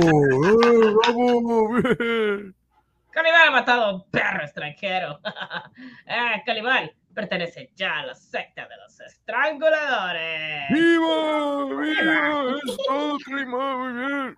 bravo! 1.06 1.70
bien! 1.76 2.56
Calimán 3.12 3.48
ha 3.48 3.52
matado 3.52 3.84
a 3.86 3.94
un 3.96 4.12
perro 4.12 4.44
extranjero. 4.44 5.22
eh, 6.08 6.44
Calimán 6.46 6.92
pertenece 7.16 7.72
ya 7.76 8.00
a 8.00 8.06
la 8.06 8.14
secta 8.14 8.68
de 8.68 8.78
los 8.78 9.00
estranguladores. 9.00 10.70
¡Viva! 10.70 11.66
¡Viva! 11.66 12.56
¡Está 12.64 13.26
Calimán! 13.26 13.80
Muy 13.80 13.94
bien. 14.06 14.36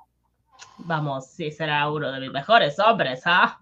Vamos, 0.78 1.32
sí 1.32 1.51
será 1.51 1.89
uno 1.89 2.11
de 2.11 2.19
mis 2.21 2.32
mejores 2.32 2.80
hombres, 2.80 3.21
¿ah? 3.25 3.59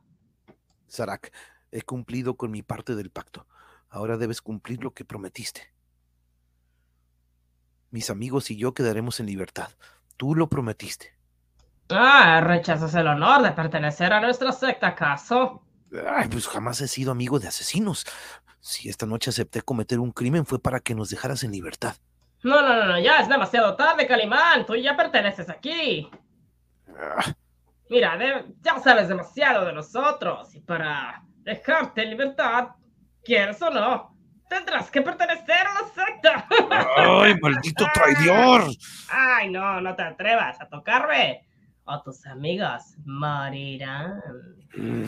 Sarak, 0.88 1.34
he 1.72 1.82
cumplido 1.82 2.36
con 2.36 2.51
mi 2.51 2.61
parte 2.61 2.93
del 2.93 3.09
pacto. 3.09 3.47
Ahora 3.89 4.18
debes 4.18 4.41
cumplir 4.41 4.84
lo 4.84 4.93
que 4.93 5.05
prometiste. 5.05 5.74
Mis 7.91 8.09
amigos 8.09 8.51
y 8.51 8.57
yo 8.57 8.74
quedaremos 8.74 9.20
en 9.20 9.26
libertad. 9.28 9.70
Tú 10.18 10.36
lo 10.36 10.49
prometiste. 10.49 11.18
Ah, 11.89 12.41
rechazas 12.41 12.93
el 12.95 13.07
honor 13.07 13.41
de 13.43 13.51
pertenecer 13.51 14.11
a 14.11 14.20
nuestra 14.20 14.51
secta, 14.51 14.88
¿acaso? 14.88 15.63
Ay, 16.07 16.28
pues 16.30 16.47
jamás 16.47 16.82
he 16.82 16.88
sido 16.88 17.11
amigo 17.11 17.39
de 17.39 17.47
asesinos. 17.47 18.05
Si 18.68 18.89
esta 18.89 19.05
noche 19.05 19.30
acepté 19.30 19.61
cometer 19.61 19.99
un 19.99 20.11
crimen 20.11 20.43
fue 20.43 20.59
para 20.59 20.80
que 20.80 20.95
nos 20.95 21.11
dejaras 21.11 21.43
en 21.43 21.51
libertad. 21.51 21.95
No, 22.43 22.63
no, 22.63 22.76
no, 22.76 22.86
no, 22.86 22.99
ya 22.99 23.20
es 23.20 23.30
demasiado 23.30 23.76
tarde, 23.76 24.07
Calimán. 24.07 24.66
Tú 24.66 24.76
ya 24.76 24.97
perteneces 24.97 25.47
aquí. 25.51 26.09
Ah, 26.99 27.32
Mira, 27.91 28.18
de- 28.18 28.55
ya 28.63 28.80
sabes 28.80 29.07
demasiado 29.07 29.66
de 29.66 29.74
nosotros. 29.74 30.55
Y 30.55 30.61
para 30.61 31.22
dejarte 31.43 32.01
en 32.01 32.09
libertad, 32.09 32.70
quieres 33.24 33.61
o 33.61 33.70
no, 33.70 34.18
tendrás 34.49 34.89
que 34.89 35.03
pertenecer 35.03 35.68
a 35.68 35.74
la 35.76 35.88
secta. 35.93 36.47
¡Ay, 37.22 37.36
maldito 37.39 37.86
traidor! 37.93 38.63
Ay, 39.11 39.51
no, 39.51 39.80
no 39.80 39.95
te 39.95 40.01
atrevas 40.01 40.59
a 40.59 40.68
tocarme. 40.68 41.47
O 41.84 42.01
tus 42.01 42.26
amigos 42.26 42.95
morirán. 43.05 44.20
Mm, 44.76 45.03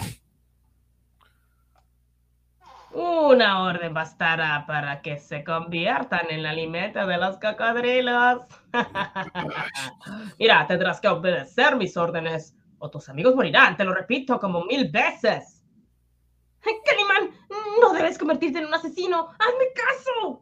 Una 2.98 3.62
orden 3.62 3.94
bastará 3.94 4.66
para 4.66 5.04
que 5.04 5.20
se 5.20 5.44
conviertan 5.44 6.32
en 6.32 6.40
el 6.40 6.46
alimento 6.48 7.06
de 7.06 7.18
los 7.18 7.38
cocodrilos. 7.38 8.42
Mira, 10.40 10.66
tendrás 10.66 11.00
que 11.00 11.08
obedecer 11.08 11.76
mis 11.76 11.96
órdenes 11.96 12.56
o 12.80 12.90
tus 12.90 13.08
amigos 13.08 13.36
morirán, 13.36 13.78
te 13.78 13.84
lo 13.84 13.94
repito 13.94 14.40
como 14.40 14.64
mil 14.66 14.90
veces. 14.90 15.64
Calimán, 16.60 17.30
no 17.80 17.94
debes 17.94 18.18
convertirte 18.18 18.58
en 18.58 18.66
un 18.66 18.74
asesino. 18.74 19.30
¡Hazme 19.38 19.66
caso! 19.76 20.42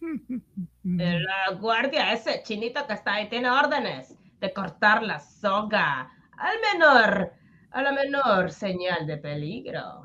La 0.84 1.50
guardia, 1.58 2.12
ese 2.12 2.40
chinito 2.44 2.86
que 2.86 2.92
está 2.92 3.14
ahí, 3.14 3.28
tiene 3.28 3.50
órdenes 3.50 4.16
de 4.38 4.52
cortar 4.52 5.02
la 5.02 5.18
soga 5.18 6.12
al 6.38 6.56
menor, 6.72 7.32
a 7.70 7.82
la 7.82 7.92
menor 7.92 8.50
señal 8.50 9.06
de 9.06 9.18
peligro. 9.18 10.02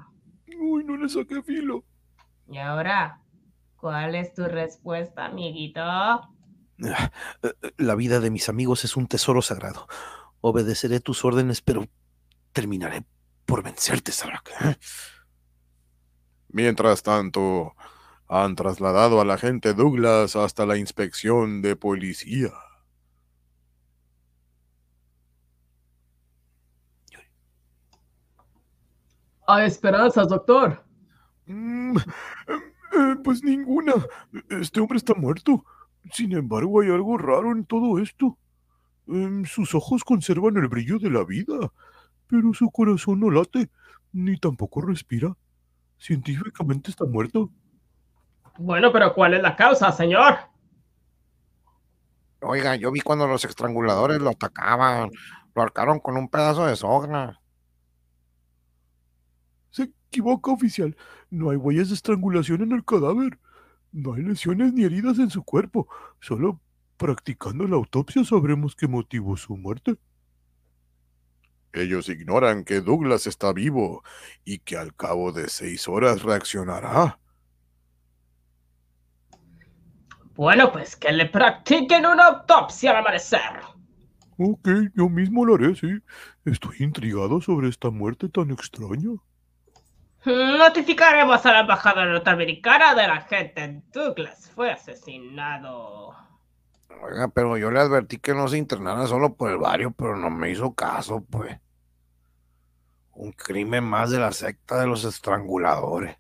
Uy, 0.60 0.84
no 0.84 0.98
le 0.98 1.10
saqué 1.10 1.42
filo. 1.42 1.84
Y 2.50 2.58
ahora, 2.58 3.22
¿cuál 3.78 4.16
es 4.16 4.34
tu 4.34 4.44
respuesta, 4.46 5.26
amiguito? 5.26 5.82
ah, 5.82 6.30
eh, 7.42 7.54
La 7.78 7.96
vida 7.96 8.20
de 8.20 8.30
mis 8.30 8.50
amigos 8.50 8.84
es 8.84 8.96
un 8.98 9.08
tesoro 9.08 9.42
sagrado. 9.42 9.88
Obedeceré 10.42 11.00
tus 11.00 11.24
órdenes, 11.24 11.62
pero 11.62 11.86
terminaré 12.52 13.06
por 13.46 13.64
vencerte, 13.64 14.12
Sarak. 14.12 14.50
¿eh? 14.62 14.76
Mientras 16.50 17.02
tanto, 17.02 17.76
han 18.28 18.56
trasladado 18.56 19.22
al 19.22 19.32
agente 19.32 19.74
Douglas 19.74 20.36
hasta 20.36 20.66
la 20.66 20.78
inspección 20.78 21.62
de 21.62 21.76
policía. 21.76 22.52
Hay 29.48 29.68
esperanzas, 29.68 30.30
doctor. 30.30 30.84
Mm, 31.46 31.98
eh, 31.98 33.16
pues 33.24 33.44
ninguna. 33.44 33.94
Este 34.50 34.80
hombre 34.80 34.98
está 34.98 35.14
muerto. 35.14 35.66
Sin 36.12 36.34
embargo, 36.34 36.82
hay 36.82 36.90
algo 36.90 37.18
raro 37.18 37.52
en 37.52 37.66
todo 37.66 38.00
esto. 38.00 38.38
Em, 39.08 39.46
sus 39.46 39.76
ojos 39.76 40.04
conservan 40.04 40.58
el 40.58 40.68
brillo 40.68 40.98
de 41.00 41.10
la 41.10 41.24
vida, 41.24 41.72
pero 42.28 42.54
su 42.54 42.70
corazón 42.72 43.20
no 43.20 43.30
late, 43.30 43.70
ni 44.12 44.38
tampoco 44.38 44.82
respira. 44.82 45.36
Científicamente 45.98 46.92
está 46.92 47.06
muerto. 47.06 47.50
Bueno, 48.58 48.92
pero 48.92 49.14
¿cuál 49.14 49.34
es 49.34 49.42
la 49.42 49.56
causa, 49.56 49.92
señor? 49.92 50.36
Oiga, 52.42 52.76
yo 52.76 52.92
vi 52.92 53.02
cuando 53.02 53.28
los 53.28 53.44
estranguladores 53.46 54.22
lo 54.22 54.30
atacaban. 54.30 55.10
Lo 55.56 55.62
arcaron 55.62 56.00
con 56.00 56.18
un 56.18 56.30
pedazo 56.30 56.66
de 56.66 56.76
soga. 56.76 57.40
Equivoca, 60.14 60.52
oficial. 60.52 60.96
No 61.32 61.50
hay 61.50 61.58
huellas 61.58 61.90
de 61.90 61.96
estrangulación 61.96 62.62
en 62.62 62.72
el 62.72 62.86
cadáver. 62.86 63.40
No 63.92 64.14
hay 64.14 64.22
lesiones 64.22 64.72
ni 64.72 64.84
heridas 64.84 65.18
en 65.18 65.32
su 65.32 65.42
cuerpo. 65.44 65.88
Solo 66.22 66.62
practicando 66.98 67.68
la 67.68 67.78
autopsia 67.78 68.24
sabremos 68.24 68.76
qué 68.76 68.88
motivó 68.88 69.36
su 69.38 69.58
muerte. 69.58 69.96
Ellos 71.74 72.10
ignoran 72.10 72.64
que 72.64 72.82
Douglas 72.82 73.26
está 73.26 73.54
vivo 73.54 74.04
y 74.46 74.60
que 74.60 74.78
al 74.78 74.96
cabo 74.96 75.32
de 75.32 75.50
seis 75.50 75.88
horas 75.88 76.22
reaccionará. 76.22 77.18
Bueno, 80.36 80.72
pues 80.72 80.96
que 80.96 81.12
le 81.12 81.26
practiquen 81.26 82.06
una 82.06 82.28
autopsia 82.28 82.92
al 82.92 82.98
amanecer. 82.98 83.62
Ok, 84.38 84.70
yo 84.94 85.10
mismo 85.10 85.44
lo 85.44 85.56
haré, 85.56 85.74
sí. 85.74 85.90
Estoy 86.46 86.76
intrigado 86.82 87.42
sobre 87.42 87.70
esta 87.70 87.90
muerte 87.90 88.30
tan 88.30 88.52
extraña. 88.52 89.10
Notificaremos 90.26 91.46
a 91.46 91.52
la 91.52 91.60
embajada 91.62 92.06
norteamericana 92.06 92.96
de 92.96 93.08
la 93.08 93.22
gente. 93.22 93.82
Douglas 93.92 94.50
fue 94.56 94.72
asesinado. 94.72 96.16
Oiga, 97.02 97.28
pero 97.28 97.58
yo 97.58 97.70
le 97.70 97.80
advertí 97.80 98.20
que 98.20 98.34
no 98.34 98.48
se 98.48 98.58
internara 98.58 99.06
solo 99.08 99.36
por 99.36 99.52
el 99.52 99.58
barrio, 99.58 99.92
pero 99.92 100.16
no 100.16 100.30
me 100.30 100.50
hizo 100.50 100.74
caso, 100.74 101.26
pues. 101.30 101.60
Un 103.12 103.34
crimen 103.34 103.84
más 103.84 104.12
de 104.12 104.20
la 104.20 104.32
secta 104.32 104.80
de 104.80 104.88
los 104.88 105.04
estranguladores. 105.04 106.18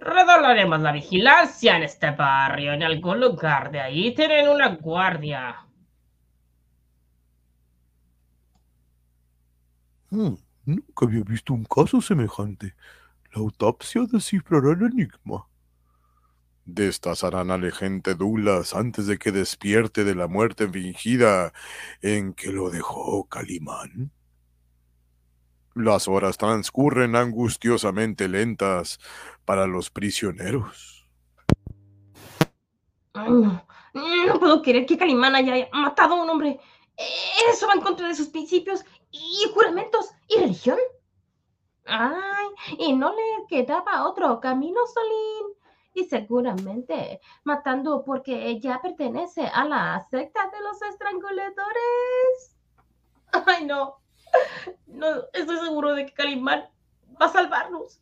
Redoblaremos 0.00 0.80
la 0.80 0.92
vigilancia 0.92 1.76
en 1.76 1.82
este 1.82 2.12
barrio. 2.12 2.72
En 2.72 2.82
algún 2.82 3.20
lugar 3.20 3.70
de 3.70 3.80
ahí 3.80 4.14
tienen 4.14 4.48
una 4.48 4.68
guardia. 4.76 5.66
Hmm, 10.10 10.34
nunca 10.68 11.06
había 11.06 11.22
visto 11.24 11.54
un 11.54 11.64
caso 11.64 12.00
semejante. 12.00 12.74
La 13.32 13.40
autopsia 13.40 14.02
descifrará 14.10 14.72
el 14.72 14.82
enigma. 14.82 15.46
Destazarán 16.64 17.50
al 17.50 17.66
agente 17.66 18.14
Douglas 18.14 18.74
antes 18.74 19.06
de 19.06 19.18
que 19.18 19.32
despierte 19.32 20.04
de 20.04 20.14
la 20.14 20.28
muerte 20.28 20.68
fingida 20.68 21.52
en 22.02 22.34
que 22.34 22.52
lo 22.52 22.70
dejó 22.70 23.24
Calimán. 23.24 24.12
Las 25.74 26.08
horas 26.08 26.36
transcurren 26.36 27.16
angustiosamente 27.16 28.28
lentas 28.28 28.98
para 29.44 29.66
los 29.66 29.90
prisioneros. 29.90 31.06
no, 33.14 33.64
no 33.94 34.38
puedo 34.38 34.62
creer 34.62 34.84
que 34.86 34.98
Calimán 34.98 35.34
haya 35.34 35.68
matado 35.72 36.14
a 36.14 36.22
un 36.22 36.30
hombre. 36.30 36.60
Eso 37.52 37.68
va 37.68 37.74
en 37.74 37.80
contra 37.80 38.08
de 38.08 38.14
sus 38.14 38.28
principios 38.28 38.84
y 39.10 39.44
juramentos 39.54 40.10
y 40.28 40.38
religión. 40.40 40.78
Ay, 41.86 42.46
y 42.78 42.92
no 42.92 43.12
le 43.12 43.46
quedaba 43.48 44.06
otro 44.06 44.40
camino, 44.40 44.80
Solín. 44.86 45.54
Y 45.94 46.04
seguramente 46.04 47.20
matando 47.44 48.04
porque 48.04 48.46
ella 48.48 48.78
pertenece 48.82 49.46
a 49.46 49.64
la 49.64 50.06
secta 50.10 50.50
de 50.50 50.60
los 50.60 50.80
estranguladores. 50.82 52.56
Ay, 53.46 53.64
no. 53.64 53.96
No, 54.86 55.06
estoy 55.32 55.58
seguro 55.58 55.94
de 55.94 56.06
que 56.06 56.12
Calimán 56.12 56.68
va 57.20 57.26
a 57.26 57.32
salvarnos. 57.32 58.00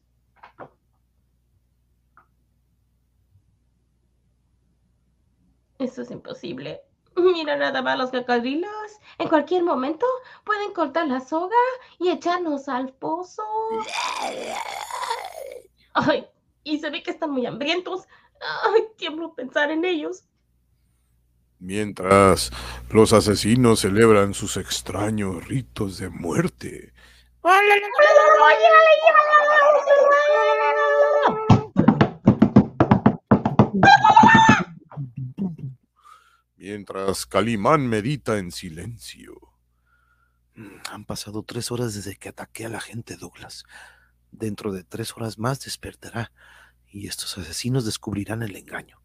Eso 5.78 6.02
es 6.02 6.10
imposible. 6.10 6.85
Mira 7.16 7.56
nada 7.56 7.82
más 7.82 7.98
los 7.98 8.10
cocodrilos. 8.10 8.70
En 9.18 9.28
cualquier 9.28 9.64
momento 9.64 10.06
pueden 10.44 10.72
cortar 10.72 11.06
la 11.06 11.20
soga 11.20 11.56
y 11.98 12.10
echarnos 12.10 12.68
al 12.68 12.92
pozo. 12.92 13.42
Ay, 15.94 16.26
y 16.62 16.78
se 16.78 16.90
ve 16.90 17.02
que 17.02 17.10
están 17.10 17.30
muy 17.30 17.46
hambrientos. 17.46 18.06
Ay, 18.64 18.84
tiemblo 18.96 19.34
pensar 19.34 19.70
en 19.70 19.84
ellos. 19.84 20.24
Mientras 21.58 22.52
los 22.90 23.14
asesinos 23.14 23.80
celebran 23.80 24.34
sus 24.34 24.58
extraños 24.58 25.48
ritos 25.48 25.98
de 25.98 26.10
muerte. 26.10 26.92
Mientras 36.56 37.26
Calimán 37.26 37.86
medita 37.86 38.38
en 38.38 38.50
silencio. 38.50 39.34
Mm, 40.54 40.78
Han 40.90 41.04
pasado 41.04 41.42
tres 41.42 41.70
horas 41.70 41.94
desde 41.94 42.16
que 42.16 42.30
ataqué 42.30 42.64
a 42.64 42.70
la 42.70 42.80
gente, 42.80 43.16
Douglas. 43.16 43.64
Dentro 44.32 44.72
de 44.72 44.82
tres 44.82 45.14
horas 45.16 45.38
más 45.38 45.60
despertará 45.60 46.32
y 46.88 47.08
estos 47.08 47.36
asesinos 47.36 47.84
descubrirán 47.84 48.42
el 48.42 48.56
engaño. 48.56 49.00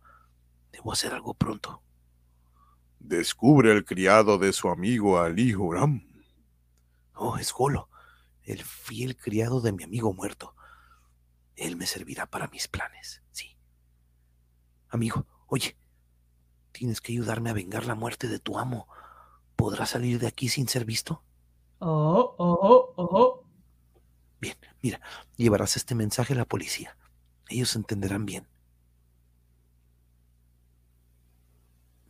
Debo 0.71 0.93
hacer 0.93 1.13
algo 1.13 1.33
pronto. 1.33 1.83
Descubre 2.99 3.71
el 3.71 3.83
criado 3.83 4.37
de 4.37 4.53
su 4.53 4.69
amigo 4.69 5.19
Ali 5.19 5.53
Huram. 5.55 6.07
Oh, 7.15 7.37
es 7.37 7.51
Golo, 7.51 7.89
el 8.43 8.63
fiel 8.63 9.17
criado 9.17 9.59
de 9.59 9.73
mi 9.73 9.83
amigo 9.83 10.13
muerto. 10.13 10.55
Él 11.55 11.75
me 11.75 11.85
servirá 11.85 12.25
para 12.27 12.47
mis 12.47 12.67
planes, 12.67 13.21
sí. 13.31 13.57
Amigo, 14.89 15.27
oye, 15.47 15.77
tienes 16.71 17.01
que 17.01 17.13
ayudarme 17.13 17.49
a 17.49 17.53
vengar 17.53 17.85
la 17.85 17.95
muerte 17.95 18.27
de 18.27 18.39
tu 18.39 18.57
amo. 18.57 18.87
¿Podrás 19.55 19.91
salir 19.91 20.19
de 20.19 20.27
aquí 20.27 20.49
sin 20.49 20.67
ser 20.67 20.85
visto? 20.85 21.23
Oh, 21.79 22.35
oh, 22.37 22.93
oh. 22.95 23.43
Bien, 24.39 24.57
mira, 24.81 25.01
llevarás 25.35 25.77
este 25.77 25.95
mensaje 25.95 26.33
a 26.33 26.37
la 26.37 26.45
policía. 26.45 26.97
Ellos 27.49 27.75
entenderán 27.75 28.25
bien. 28.25 28.47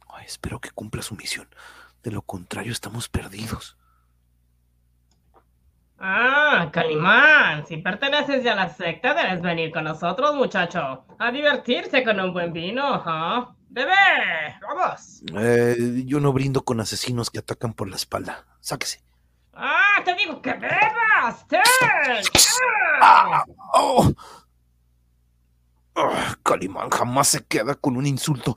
Ay, 0.08 0.26
espero 0.26 0.60
que 0.60 0.72
cumpla 0.72 1.02
su 1.02 1.16
misión. 1.16 1.50
De 2.04 2.12
lo 2.12 2.22
contrario, 2.22 2.72
estamos 2.72 3.10
perdidos. 3.10 3.78
Ah, 6.04 6.70
Calimán, 6.74 7.68
si 7.68 7.78
perteneces 7.78 8.44
ya 8.44 8.54
a 8.54 8.56
la 8.56 8.70
secta, 8.70 9.14
debes 9.14 9.42
venir 9.42 9.72
con 9.72 9.84
nosotros, 9.84 10.34
muchacho. 10.36 11.06
A 11.20 11.32
divertirse 11.32 12.04
con 12.04 12.20
un 12.20 12.34
buen 12.34 12.54
vino, 12.54 12.82
¿ah? 12.84 13.56
¡Bebé! 13.72 14.60
¡Vamos! 14.62 15.24
Eh, 15.34 16.04
yo 16.06 16.20
no 16.20 16.34
brindo 16.34 16.66
con 16.66 16.82
asesinos 16.82 17.30
que 17.30 17.40
atacan 17.40 17.74
por 17.74 17.90
la 17.90 17.96
espalda. 17.96 18.46
Sáquese. 18.60 19.02
¡Ah, 19.54 20.02
te 20.04 20.14
digo 20.16 20.42
que 20.42 20.52
bebas! 20.52 21.46
¡Ah! 23.02 23.46
¡Oh! 23.74 24.12
Ah, 25.96 26.36
Calimán 26.44 26.90
jamás 26.90 27.30
se 27.30 27.46
queda 27.46 27.76
con 27.76 27.96
un 27.96 28.06
insulto. 28.06 28.56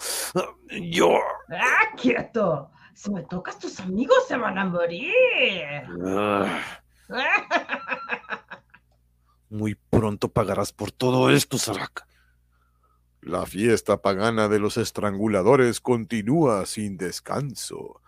Yo. 0.91 1.17
¡Ah, 1.49 1.95
quieto! 1.97 2.73
Si 2.93 3.11
me 3.11 3.23
tocas, 3.23 3.59
tus 3.61 3.79
amigos 3.79 4.27
se 4.27 4.37
van 4.37 4.59
a 4.59 4.65
morir. 4.65 5.85
Ah, 6.05 6.61
muy 9.49 9.77
pronto 9.91 10.29
pagarás 10.29 10.73
por 10.73 10.91
todo 10.91 11.31
esto, 11.31 11.57
Sarak. 11.57 12.05
La 13.25 13.47
fiesta 13.47 14.03
pagana 14.03 14.49
de 14.49 14.59
los 14.59 14.77
estranguladores 14.77 15.81
continúa 15.81 16.67
sin 16.67 16.99
descanso. 16.99 18.03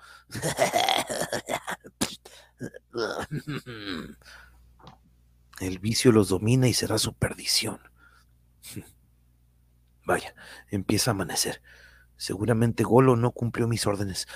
El 5.59 5.79
vicio 5.79 6.13
los 6.13 6.29
domina 6.29 6.69
y 6.69 6.75
será 6.75 6.99
su 6.99 7.15
perdición. 7.15 7.81
Vaya, 10.05 10.35
empieza 10.69 11.13
a 11.13 11.15
amanecer. 11.15 11.63
Seguramente 12.19 12.85
Golo 12.85 13.17
no 13.17 13.31
cumplió 13.31 13.67
mis 13.69 13.87
órdenes, 13.87 14.29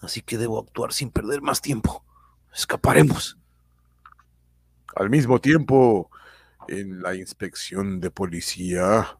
así 0.00 0.20
que 0.20 0.36
debo 0.36 0.58
actuar 0.58 0.92
sin 0.92 1.12
perder 1.12 1.42
más 1.42 1.60
tiempo. 1.60 2.04
Escaparemos. 2.52 3.38
Al 4.96 5.10
mismo 5.10 5.40
tiempo, 5.40 6.10
en 6.66 7.02
la 7.02 7.14
inspección 7.14 8.00
de 8.00 8.10
policía, 8.10 9.16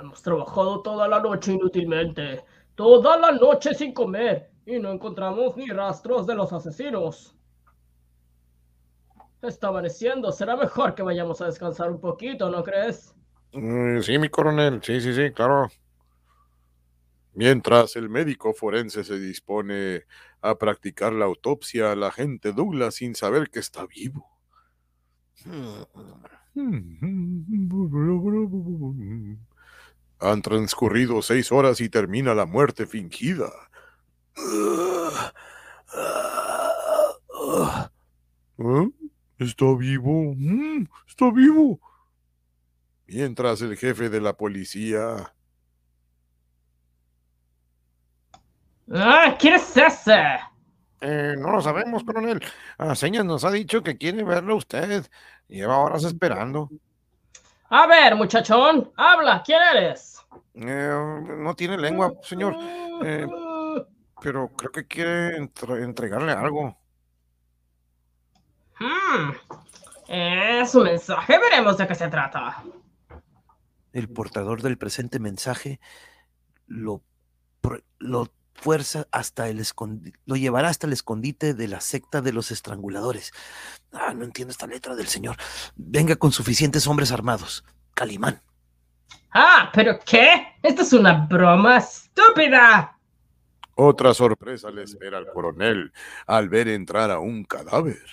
Hemos 0.00 0.22
trabajado 0.22 0.82
toda 0.82 1.08
la 1.08 1.20
noche 1.20 1.52
inútilmente. 1.52 2.44
Toda 2.74 3.16
la 3.18 3.32
noche 3.32 3.74
sin 3.74 3.92
comer. 3.92 4.50
Y 4.64 4.78
no 4.78 4.90
encontramos 4.90 5.56
ni 5.56 5.68
rastros 5.68 6.26
de 6.26 6.34
los 6.34 6.52
asesinos. 6.52 7.36
Está 9.42 9.68
amaneciendo. 9.68 10.30
Será 10.30 10.56
mejor 10.56 10.94
que 10.94 11.02
vayamos 11.02 11.40
a 11.40 11.46
descansar 11.46 11.90
un 11.90 12.00
poquito, 12.00 12.48
¿no 12.48 12.62
crees? 12.62 13.14
Mm, 13.52 14.00
sí, 14.00 14.18
mi 14.18 14.28
coronel, 14.28 14.80
sí, 14.82 15.00
sí, 15.00 15.12
sí, 15.12 15.30
claro. 15.32 15.68
Mientras 17.34 17.96
el 17.96 18.08
médico 18.08 18.52
forense 18.54 19.04
se 19.04 19.18
dispone 19.18 20.04
a 20.40 20.56
practicar 20.56 21.12
la 21.12 21.24
autopsia 21.24 21.92
al 21.92 22.04
agente 22.04 22.52
Douglas 22.52 22.96
sin 22.96 23.14
saber 23.14 23.50
que 23.50 23.58
está 23.58 23.86
vivo. 23.86 24.28
Han 30.22 30.40
transcurrido 30.40 31.20
seis 31.20 31.50
horas 31.50 31.80
y 31.80 31.88
termina 31.88 32.32
la 32.34 32.46
muerte 32.46 32.86
fingida. 32.86 33.50
¿Eh? 38.58 38.90
¿Está 39.38 39.74
vivo? 39.76 40.34
Mm, 40.36 40.86
¿Está 41.08 41.30
vivo? 41.32 41.80
Mientras 43.06 43.60
el 43.62 43.76
jefe 43.76 44.08
de 44.08 44.20
la 44.20 44.34
policía... 44.34 45.34
Ah, 48.94 49.36
¿quién 49.38 49.54
es 49.54 49.76
ese? 49.76 50.22
Eh, 51.00 51.34
no 51.36 51.50
lo 51.50 51.60
sabemos, 51.60 52.04
coronel. 52.04 52.40
A 52.78 52.94
señas 52.94 53.24
nos 53.24 53.44
ha 53.44 53.50
dicho 53.50 53.82
que 53.82 53.98
quiere 53.98 54.22
verlo 54.22 54.54
usted. 54.56 55.04
Lleva 55.48 55.78
horas 55.78 56.04
esperando. 56.04 56.70
A 57.70 57.86
ver, 57.86 58.14
muchachón, 58.14 58.92
habla, 58.96 59.42
¿quién 59.44 59.60
eres? 59.74 60.11
Eh, 60.54 61.20
no 61.38 61.54
tiene 61.54 61.78
lengua, 61.78 62.12
señor. 62.22 62.54
Eh, 63.04 63.26
pero 64.20 64.48
creo 64.56 64.70
que 64.70 64.86
quiere 64.86 65.36
entre- 65.36 65.82
entregarle 65.82 66.32
algo. 66.32 66.76
Hmm, 68.78 69.32
Es 70.08 70.74
un 70.74 70.84
mensaje, 70.84 71.38
veremos 71.38 71.76
de 71.78 71.86
qué 71.86 71.94
se 71.94 72.08
trata. 72.08 72.62
El 73.92 74.08
portador 74.08 74.62
del 74.62 74.78
presente 74.78 75.18
mensaje 75.20 75.80
lo, 76.66 77.02
lo 77.98 78.28
fuerza 78.54 79.06
hasta 79.12 79.48
el 79.48 79.60
escondi- 79.60 80.14
lo 80.26 80.36
llevará 80.36 80.68
hasta 80.68 80.86
el 80.86 80.92
escondite 80.92 81.54
de 81.54 81.68
la 81.68 81.80
secta 81.80 82.20
de 82.20 82.32
los 82.32 82.50
estranguladores. 82.50 83.32
Ah, 83.92 84.12
no 84.14 84.24
entiendo 84.24 84.52
esta 84.52 84.66
letra 84.66 84.94
del 84.94 85.06
señor. 85.08 85.36
Venga 85.76 86.16
con 86.16 86.32
suficientes 86.32 86.86
hombres 86.86 87.12
armados. 87.12 87.64
Calimán. 87.94 88.40
Ah, 89.32 89.70
¿pero 89.72 89.98
qué? 90.04 90.56
Esto 90.62 90.82
es 90.82 90.92
una 90.92 91.26
broma 91.26 91.78
estúpida. 91.78 92.98
Otra 93.74 94.12
sorpresa 94.12 94.70
le 94.70 94.82
espera 94.82 95.18
al 95.18 95.26
coronel 95.32 95.92
al 96.26 96.48
ver 96.48 96.68
entrar 96.68 97.10
a 97.10 97.18
un 97.18 97.44
cadáver. 97.44 98.04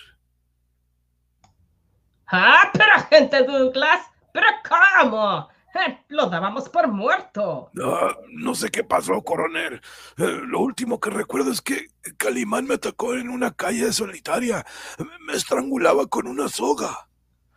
Ah, 2.28 2.70
pero 2.72 2.94
agente 2.94 3.44
Douglas, 3.44 4.02
¿pero 4.32 4.48
cómo? 4.68 5.50
Eh, 5.76 6.00
lo 6.08 6.30
dábamos 6.30 6.70
por 6.70 6.88
muerto. 6.88 7.70
Ah, 7.84 8.16
no 8.30 8.56
sé 8.56 8.70
qué 8.70 8.84
pasó, 8.84 9.22
coronel. 9.22 9.82
Eh, 10.18 10.42
lo 10.46 10.62
último 10.62 11.00
que 11.00 11.10
recuerdo 11.10 11.52
es 11.52 11.62
que 11.62 11.88
Calimán 12.18 12.66
me 12.66 12.76
atacó 12.76 13.14
en 13.16 13.30
una 13.30 13.52
calle 13.52 13.92
solitaria. 13.92 14.66
Me 15.28 15.34
estrangulaba 15.34 16.08
con 16.08 16.28
una 16.28 16.48
soga. 16.48 17.08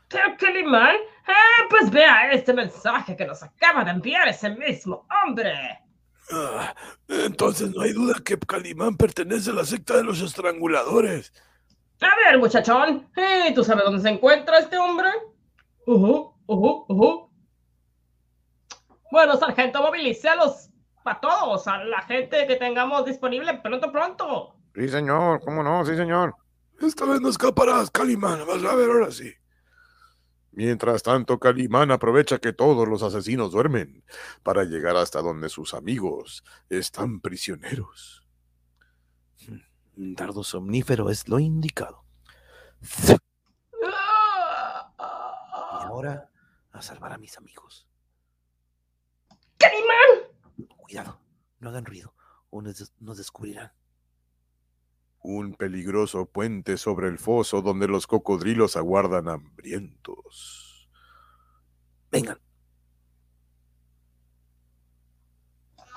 ¿Pero 0.08 0.36
Calimán? 0.38 0.96
Ah, 1.26 1.66
pues 1.70 1.90
vea 1.90 2.32
este 2.32 2.52
mensaje 2.52 3.16
que 3.16 3.24
nos 3.24 3.42
acaba 3.42 3.84
de 3.84 3.92
enviar 3.92 4.28
ese 4.28 4.50
mismo 4.50 5.06
hombre. 5.24 5.52
Ah, 6.30 6.74
entonces 7.08 7.74
no 7.74 7.82
hay 7.82 7.92
duda 7.92 8.14
que 8.24 8.38
Calimán 8.38 8.96
pertenece 8.96 9.50
a 9.50 9.54
la 9.54 9.64
secta 9.64 9.96
de 9.96 10.04
los 10.04 10.20
estranguladores. 10.20 11.32
A 12.00 12.16
ver, 12.16 12.38
muchachón, 12.38 13.08
¿y 13.48 13.54
tú 13.54 13.62
sabes 13.62 13.84
dónde 13.84 14.02
se 14.02 14.08
encuentra 14.08 14.58
este 14.58 14.76
hombre? 14.76 15.08
Ujú, 15.86 16.34
ujú, 16.46 16.86
ujú. 16.88 17.30
Bueno, 19.10 19.36
sargento, 19.36 19.82
movilicélos 19.82 20.70
a 21.04 21.20
todos, 21.20 21.66
a 21.68 21.84
la 21.84 22.02
gente 22.02 22.46
que 22.46 22.56
tengamos 22.56 23.04
disponible 23.04 23.54
pronto, 23.58 23.92
pronto. 23.92 24.56
Sí, 24.74 24.88
señor. 24.88 25.40
¿Cómo 25.44 25.62
no? 25.62 25.84
Sí, 25.84 25.96
señor. 25.96 26.34
Esta 26.80 27.04
vez 27.04 27.20
no 27.20 27.28
escaparás, 27.28 27.90
Calimán. 27.90 28.46
Vas 28.46 28.64
a 28.64 28.74
ver 28.74 28.90
ahora 28.90 29.10
sí. 29.10 29.32
Mientras 30.52 31.02
tanto, 31.02 31.38
Calimán 31.40 31.90
aprovecha 31.90 32.38
que 32.38 32.52
todos 32.52 32.86
los 32.86 33.02
asesinos 33.02 33.52
duermen 33.52 34.04
para 34.42 34.64
llegar 34.64 34.96
hasta 34.96 35.22
donde 35.22 35.48
sus 35.48 35.72
amigos 35.74 36.44
están 36.68 37.20
prisioneros. 37.20 38.26
Un 39.96 40.14
dardo 40.14 40.44
somnífero 40.44 41.08
es 41.10 41.28
lo 41.28 41.38
indicado. 41.38 42.04
Y 43.80 43.84
ahora 45.84 46.30
a 46.72 46.82
salvar 46.82 47.12
a 47.12 47.18
mis 47.18 47.36
amigos. 47.38 47.86
¡Calimán! 49.58 50.68
Cuidado, 50.76 51.20
no 51.60 51.68
hagan 51.70 51.84
ruido 51.86 52.14
o 52.50 52.60
nos, 52.62 52.78
des- 52.78 52.92
nos 53.00 53.16
descubrirán. 53.18 53.72
Un 55.22 55.54
peligroso 55.54 56.26
puente 56.26 56.76
sobre 56.76 57.08
el 57.08 57.18
foso 57.18 57.62
donde 57.62 57.86
los 57.88 58.06
cocodrilos 58.06 58.76
aguardan 58.76 59.28
hambrientos. 59.28 60.88
Vengan, 62.10 62.38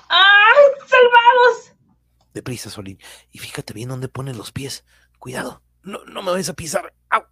¡Ay, 0.08 0.64
salvados! 0.86 1.74
deprisa, 2.32 2.70
Solín. 2.70 2.98
Y 3.32 3.38
fíjate 3.38 3.72
bien 3.72 3.88
dónde 3.88 4.08
ponen 4.08 4.38
los 4.38 4.52
pies. 4.52 4.84
Cuidado, 5.18 5.62
no, 5.82 6.04
no 6.04 6.22
me 6.22 6.30
vayas 6.30 6.50
a 6.50 6.54
pisar. 6.54 6.94
¡Au! 7.10 7.24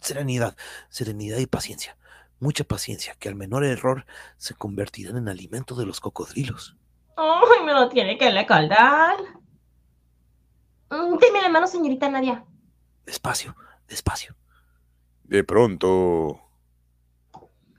Serenidad, 0.00 0.56
serenidad 0.88 1.38
y 1.38 1.46
paciencia. 1.46 1.96
Mucha 2.40 2.64
paciencia, 2.64 3.14
que 3.18 3.28
al 3.28 3.34
menor 3.34 3.64
error 3.64 4.06
se 4.36 4.54
convertirán 4.54 5.16
en 5.16 5.28
alimento 5.28 5.74
de 5.74 5.86
los 5.86 6.00
cocodrilos. 6.00 6.76
¡Ay, 7.16 7.64
me 7.64 7.72
lo 7.74 7.88
tiene 7.88 8.16
que 8.16 8.30
recordar! 8.30 9.16
Mm, 10.90 11.18
Deme 11.18 11.42
la 11.42 11.48
mano, 11.48 11.66
señorita 11.66 12.08
Nadia. 12.08 12.44
Despacio, 13.04 13.54
despacio. 13.86 14.34
De 15.24 15.44
pronto, 15.44 16.40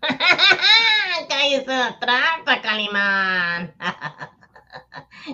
Cállese 1.29 1.67
la 1.67 1.99
trampa, 1.99 2.61
Calimán. 2.61 3.75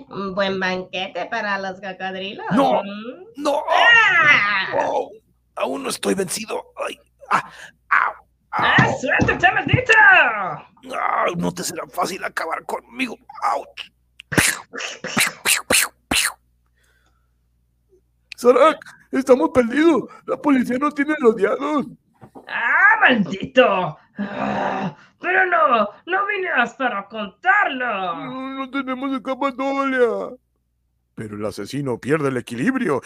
Un 0.09 0.33
buen 0.35 0.59
banquete 0.59 1.25
para 1.27 1.57
los 1.59 1.79
cocodrilos. 1.81 2.45
No. 2.51 2.81
¿Mm? 2.83 3.25
¡No! 3.37 3.63
¡Ah! 3.69 4.67
¡Oh! 4.79 5.11
Aún 5.55 5.83
no 5.83 5.89
estoy 5.89 6.13
vencido. 6.15 6.73
¡Ay! 6.87 6.99
¡Ah! 7.29 7.49
¡Au! 7.89 8.13
¡Ah, 8.51 8.75
¡Au! 8.85 8.99
suéltate, 8.99 9.51
maldito! 9.51 9.93
¡Ah! 9.97 11.25
No 11.37 11.53
te 11.53 11.63
será 11.63 11.85
fácil 11.87 12.23
acabar 12.23 12.63
conmigo. 12.65 13.17
¡Auch! 13.43 13.67
Sarak, 18.35 18.79
estamos 19.11 19.49
perdidos. 19.53 20.03
La 20.25 20.37
policía 20.37 20.77
no 20.79 20.91
tiene 20.91 21.15
los 21.19 21.35
diados. 21.35 21.85
¡Ah, 22.47 22.97
maldito! 23.01 23.97
Ah, 24.17 24.95
pero 25.19 25.45
no, 25.47 25.89
no 26.05 26.25
vinieras 26.27 26.73
para 26.75 27.07
contarlo. 27.07 28.15
No, 28.15 28.49
no 28.55 28.69
tenemos 28.69 29.11
escapatoria. 29.13 30.35
Pero 31.15 31.37
el 31.37 31.45
asesino 31.45 31.97
pierde 31.99 32.29
el 32.29 32.37
equilibrio. 32.37 33.01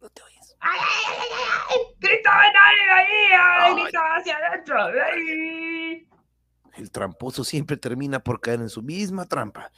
No 0.00 0.08
te 0.10 0.22
oyes. 0.22 0.56
¡Ay, 0.60 0.78
ay, 0.80 1.04
ay, 1.20 1.28
ay! 1.70 1.76
¡Gritaba 2.00 2.42
nadie 2.42 2.90
ahí! 2.90 3.32
¡Ay, 3.32 3.72
Ay. 3.76 3.82
gritaba 3.82 4.16
hacia 4.16 4.36
adentro! 4.36 4.76
¡Ay! 4.84 5.77
El 6.78 6.92
tramposo 6.92 7.42
siempre 7.42 7.76
termina 7.76 8.20
por 8.20 8.40
caer 8.40 8.60
en 8.60 8.68
su 8.68 8.82
misma 8.82 9.26
trampa. 9.26 9.68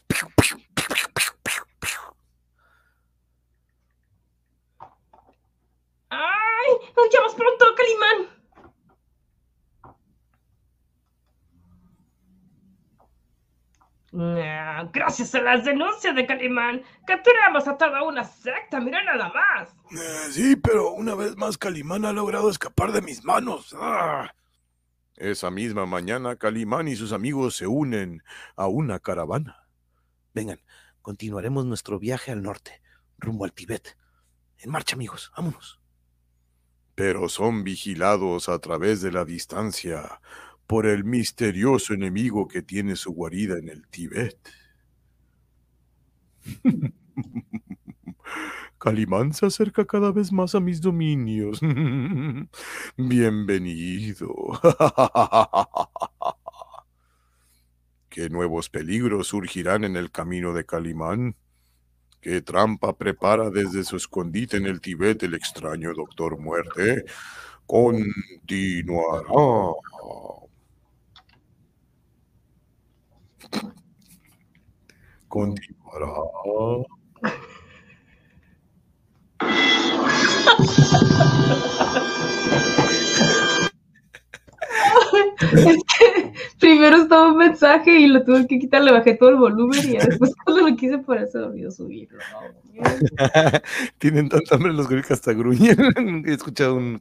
¡Ay! 6.10 6.72
¡Huyamos 6.94 7.34
pronto, 7.34 7.64
Calimán! 7.74 8.28
Ah, 14.12 14.86
Gracias 14.92 15.34
a 15.34 15.40
las 15.40 15.64
denuncias 15.64 16.14
de 16.14 16.26
Calimán, 16.26 16.82
capturamos 17.06 17.66
a 17.66 17.78
toda 17.78 18.02
una 18.02 18.24
secta, 18.24 18.78
mira 18.78 19.02
nada 19.04 19.32
más. 19.32 19.70
Eh, 19.92 20.32
sí, 20.32 20.56
pero 20.56 20.90
una 20.92 21.14
vez 21.14 21.34
más 21.38 21.56
Calimán 21.56 22.04
ha 22.04 22.12
logrado 22.12 22.50
escapar 22.50 22.92
de 22.92 23.00
mis 23.00 23.24
manos. 23.24 23.74
Ah. 23.78 24.30
Esa 25.20 25.50
misma 25.50 25.84
mañana, 25.84 26.36
Calimán 26.36 26.88
y 26.88 26.96
sus 26.96 27.12
amigos 27.12 27.54
se 27.54 27.66
unen 27.66 28.22
a 28.56 28.68
una 28.68 29.00
caravana. 29.00 29.68
Vengan, 30.32 30.60
continuaremos 31.02 31.66
nuestro 31.66 31.98
viaje 31.98 32.32
al 32.32 32.42
norte, 32.42 32.80
rumbo 33.18 33.44
al 33.44 33.52
Tibet. 33.52 33.98
En 34.58 34.70
marcha, 34.70 34.94
amigos, 34.96 35.30
vámonos. 35.36 35.78
pero 36.94 37.28
son 37.28 37.64
vigilados 37.64 38.48
a 38.48 38.58
través 38.60 39.02
de 39.02 39.12
la 39.12 39.24
distancia 39.26 40.20
por 40.66 40.86
el 40.86 41.04
misterioso 41.04 41.94
enemigo 41.94 42.48
que 42.48 42.62
tiene 42.62 42.96
su 42.96 43.12
guarida 43.12 43.58
en 43.58 43.68
el 43.68 43.86
Tíbet. 43.88 44.38
Calimán 48.80 49.34
se 49.34 49.44
acerca 49.44 49.84
cada 49.84 50.10
vez 50.10 50.32
más 50.32 50.54
a 50.54 50.60
mis 50.60 50.80
dominios. 50.80 51.60
Bienvenido. 52.96 54.58
¿Qué 58.08 58.30
nuevos 58.30 58.70
peligros 58.70 59.28
surgirán 59.28 59.84
en 59.84 59.96
el 59.96 60.10
camino 60.10 60.54
de 60.54 60.64
Calimán? 60.64 61.36
¿Qué 62.22 62.40
trampa 62.40 62.96
prepara 62.96 63.50
desde 63.50 63.84
su 63.84 63.96
escondite 63.96 64.56
en 64.56 64.64
el 64.64 64.80
Tibet 64.80 65.22
el 65.24 65.34
extraño 65.34 65.92
Doctor 65.92 66.38
Muerte? 66.38 67.04
Continuará. 67.66 69.28
Continuará. 75.28 76.14
Es 85.52 85.76
que 85.98 86.32
primero 86.58 86.96
estaba 86.96 87.28
un 87.32 87.38
mensaje 87.38 87.98
y 87.98 88.06
lo 88.06 88.24
tuve 88.24 88.46
que 88.46 88.58
quitar, 88.58 88.82
le 88.82 88.92
bajé 88.92 89.14
todo 89.14 89.30
el 89.30 89.36
volumen 89.36 89.80
y 89.82 89.96
después 89.96 90.32
cuando 90.44 90.68
lo 90.68 90.76
quise 90.76 90.98
se 91.30 91.38
me 91.38 91.44
olvidó 91.44 91.70
subirlo. 91.70 92.18
Tienen 93.98 94.28
tanta 94.28 94.54
hambre 94.54 94.72
los 94.72 94.88
que 94.88 95.12
hasta 95.12 95.32
gruñen. 95.32 95.76
He 96.26 96.32
escuchado 96.32 96.76
un 96.76 96.98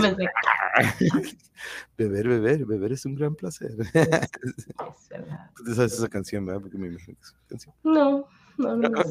vez 0.00 0.16
de- 0.16 0.28
Beber, 1.96 2.28
beber, 2.28 2.64
beber 2.64 2.92
es 2.92 3.04
un 3.04 3.14
gran 3.14 3.34
placer. 3.34 3.72
Es 3.72 3.92
verdad. 3.92 5.50
Tú 5.56 5.64
te 5.64 5.74
sabes 5.74 5.92
esa 5.92 6.08
canción, 6.08 6.46
¿verdad? 6.46 6.62
Porque 6.62 6.78
me 6.78 6.88
imagino 6.88 7.16
que 7.18 7.22
es 7.22 7.32
una 7.32 7.48
canción. 7.48 7.74
No, 7.84 8.26
no, 8.56 8.76
no. 8.76 8.88
no. 8.88 9.02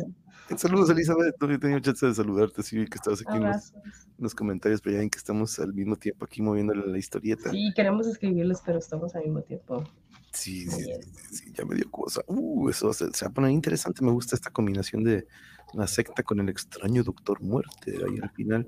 Saludos, 0.57 0.89
Elizabeth. 0.89 1.35
No 1.39 1.51
he 1.51 1.57
tenido 1.57 1.79
chance 1.79 2.05
de 2.05 2.13
saludarte. 2.13 2.63
Sí, 2.63 2.85
que 2.85 2.95
estabas 2.95 3.21
aquí 3.21 3.37
en 3.37 3.43
los, 3.43 3.73
en 3.73 3.83
los 4.17 4.35
comentarios, 4.35 4.81
pero 4.81 4.93
ya 4.93 4.99
ven 4.99 5.09
que 5.09 5.17
estamos 5.17 5.59
al 5.59 5.73
mismo 5.73 5.95
tiempo 5.95 6.25
aquí 6.25 6.41
moviéndole 6.41 6.85
la 6.87 6.97
historieta. 6.97 7.51
Sí, 7.51 7.71
queremos 7.75 8.07
escribirles, 8.07 8.61
pero 8.65 8.79
estamos 8.79 9.15
al 9.15 9.23
mismo 9.23 9.41
tiempo. 9.41 9.83
Sí, 10.31 10.67
sí, 10.69 10.83
sí, 10.83 10.93
sí, 11.01 11.35
sí, 11.35 11.53
ya 11.53 11.65
me 11.65 11.75
dio 11.75 11.89
cosa. 11.89 12.21
Uh, 12.27 12.69
eso 12.69 12.93
se, 12.93 13.11
se 13.11 13.25
va 13.25 13.31
a 13.31 13.33
poner 13.33 13.51
interesante. 13.51 14.03
Me 14.03 14.11
gusta 14.11 14.35
esta 14.35 14.51
combinación 14.51 15.03
de 15.03 15.27
la 15.73 15.87
secta 15.87 16.23
con 16.23 16.39
el 16.39 16.49
extraño 16.49 17.03
Doctor 17.03 17.41
Muerte 17.41 17.97
ahí 18.05 18.19
al 18.21 18.29
final. 18.31 18.67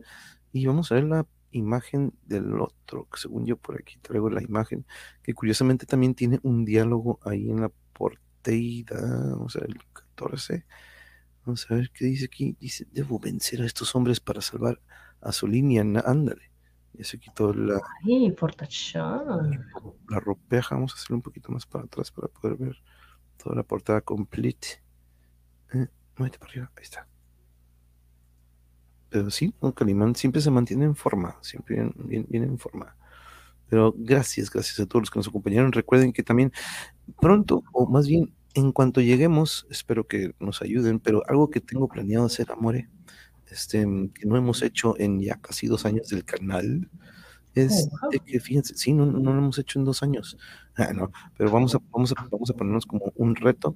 Y 0.51 0.65
vamos 0.65 0.91
a 0.91 0.95
ver 0.95 1.05
la 1.05 1.25
imagen 1.51 2.13
del 2.25 2.59
otro, 2.59 3.07
que 3.11 3.19
según 3.19 3.45
yo 3.45 3.57
por 3.57 3.79
aquí 3.79 3.97
traigo 4.01 4.29
la 4.29 4.41
imagen, 4.41 4.85
que 5.21 5.33
curiosamente 5.33 5.85
también 5.85 6.15
tiene 6.15 6.39
un 6.43 6.65
diálogo 6.65 7.19
ahí 7.23 7.49
en 7.49 7.61
la 7.61 7.71
porteida. 7.93 8.99
Vamos 9.31 9.55
a 9.55 9.59
ver 9.59 9.69
el 9.69 9.81
14. 9.93 10.65
Vamos 11.45 11.65
a 11.69 11.75
ver 11.75 11.89
qué 11.91 12.05
dice 12.05 12.25
aquí. 12.25 12.55
Dice, 12.59 12.87
debo 12.91 13.19
vencer 13.19 13.61
a 13.61 13.65
estos 13.65 13.95
hombres 13.95 14.19
para 14.19 14.41
salvar 14.41 14.79
a 15.21 15.31
Solín 15.31 15.71
y 15.71 15.79
a 15.79 15.83
Na- 15.83 16.03
Ándale. 16.05 16.51
Ya 16.93 17.03
se 17.05 17.17
quitó 17.17 17.53
la, 17.53 17.81
Ay, 18.05 18.31
portachón. 18.31 19.65
la 20.09 20.19
ropeja, 20.19 20.75
vamos 20.75 20.91
a 20.93 20.95
hacerlo 20.95 21.15
un 21.17 21.21
poquito 21.21 21.51
más 21.51 21.65
para 21.65 21.85
atrás 21.85 22.11
para 22.11 22.27
poder 22.27 22.57
ver 22.57 22.75
toda 23.41 23.55
la 23.55 23.63
portada 23.63 24.01
complete. 24.01 24.83
Eh, 25.73 25.87
muévete 26.17 26.37
para 26.37 26.51
arriba, 26.51 26.71
ahí 26.75 26.83
está. 26.83 27.07
Pero 29.09 29.29
sí, 29.29 29.53
¿no? 29.61 29.73
Calimán 29.73 30.15
siempre 30.15 30.41
se 30.41 30.51
mantiene 30.51 30.85
en 30.85 30.95
forma, 30.95 31.37
siempre 31.41 31.89
bien 31.95 32.27
en 32.31 32.57
forma. 32.57 32.95
Pero 33.69 33.93
gracias, 33.97 34.49
gracias 34.51 34.79
a 34.79 34.85
todos 34.85 35.03
los 35.03 35.11
que 35.11 35.19
nos 35.19 35.27
acompañaron. 35.27 35.71
Recuerden 35.71 36.11
que 36.13 36.23
también 36.23 36.51
pronto, 37.19 37.63
o 37.73 37.87
más 37.89 38.07
bien 38.07 38.33
en 38.53 38.71
cuanto 38.71 39.01
lleguemos, 39.01 39.67
espero 39.69 40.07
que 40.07 40.33
nos 40.39 40.61
ayuden, 40.61 40.99
pero 40.99 41.23
algo 41.27 41.49
que 41.49 41.61
tengo 41.61 41.87
planeado 41.87 42.25
hacer, 42.25 42.51
Amore, 42.51 42.89
este, 43.47 43.79
que 44.13 44.25
no 44.25 44.37
hemos 44.37 44.61
hecho 44.61 44.95
en 44.99 45.19
ya 45.21 45.35
casi 45.35 45.67
dos 45.67 45.85
años 45.85 46.09
del 46.09 46.25
canal, 46.25 46.89
es 47.53 47.89
Oh, 48.01 48.09
de 48.09 48.19
que 48.19 48.39
fíjense, 48.39 48.77
sí, 48.77 48.93
no, 48.93 49.05
no 49.05 49.33
lo 49.33 49.39
hemos 49.39 49.59
hecho 49.59 49.77
en 49.79 49.85
dos 49.85 50.03
años, 50.03 50.37
Ah, 50.75 50.93
no, 50.93 51.11
pero 51.37 51.51
vamos 51.51 51.75
a, 51.75 51.79
vamos 51.91 52.13
a, 52.13 52.27
vamos 52.29 52.49
a 52.49 52.53
ponernos 52.53 52.85
como 52.85 53.11
un 53.15 53.35
reto 53.35 53.75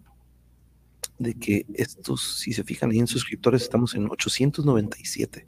de 1.19 1.33
que 1.33 1.65
estos, 1.73 2.39
si 2.39 2.53
se 2.53 2.63
fijan 2.63 2.91
ahí 2.91 2.99
en 2.99 3.07
suscriptores, 3.07 3.63
estamos 3.63 3.95
en 3.95 4.09
897. 4.09 5.47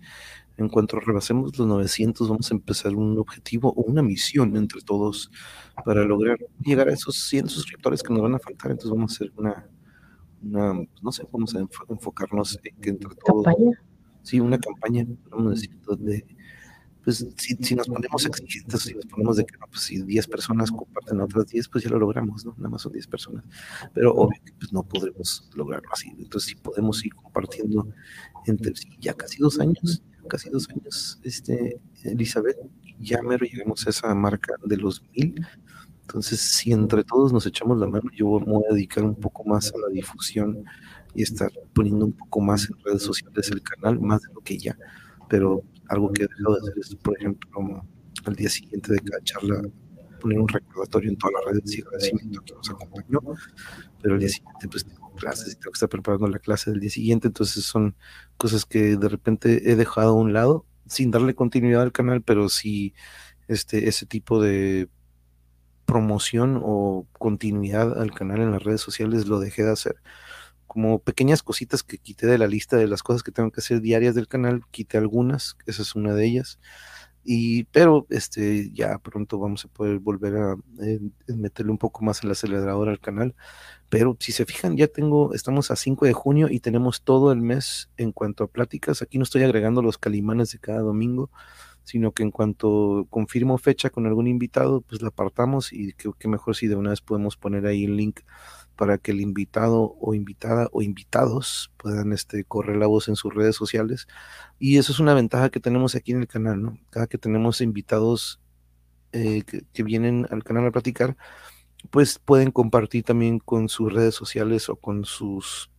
En 0.57 0.69
cuanto 0.69 0.99
rebasemos 0.99 1.57
los 1.57 1.67
900, 1.67 2.27
vamos 2.29 2.51
a 2.51 2.55
empezar 2.55 2.95
un 2.95 3.17
objetivo 3.19 3.73
o 3.75 3.83
una 3.83 4.01
misión 4.01 4.55
entre 4.57 4.81
todos 4.81 5.29
para 5.85 6.03
lograr 6.03 6.39
llegar 6.63 6.89
a 6.89 6.93
esos 6.93 7.15
100 7.29 7.47
suscriptores 7.49 8.01
que 8.01 8.11
nos 8.13 8.23
van 8.23 8.35
a 8.35 8.39
faltar. 8.39 8.71
Entonces 8.71 8.91
vamos 8.91 9.11
a 9.11 9.15
hacer 9.15 9.31
una, 9.37 9.69
una 10.41 10.73
no 11.01 11.11
sé, 11.11 11.27
vamos 11.31 11.55
a 11.55 11.59
enfo- 11.59 11.85
enfocarnos 11.89 12.59
en 12.63 12.75
que 12.81 12.89
entre 12.89 13.09
todos, 13.25 13.45
Campaña. 13.45 13.79
sí, 14.23 14.39
una 14.39 14.57
campaña, 14.57 15.05
vamos 15.29 15.47
a 15.47 15.49
decir, 15.51 15.79
donde, 15.85 16.25
pues 17.03 17.25
si, 17.37 17.55
si 17.55 17.75
nos 17.75 17.87
ponemos 17.87 18.25
exigentes, 18.25 18.81
si 18.81 18.93
nos 18.95 19.05
ponemos 19.05 19.37
de 19.37 19.45
que 19.45 19.57
no, 19.59 19.67
pues 19.67 19.81
si 19.83 20.01
10 20.01 20.27
personas 20.27 20.71
comparten 20.71 21.19
a 21.21 21.25
otras 21.25 21.45
10, 21.47 21.69
pues 21.69 21.83
ya 21.83 21.89
lo 21.91 21.99
logramos, 21.99 22.45
¿no? 22.45 22.53
Nada 22.57 22.69
más 22.69 22.81
son 22.81 22.91
10 22.93 23.05
personas. 23.07 23.45
Pero 23.93 24.11
obvio 24.13 24.39
que 24.43 24.53
pues, 24.53 24.73
no 24.73 24.83
podremos 24.83 25.49
lograrlo 25.55 25.89
así. 25.93 26.09
Entonces, 26.17 26.49
si 26.49 26.55
podemos 26.55 27.05
ir 27.05 27.13
compartiendo 27.13 27.87
entre 28.47 28.75
sí, 28.75 28.89
ya 28.99 29.13
casi 29.13 29.37
dos 29.39 29.59
años, 29.59 30.03
casi 30.27 30.49
dos 30.49 30.69
años, 30.69 31.19
este, 31.23 31.79
Elizabeth, 32.03 32.57
ya 32.99 33.21
mero 33.21 33.45
llegamos 33.45 33.85
a 33.85 33.89
esa 33.89 34.13
marca 34.15 34.55
de 34.63 34.77
los 34.77 35.01
mil. 35.15 35.45
Entonces, 36.01 36.39
si 36.39 36.71
entre 36.71 37.03
todos 37.03 37.33
nos 37.33 37.45
echamos 37.45 37.77
la 37.79 37.87
mano, 37.87 38.09
yo 38.15 38.39
me 38.39 38.53
voy 38.53 38.63
a 38.69 38.73
dedicar 38.73 39.03
un 39.03 39.15
poco 39.15 39.43
más 39.43 39.73
a 39.73 39.77
la 39.77 39.87
difusión 39.89 40.63
y 41.13 41.23
estar 41.23 41.51
poniendo 41.73 42.05
un 42.05 42.13
poco 42.13 42.39
más 42.39 42.69
en 42.69 42.77
redes 42.83 43.03
sociales 43.03 43.51
el 43.51 43.61
canal, 43.61 43.99
más 43.99 44.21
de 44.21 44.33
lo 44.33 44.41
que 44.41 44.57
ya. 44.57 44.77
Pero 45.27 45.63
algo 45.89 46.11
que 46.13 46.23
he 46.23 46.27
dejado 46.27 46.55
de 46.55 46.61
hacer 46.61 46.73
es, 46.79 46.95
por 46.95 47.17
ejemplo, 47.17 47.83
al 48.25 48.35
día 48.35 48.49
siguiente 48.49 48.93
de 48.93 48.99
cada 48.99 49.21
charla, 49.23 49.61
poner 50.21 50.39
un 50.39 50.47
recordatorio 50.47 51.09
en 51.09 51.17
todas 51.17 51.33
las 51.35 51.55
redes 51.55 51.77
y 51.77 51.81
agradecimiento 51.81 52.39
a 52.39 52.43
quien 52.43 52.57
nos 52.57 52.69
acompañó. 52.69 53.19
Pero 54.01 54.13
al 54.13 54.19
día 54.19 54.29
siguiente, 54.29 54.67
pues 54.69 54.85
tengo 54.85 55.06
clases 55.17 55.53
y 55.53 55.55
tengo 55.55 55.71
que 55.71 55.77
estar 55.77 55.89
preparando 55.89 56.27
la 56.27 56.39
clase 56.39 56.71
del 56.71 56.79
día 56.79 56.89
siguiente. 56.89 57.27
Entonces, 57.27 57.65
son 57.65 57.95
cosas 58.37 58.65
que 58.65 58.95
de 58.97 59.09
repente 59.09 59.71
he 59.71 59.75
dejado 59.75 60.11
a 60.11 60.13
un 60.13 60.33
lado 60.33 60.65
sin 60.87 61.11
darle 61.11 61.35
continuidad 61.35 61.81
al 61.81 61.91
canal, 61.91 62.21
pero 62.21 62.49
sí 62.49 62.93
este, 63.47 63.87
ese 63.89 64.05
tipo 64.05 64.41
de 64.41 64.89
promoción 65.85 66.59
o 66.63 67.07
continuidad 67.13 67.99
al 67.99 68.11
canal 68.11 68.41
en 68.41 68.51
las 68.51 68.63
redes 68.63 68.81
sociales 68.81 69.27
lo 69.27 69.39
dejé 69.39 69.63
de 69.63 69.71
hacer. 69.71 69.95
Como 70.67 70.99
pequeñas 70.99 71.43
cositas 71.43 71.81
que 71.81 71.97
quité 71.97 72.27
de 72.27 72.37
la 72.37 72.47
lista 72.47 72.75
de 72.77 72.87
las 72.87 73.03
cosas 73.03 73.23
que 73.23 73.31
tengo 73.31 73.51
que 73.51 73.61
hacer 73.61 73.81
diarias 73.81 74.15
del 74.15 74.27
canal, 74.27 74.61
quité 74.69 74.97
algunas, 74.97 75.57
esa 75.65 75.81
es 75.81 75.95
una 75.95 76.13
de 76.13 76.25
ellas. 76.25 76.59
Y, 77.29 77.65
pero 77.65 78.07
este, 78.09 78.71
ya 78.71 78.99
pronto 78.99 79.37
vamos 79.37 79.65
a 79.65 79.67
poder 79.67 79.99
volver 79.99 80.37
a 80.37 80.55
meterle 81.27 81.73
un 81.73 81.77
poco 81.77 82.05
más 82.05 82.23
el 82.23 82.31
acelerador 82.31 82.87
al 82.87 83.01
canal. 83.01 83.35
Pero 83.89 84.15
si 84.17 84.31
se 84.31 84.45
fijan, 84.45 84.77
ya 84.77 84.87
tengo, 84.87 85.33
estamos 85.33 85.69
a 85.69 85.75
5 85.75 86.05
de 86.05 86.13
junio 86.13 86.47
y 86.49 86.61
tenemos 86.61 87.01
todo 87.01 87.33
el 87.33 87.41
mes 87.41 87.89
en 87.97 88.13
cuanto 88.13 88.45
a 88.45 88.47
pláticas. 88.47 89.01
Aquí 89.01 89.17
no 89.17 89.25
estoy 89.25 89.43
agregando 89.43 89.81
los 89.81 89.97
calimanes 89.97 90.53
de 90.53 90.59
cada 90.59 90.79
domingo, 90.79 91.29
sino 91.83 92.13
que 92.13 92.23
en 92.23 92.31
cuanto 92.31 93.07
confirmo 93.09 93.57
fecha 93.57 93.89
con 93.89 94.05
algún 94.05 94.27
invitado, 94.27 94.79
pues 94.79 95.01
la 95.01 95.09
apartamos 95.09 95.73
y 95.73 95.91
que, 95.95 96.09
que 96.17 96.29
mejor 96.29 96.55
si 96.55 96.67
de 96.67 96.75
una 96.75 96.91
vez 96.91 97.01
podemos 97.01 97.35
poner 97.35 97.65
ahí 97.65 97.83
el 97.83 97.97
link 97.97 98.21
para 98.77 98.97
que 98.97 99.11
el 99.11 99.21
invitado 99.21 99.97
o 99.99 100.13
invitada 100.13 100.69
o 100.71 100.81
invitados 100.81 101.71
puedan 101.77 102.13
este, 102.13 102.43
correr 102.45 102.77
la 102.77 102.87
voz 102.87 103.09
en 103.09 103.17
sus 103.17 103.33
redes 103.33 103.55
sociales. 103.55 104.07
Y 104.59 104.77
eso 104.77 104.91
es 104.93 104.99
una 104.99 105.13
ventaja 105.13 105.49
que 105.49 105.59
tenemos 105.59 105.95
aquí 105.95 106.13
en 106.13 106.21
el 106.21 106.27
canal, 106.27 106.61
¿no? 106.61 106.77
Cada 106.91 107.07
que 107.07 107.17
tenemos 107.17 107.61
invitados 107.61 108.39
eh, 109.11 109.43
que, 109.43 109.63
que 109.73 109.83
vienen 109.83 110.27
al 110.31 110.43
canal 110.43 110.65
a 110.67 110.71
platicar, 110.71 111.17
pues 111.91 112.19
pueden 112.19 112.51
compartir 112.51 113.03
también 113.03 113.39
con 113.39 113.69
sus 113.69 113.91
redes 113.91 114.15
sociales 114.15 114.69
o 114.69 114.77
con 114.77 115.05
sus 115.05 115.69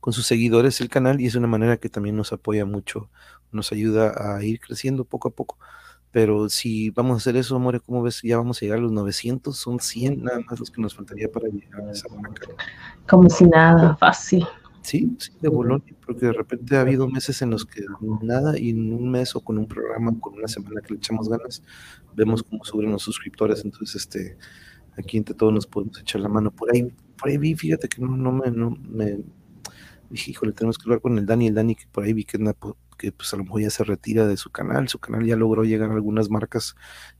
con 0.00 0.12
sus 0.12 0.26
seguidores 0.26 0.80
el 0.80 0.88
canal 0.88 1.20
y 1.20 1.26
es 1.26 1.36
una 1.36 1.46
manera 1.46 1.76
que 1.76 1.88
también 1.88 2.16
nos 2.16 2.32
apoya 2.32 2.64
mucho, 2.66 3.08
nos 3.52 3.70
ayuda 3.70 4.34
a 4.36 4.42
ir 4.42 4.58
creciendo 4.58 5.04
poco 5.04 5.28
a 5.28 5.30
poco. 5.30 5.58
Pero 6.12 6.50
si 6.50 6.90
vamos 6.90 7.14
a 7.14 7.16
hacer 7.16 7.36
eso, 7.36 7.58
More, 7.58 7.80
¿cómo 7.80 8.02
ves? 8.02 8.20
Ya 8.22 8.36
vamos 8.36 8.58
a 8.58 8.60
llegar 8.60 8.78
a 8.78 8.82
los 8.82 8.92
900, 8.92 9.56
son 9.56 9.80
100 9.80 10.22
nada 10.22 10.40
más 10.48 10.60
los 10.60 10.70
que 10.70 10.80
nos 10.80 10.94
faltaría 10.94 11.30
para 11.32 11.48
llegar 11.48 11.80
a 11.80 11.90
esa 11.90 12.08
marca. 12.14 12.48
Como 13.08 13.28
si 13.30 13.46
nada, 13.46 13.96
fácil. 13.96 14.46
Sí, 14.82 15.16
sí, 15.18 15.32
de 15.40 15.48
bolón, 15.48 15.82
porque 16.04 16.26
de 16.26 16.32
repente 16.32 16.76
ha 16.76 16.80
habido 16.80 17.08
meses 17.08 17.40
en 17.40 17.50
los 17.50 17.64
que 17.64 17.82
nada 18.20 18.58
y 18.58 18.70
en 18.70 18.92
un 18.92 19.10
mes 19.10 19.34
o 19.36 19.40
con 19.40 19.56
un 19.56 19.66
programa 19.66 20.10
o 20.10 20.20
con 20.20 20.34
una 20.34 20.48
semana 20.48 20.80
que 20.80 20.94
le 20.94 20.98
echamos 20.98 21.28
ganas, 21.28 21.62
vemos 22.14 22.42
cómo 22.42 22.64
suben 22.64 22.90
los 22.90 23.02
suscriptores, 23.02 23.64
entonces 23.64 23.94
este 23.94 24.36
aquí 24.98 25.16
entre 25.18 25.34
todos 25.34 25.52
nos 25.52 25.66
podemos 25.66 26.00
echar 26.00 26.20
la 26.20 26.28
mano. 26.28 26.50
Por 26.50 26.74
ahí, 26.74 26.92
por 27.16 27.28
ahí 27.28 27.38
vi, 27.38 27.54
fíjate 27.54 27.88
que 27.88 28.02
no, 28.02 28.16
no 28.16 28.32
me, 28.32 28.50
no 28.50 28.70
me 28.70 29.20
dije, 30.10 30.32
híjole, 30.32 30.52
tenemos 30.52 30.76
que 30.78 30.84
hablar 30.84 31.00
con 31.00 31.16
el 31.16 31.26
Dani, 31.26 31.46
el 31.46 31.54
Dani 31.54 31.76
que 31.76 31.86
por 31.90 32.04
ahí 32.04 32.12
vi 32.12 32.24
que 32.24 32.38
que 33.02 33.10
pues 33.10 33.34
a 33.34 33.36
lo 33.36 33.42
mejor 33.42 33.62
ya 33.62 33.70
se 33.70 33.82
retira 33.82 34.28
de 34.28 34.36
su 34.36 34.50
canal, 34.50 34.88
su 34.88 35.00
canal 35.00 35.26
ya 35.26 35.34
logró 35.34 35.64
llegar 35.64 35.90
a 35.90 35.94
algunas 35.94 36.30
marcas 36.30 36.76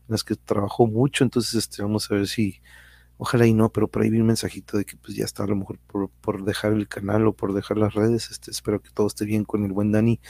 en 0.06 0.12
las 0.12 0.22
que 0.22 0.36
trabajó 0.36 0.86
mucho, 0.86 1.24
entonces 1.24 1.54
este, 1.54 1.82
vamos 1.82 2.08
a 2.08 2.14
ver 2.14 2.28
si, 2.28 2.60
ojalá 3.16 3.48
y 3.48 3.52
no, 3.52 3.72
pero 3.72 3.88
por 3.88 4.02
ahí 4.02 4.10
vi 4.10 4.20
un 4.20 4.28
mensajito 4.28 4.78
de 4.78 4.84
que 4.84 4.96
pues 4.96 5.16
ya 5.16 5.24
está 5.24 5.42
a 5.42 5.48
lo 5.48 5.56
mejor 5.56 5.80
por, 5.88 6.08
por 6.20 6.44
dejar 6.44 6.72
el 6.72 6.86
canal 6.86 7.26
o 7.26 7.32
por 7.32 7.52
dejar 7.52 7.78
las 7.78 7.94
redes, 7.94 8.30
este, 8.30 8.52
espero 8.52 8.80
que 8.80 8.90
todo 8.90 9.08
esté 9.08 9.24
bien 9.24 9.44
con 9.44 9.64
el 9.64 9.72
buen 9.72 9.90
Dani, 9.90 10.20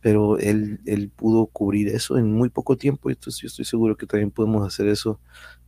pero 0.00 0.36
él, 0.38 0.80
él 0.84 1.10
pudo 1.10 1.46
cubrir 1.46 1.88
eso 1.88 2.18
en 2.18 2.32
muy 2.32 2.48
poco 2.48 2.76
tiempo, 2.76 3.08
entonces 3.08 3.40
yo 3.40 3.46
estoy 3.46 3.66
seguro 3.66 3.96
que 3.96 4.06
también 4.06 4.32
podemos 4.32 4.66
hacer 4.66 4.88
eso 4.88 5.20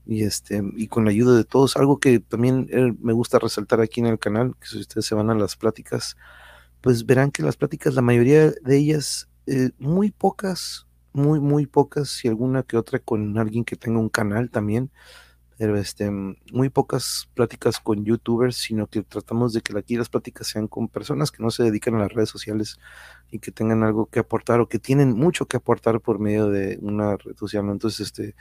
y 0.07 0.25
este 0.25 0.61
y 0.77 0.89
con 0.89 1.05
la 1.05 1.13
ayuda 1.13 1.37
de 1.37 1.45
todos 1.45 1.77
algo 1.77 2.01
que 2.01 2.19
también 2.19 2.67
eh, 2.73 2.93
me 3.01 3.13
gusta 3.13 3.39
resaltar 3.39 3.81
aquí 3.81 4.01
en 4.01 4.07
el 4.07 4.19
canal 4.19 4.57
que 4.59 4.67
si 4.67 4.79
ustedes 4.79 5.07
se 5.07 5.15
van 5.15 5.31
a 5.31 5.35
las 5.35 5.55
pláticas 5.57 6.17
pues 6.81 7.07
verán 7.07 7.31
que 7.31 7.43
las 7.43 7.57
pláticas 7.57 7.95
la 7.95 8.03
mayoría 8.03 8.51
de 8.51 8.77
ellas 8.77 9.29
eh, 9.47 9.71
muy 9.79 10.11
pocas 10.11 10.87
muy 11.13 11.41
muy 11.41 11.67
pocas 11.67 12.25
y 12.25 12.29
alguna 12.29 12.63
que 12.63 12.77
otra 12.77 12.99
con 12.99 13.37
alguien 13.39 13.65
que 13.65 13.77
tenga 13.77 13.99
un 13.99 14.09
canal 14.09 14.51
también 14.51 14.91
pero 15.59 15.77
este 15.77 16.11
muy 16.11 16.71
pocas 16.71 17.29
pláticas 17.35 17.81
con 17.81 18.05
youtubers 18.05 18.57
sino 18.57 18.87
que 18.87 19.03
tratamos 19.03 19.53
de 19.53 19.61
que 19.61 19.77
aquí 19.77 19.97
las 19.97 20.09
pláticas 20.09 20.47
sean 20.47 20.69
con 20.69 20.89
personas 20.89 21.31
que 21.31 21.43
no 21.43 21.51
se 21.51 21.65
dedican 21.65 21.95
a 21.97 22.01
las 22.01 22.13
redes 22.13 22.31
sociales 22.31 22.79
y 23.31 23.41
que 23.41 23.53
tengan 23.53 23.83
algo 23.83 24.07
que 24.07 24.21
aportar 24.21 24.61
o 24.61 24.69
que 24.69 24.79
tienen 24.79 25.13
mucho 25.13 25.47
que 25.47 25.57
aportar 25.57 26.01
por 26.01 26.19
medio 26.19 26.49
de 26.49 26.79
una 26.81 27.17
red 27.17 27.37
social 27.37 27.69
entonces 27.69 28.07
este 28.07 28.35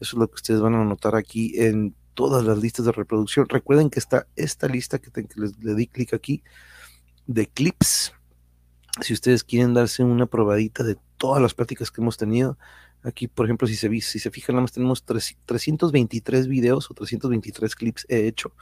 eso 0.00 0.16
es 0.16 0.20
lo 0.20 0.28
que 0.28 0.34
ustedes 0.34 0.60
van 0.60 0.74
a 0.74 0.84
notar 0.84 1.14
aquí 1.14 1.52
en 1.60 1.94
todas 2.14 2.44
las 2.44 2.58
listas 2.58 2.86
de 2.86 2.92
reproducción. 2.92 3.48
Recuerden 3.48 3.90
que 3.90 3.98
está 3.98 4.26
esta 4.36 4.66
lista 4.68 4.98
que, 4.98 5.10
les, 5.36 5.56
le 5.62 5.74
di 5.74 5.86
clic 5.86 6.14
aquí 6.14 6.42
de 7.32 7.46
clips. 7.46 8.12
Si 9.00 9.12
ustedes 9.12 9.42
quieren 9.44 9.74
darse 9.74 10.04
una 10.04 10.26
probadita 10.26 10.82
de 10.84 10.96
todas 11.16 11.40
las 11.42 11.54
pláticas 11.54 11.90
que 11.90 12.00
hemos 12.00 12.16
tenido, 12.16 12.58
aquí 13.02 13.28
por 13.28 13.46
ejemplo, 13.46 13.66
si 13.66 13.76
se, 13.76 13.88
si 14.00 14.18
se 14.18 14.30
fijan, 14.30 14.54
nada 14.54 14.62
más 14.62 14.72
tenemos 14.72 15.04
323 15.04 16.46
videos 16.46 16.90
o 16.90 16.94
323 16.94 17.74
clips 17.74 18.06
he 18.08 18.26
hecho 18.26 18.52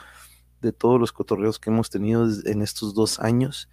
de 0.61 0.73
todos 0.73 1.01
los 1.01 1.13
cotorreos 1.13 1.59
que 1.59 1.71
hemos 1.71 1.91
tenido 1.91 2.29
en 2.45 2.63
estos 2.63 2.95
dos 2.95 3.19
años. 3.19 3.69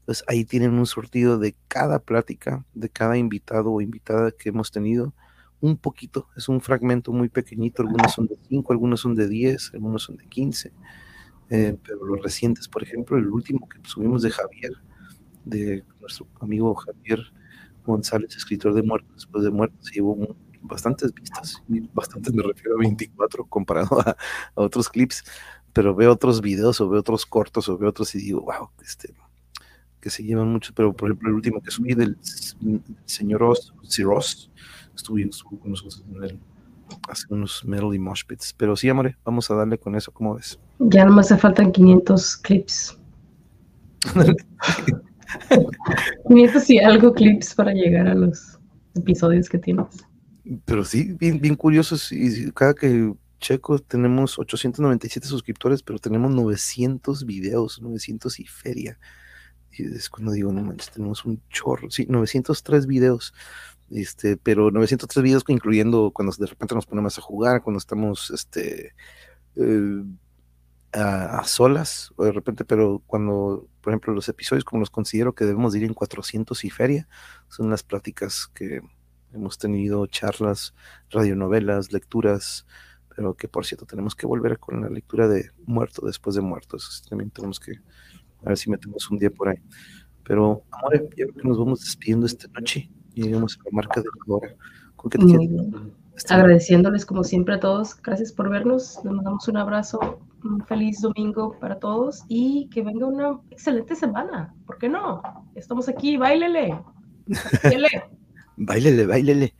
Entonces 0.00 0.24
ahí 0.26 0.44
tienen 0.44 0.72
un 0.72 0.86
sortido 0.86 1.38
de 1.38 1.54
cada 1.68 2.00
plática, 2.00 2.64
de 2.74 2.88
cada 2.88 3.16
invitado 3.16 3.70
o 3.70 3.80
invitada 3.80 4.32
que 4.32 4.48
hemos 4.48 4.70
tenido 4.70 5.14
un 5.62 5.76
poquito, 5.76 6.26
es 6.36 6.48
un 6.48 6.60
fragmento 6.60 7.12
muy 7.12 7.28
pequeñito, 7.28 7.82
algunos 7.82 8.12
son 8.12 8.26
de 8.26 8.36
5, 8.48 8.72
algunos 8.72 9.00
son 9.00 9.14
de 9.14 9.28
10, 9.28 9.74
algunos 9.74 10.02
son 10.02 10.16
de 10.16 10.26
15, 10.26 10.72
eh, 11.52 11.76
pero 11.84 12.02
los 12.06 12.22
recientes, 12.22 12.66
por 12.66 12.82
ejemplo, 12.82 13.18
el 13.18 13.28
último 13.28 13.68
que 13.68 13.78
subimos 13.86 14.22
de 14.22 14.30
Javier, 14.30 14.72
de 15.44 15.84
nuestro 16.00 16.26
amigo 16.40 16.74
Javier 16.74 17.20
González, 17.84 18.34
escritor 18.34 18.72
de 18.72 18.82
Muertos, 18.82 19.12
después 19.14 19.44
de 19.44 19.50
Muertos, 19.50 19.90
llevó 19.92 20.34
bastantes 20.62 21.12
vistas, 21.12 21.62
bastantes 21.92 22.32
me 22.32 22.42
refiero 22.42 22.76
a 22.76 22.78
24 22.78 23.44
comparado 23.44 24.00
a, 24.00 24.16
otros 24.54 24.88
clips, 24.88 25.24
pero 25.74 25.94
veo 25.94 26.12
otros 26.12 26.40
videos 26.40 26.80
o 26.80 26.88
veo 26.88 27.00
otros 27.00 27.26
cortos 27.26 27.68
o 27.68 27.76
veo 27.76 27.90
otros 27.90 28.14
y 28.14 28.22
digo, 28.22 28.40
wow, 28.40 28.70
este, 28.82 29.12
que 30.00 30.08
se 30.08 30.24
llevan 30.24 30.48
mucho, 30.48 30.72
pero 30.74 30.94
por 30.94 31.10
ejemplo 31.10 31.28
el 31.28 31.34
último 31.34 31.60
que 31.60 31.70
subí 31.70 31.92
del 31.92 32.16
señor 33.04 33.40
Ross, 33.40 33.74
estuvo, 34.94 35.18
con 35.60 35.70
nosotros 35.70 36.02
en 36.08 36.24
el, 36.24 36.40
hace 37.08 37.26
unos 37.30 37.64
Melody 37.64 37.98
Mosh 37.98 38.22
Pits. 38.26 38.54
Pero 38.56 38.76
sí, 38.76 38.88
amore, 38.88 39.16
vamos 39.24 39.50
a 39.50 39.54
darle 39.54 39.78
con 39.78 39.94
eso, 39.94 40.12
¿cómo 40.12 40.34
ves? 40.34 40.58
Ya 40.78 41.04
no 41.04 41.12
me 41.12 41.20
hace 41.20 41.36
faltan 41.36 41.72
500 41.72 42.36
clips. 42.38 42.98
500 46.28 46.70
y 46.70 46.78
algo 46.78 47.12
clips 47.12 47.54
para 47.54 47.72
llegar 47.72 48.08
a 48.08 48.14
los 48.14 48.58
episodios 48.94 49.48
que 49.48 49.58
tienes. 49.58 49.86
Pero 50.64 50.84
sí, 50.84 51.14
bien, 51.18 51.40
bien 51.40 51.54
curiosos. 51.54 52.10
Y 52.12 52.50
cada 52.52 52.74
que 52.74 53.12
checo 53.38 53.78
tenemos 53.78 54.38
897 54.38 55.26
suscriptores, 55.26 55.82
pero 55.82 55.98
tenemos 55.98 56.34
900 56.34 57.24
videos, 57.26 57.80
900 57.80 58.40
y 58.40 58.46
feria. 58.46 58.98
Y 59.72 59.84
es 59.84 60.10
cuando 60.10 60.32
digo, 60.32 60.52
no 60.52 60.62
manches, 60.62 60.90
tenemos 60.90 61.24
un 61.24 61.42
chorro. 61.48 61.90
Sí, 61.90 62.06
903 62.08 62.86
videos 62.86 63.32
este, 63.94 64.36
pero 64.36 64.70
903 64.70 65.22
videos 65.22 65.44
incluyendo 65.48 66.10
cuando 66.12 66.34
de 66.38 66.46
repente 66.46 66.74
nos 66.74 66.86
ponemos 66.86 67.18
a 67.18 67.22
jugar, 67.22 67.62
cuando 67.62 67.78
estamos 67.78 68.30
este, 68.30 68.94
eh, 69.56 70.04
a, 70.92 71.44
solas, 71.44 72.12
o 72.16 72.24
de 72.24 72.32
repente, 72.32 72.64
pero 72.64 73.02
cuando, 73.06 73.68
por 73.80 73.92
ejemplo, 73.92 74.14
los 74.14 74.28
episodios 74.28 74.64
como 74.64 74.80
los 74.80 74.90
considero 74.90 75.34
que 75.34 75.44
debemos 75.44 75.74
ir 75.74 75.84
en 75.84 75.94
400 75.94 76.64
y 76.64 76.70
feria, 76.70 77.08
son 77.48 77.70
las 77.70 77.82
pláticas 77.82 78.46
que 78.54 78.80
hemos 79.32 79.58
tenido, 79.58 80.06
charlas, 80.06 80.74
radionovelas, 81.10 81.92
lecturas, 81.92 82.66
pero 83.14 83.34
que 83.34 83.48
por 83.48 83.66
cierto 83.66 83.86
tenemos 83.86 84.14
que 84.14 84.26
volver 84.26 84.58
con 84.58 84.80
la 84.82 84.88
lectura 84.88 85.28
de 85.28 85.50
Muerto 85.66 86.06
después 86.06 86.34
de 86.34 86.42
Muerto, 86.42 86.76
eso 86.76 86.88
también 87.08 87.30
tenemos 87.30 87.60
que, 87.60 87.72
a 88.42 88.48
ver 88.48 88.58
si 88.58 88.70
metemos 88.70 89.10
un 89.10 89.18
día 89.18 89.30
por 89.30 89.48
ahí. 89.48 89.58
Pero, 90.24 90.62
amor, 90.70 91.08
ya 91.16 91.26
que 91.26 91.48
nos 91.48 91.58
vamos 91.58 91.80
despidiendo 91.80 92.26
esta 92.26 92.46
noche 92.48 92.90
llegamos 93.14 93.58
a 93.60 93.64
la 93.64 93.70
marca 93.72 94.00
de 94.00 94.08
la 94.26 94.34
hora. 94.34 94.54
Agradeciéndoles 96.28 97.04
como 97.06 97.24
siempre 97.24 97.54
a 97.54 97.60
todos, 97.60 98.00
gracias 98.00 98.32
por 98.32 98.48
vernos, 98.48 99.00
les 99.02 99.12
mandamos 99.12 99.48
un 99.48 99.56
abrazo, 99.56 100.20
un 100.44 100.64
feliz 100.66 101.00
domingo 101.00 101.58
para 101.58 101.78
todos 101.78 102.22
y 102.28 102.68
que 102.68 102.82
venga 102.82 103.06
una 103.06 103.40
excelente 103.50 103.96
semana, 103.96 104.54
¿por 104.66 104.78
qué 104.78 104.88
no? 104.88 105.22
Estamos 105.54 105.88
aquí, 105.88 106.16
bailele. 106.16 106.78
bailele, 108.56 109.06
bailele. 109.06 109.54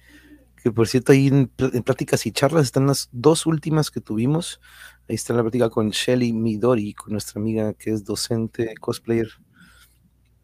Que 0.62 0.70
por 0.70 0.86
cierto, 0.86 1.10
ahí 1.10 1.26
en, 1.26 1.48
pláticas 1.48 2.24
y 2.26 2.30
charlas 2.30 2.64
están 2.64 2.86
las 2.86 3.08
dos 3.10 3.46
últimas 3.46 3.90
que 3.90 4.00
tuvimos. 4.00 4.60
Ahí 5.08 5.16
está 5.16 5.34
la 5.34 5.42
plática 5.42 5.70
con 5.70 5.90
Shelly 5.90 6.32
Midori, 6.32 6.94
con 6.94 7.12
nuestra 7.12 7.40
amiga 7.40 7.72
que 7.74 7.90
es 7.90 8.04
docente, 8.04 8.72
cosplayer. 8.80 9.28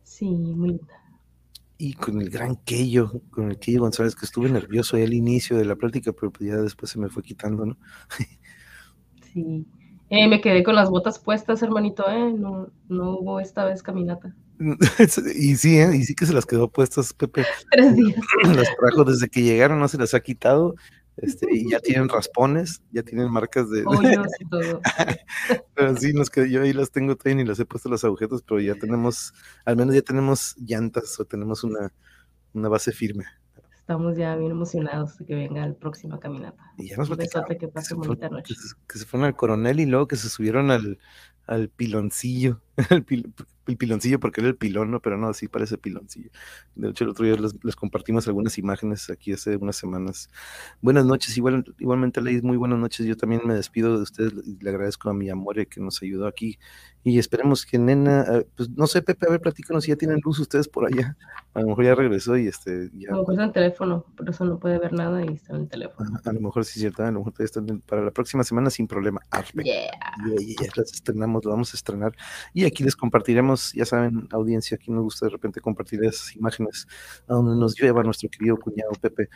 Sí, 0.03 0.27
muy 0.27 0.71
linda 0.71 0.99
y 1.79 1.95
con 1.95 2.21
el 2.21 2.29
gran 2.29 2.57
Keyo, 2.57 3.23
con 3.31 3.51
el 3.51 3.59
Keyo 3.59 3.81
González, 3.81 4.17
que 4.17 4.27
estuve 4.27 4.51
nervioso 4.51 4.97
ahí 4.97 5.05
al 5.05 5.15
inicio 5.15 5.57
de 5.57 5.65
la 5.65 5.77
plática, 5.77 6.13
pero 6.13 6.33
pues 6.33 6.51
ya 6.51 6.57
después 6.57 6.91
se 6.91 6.99
me 6.99 7.09
fue 7.09 7.23
quitando, 7.23 7.65
¿no? 7.65 7.77
sí. 9.33 9.65
Eh, 10.11 10.27
me 10.27 10.41
quedé 10.41 10.65
con 10.65 10.75
las 10.75 10.91
botas 10.91 11.19
puestas, 11.19 11.63
hermanito, 11.63 12.09
¿eh? 12.11 12.33
No, 12.33 12.71
no 12.89 13.19
hubo 13.19 13.41
esta 13.41 13.65
vez 13.65 13.83
caminata. 13.83 14.35
y 15.39 15.55
sí, 15.55 15.79
¿eh? 15.79 15.95
Y 15.95 16.05
sí 16.05 16.15
que 16.15 16.27
se 16.27 16.33
las 16.33 16.47
quedó 16.47 16.69
puestas, 16.69 17.13
Pepe. 17.13 17.45
Tres 17.71 17.95
días. 17.95 18.21
las 18.57 18.69
trajo 18.77 19.05
desde 19.05 19.29
que 19.29 19.43
llegaron, 19.43 19.79
no 19.79 19.87
se 19.87 19.99
las 19.99 20.15
ha 20.15 20.21
quitado. 20.21 20.75
Este, 21.21 21.47
y 21.51 21.71
ya 21.71 21.81
tienen 21.81 22.09
raspones, 22.09 22.83
ya 22.93 23.03
tienen 23.03 23.31
marcas 23.31 23.69
de... 23.71 23.83
todo. 23.83 24.81
pero 25.75 25.97
sí, 25.97 26.13
nos 26.13 26.31
quedó, 26.31 26.47
yo 26.47 26.63
ahí 26.63 26.73
las 26.73 26.91
tengo 26.91 27.17
todavía 27.17 27.43
y 27.43 27.47
las 27.47 27.59
he 27.59 27.67
puesto 27.67 27.89
las 27.89 28.05
agujetas, 28.05 28.43
pero 28.43 28.61
ya 28.61 28.75
tenemos, 28.77 29.35
al 29.65 29.77
menos 29.77 29.95
ya 29.95 30.03
tenemos 30.03 30.57
llantas 30.59 31.19
o 31.19 31.25
tenemos 31.25 31.65
una, 31.65 31.93
una 32.53 32.69
base 32.69 32.93
firme. 32.93 33.25
Estamos 33.75 34.17
ya 34.17 34.37
bien 34.37 34.51
emocionados 34.51 35.17
de 35.19 35.25
que 35.25 35.35
venga 35.35 35.65
el 35.65 35.75
próxima 35.75 36.21
caminata. 36.21 36.63
Y 36.77 36.91
ya 36.91 36.97
nos 36.99 37.09
que 37.09 37.57
que 37.59 37.69
pase 37.69 37.95
noche. 37.95 38.55
Que 38.55 38.61
se, 38.61 38.75
que 38.87 38.99
se 38.99 39.07
fueron 39.07 39.27
al 39.27 39.35
coronel 39.35 39.81
y 39.81 39.87
luego 39.87 40.07
que 40.07 40.17
se 40.17 40.29
subieron 40.29 40.71
al, 40.71 40.99
al 41.47 41.71
piloncillo, 41.71 42.61
el, 43.69 43.77
piloncillo 43.77 44.19
porque 44.19 44.41
era 44.41 44.49
el 44.49 44.57
pilón, 44.57 44.91
¿no? 44.91 45.01
Pero 45.01 45.17
no, 45.17 45.33
sí 45.33 45.49
parece 45.49 45.79
piloncillo. 45.79 46.31
De 46.75 46.91
hecho, 46.91 47.05
el 47.05 47.11
otro 47.11 47.25
día 47.25 47.37
les, 47.37 47.77
compartimos 47.77 48.27
algunas 48.27 48.59
imágenes 48.59 49.11
aquí 49.11 49.33
hace 49.33 49.57
unas 49.57 49.77
semanas. 49.77 50.31
Buenas 50.81 51.05
noches, 51.05 51.37
igual, 51.37 51.65
igualmente 51.79 52.21
Leis, 52.21 52.43
muy 52.43 52.57
buenas 52.57 52.79
noches. 52.79 53.07
Yo 53.07 53.17
también 53.17 53.43
me 53.45 53.55
despido 53.55 53.97
de 53.97 54.03
ustedes 54.03 54.33
y 54.47 54.59
le 54.63 54.71
agradezco 54.71 55.11
a 55.11 55.15
mi 55.15 55.31
amor 55.31 55.67
que 55.67 55.81
nos 55.81 56.03
ayudó 56.03 56.27
aquí. 56.27 56.59
Y 57.05 57.19
esperemos 57.19 57.65
que 57.65 57.79
Nena, 57.79 58.23
eh, 58.23 58.47
pues 58.57 58.71
no 58.71 58.87
sé, 58.87 59.03
Pepe, 59.03 59.27
a 59.27 59.31
ver, 59.31 59.41
platícanos 59.41 59.85
si 59.85 59.91
ya 59.91 59.97
tienen 59.97 60.21
luz 60.23 60.39
ustedes 60.41 60.69
por 60.69 60.87
allá. 60.87 61.17
A 61.55 61.61
lo 61.61 61.69
mejor 61.69 61.85
ya 61.85 61.95
regresó 61.95 62.37
y 62.37 62.47
este. 62.47 62.91
Ya... 62.95 63.11
A 63.11 63.13
lo 63.13 63.21
mejor 63.21 63.35
está 63.35 63.45
en 63.45 63.53
teléfono, 63.53 64.05
por 64.17 64.29
eso 64.29 64.45
no 64.45 64.59
puede 64.59 64.79
ver 64.79 64.93
nada 64.93 65.25
y 65.25 65.35
está 65.35 65.55
en 65.55 65.63
el 65.63 65.69
teléfono. 65.69 66.11
A, 66.25 66.33
lo 66.33 66.41
mejor 66.41 66.65
sí 66.65 66.81
cierto, 66.81 67.03
a 67.03 67.11
lo 67.11 67.21
mejor 67.21 67.33
todavía 67.33 67.47
están 67.47 67.81
para 67.87 68.03
la 68.03 68.11
próxima 68.11 68.45
semana 68.45 68.69
sin 68.71 68.87
problema. 68.87 69.21
Yeah. 69.55 69.91
Ya 70.61 70.69
las 70.77 70.93
estrenamos 70.93 71.45
lo 71.45 71.51
vamos 71.51 71.73
a 71.73 71.77
estrenar. 71.77 72.15
Y 72.53 72.65
aquí 72.65 72.85
les 72.85 72.97
compartiremos, 72.97 73.58
ya 73.75 73.85
saben, 73.85 74.29
audiencia, 74.33 74.77
aquí 74.77 74.91
nos 74.91 75.03
gusta 75.03 75.27
de 75.27 75.31
repente 75.31 75.61
compartir 75.61 76.03
esas 76.05 76.35
imágenes 76.37 76.87
a 77.27 77.35
donde 77.35 77.59
nos 77.59 77.75
lleva 77.75 78.03
nuestro 78.03 78.29
querido 78.29 78.57
cuñado 78.57 78.93
Pepe 79.01 79.29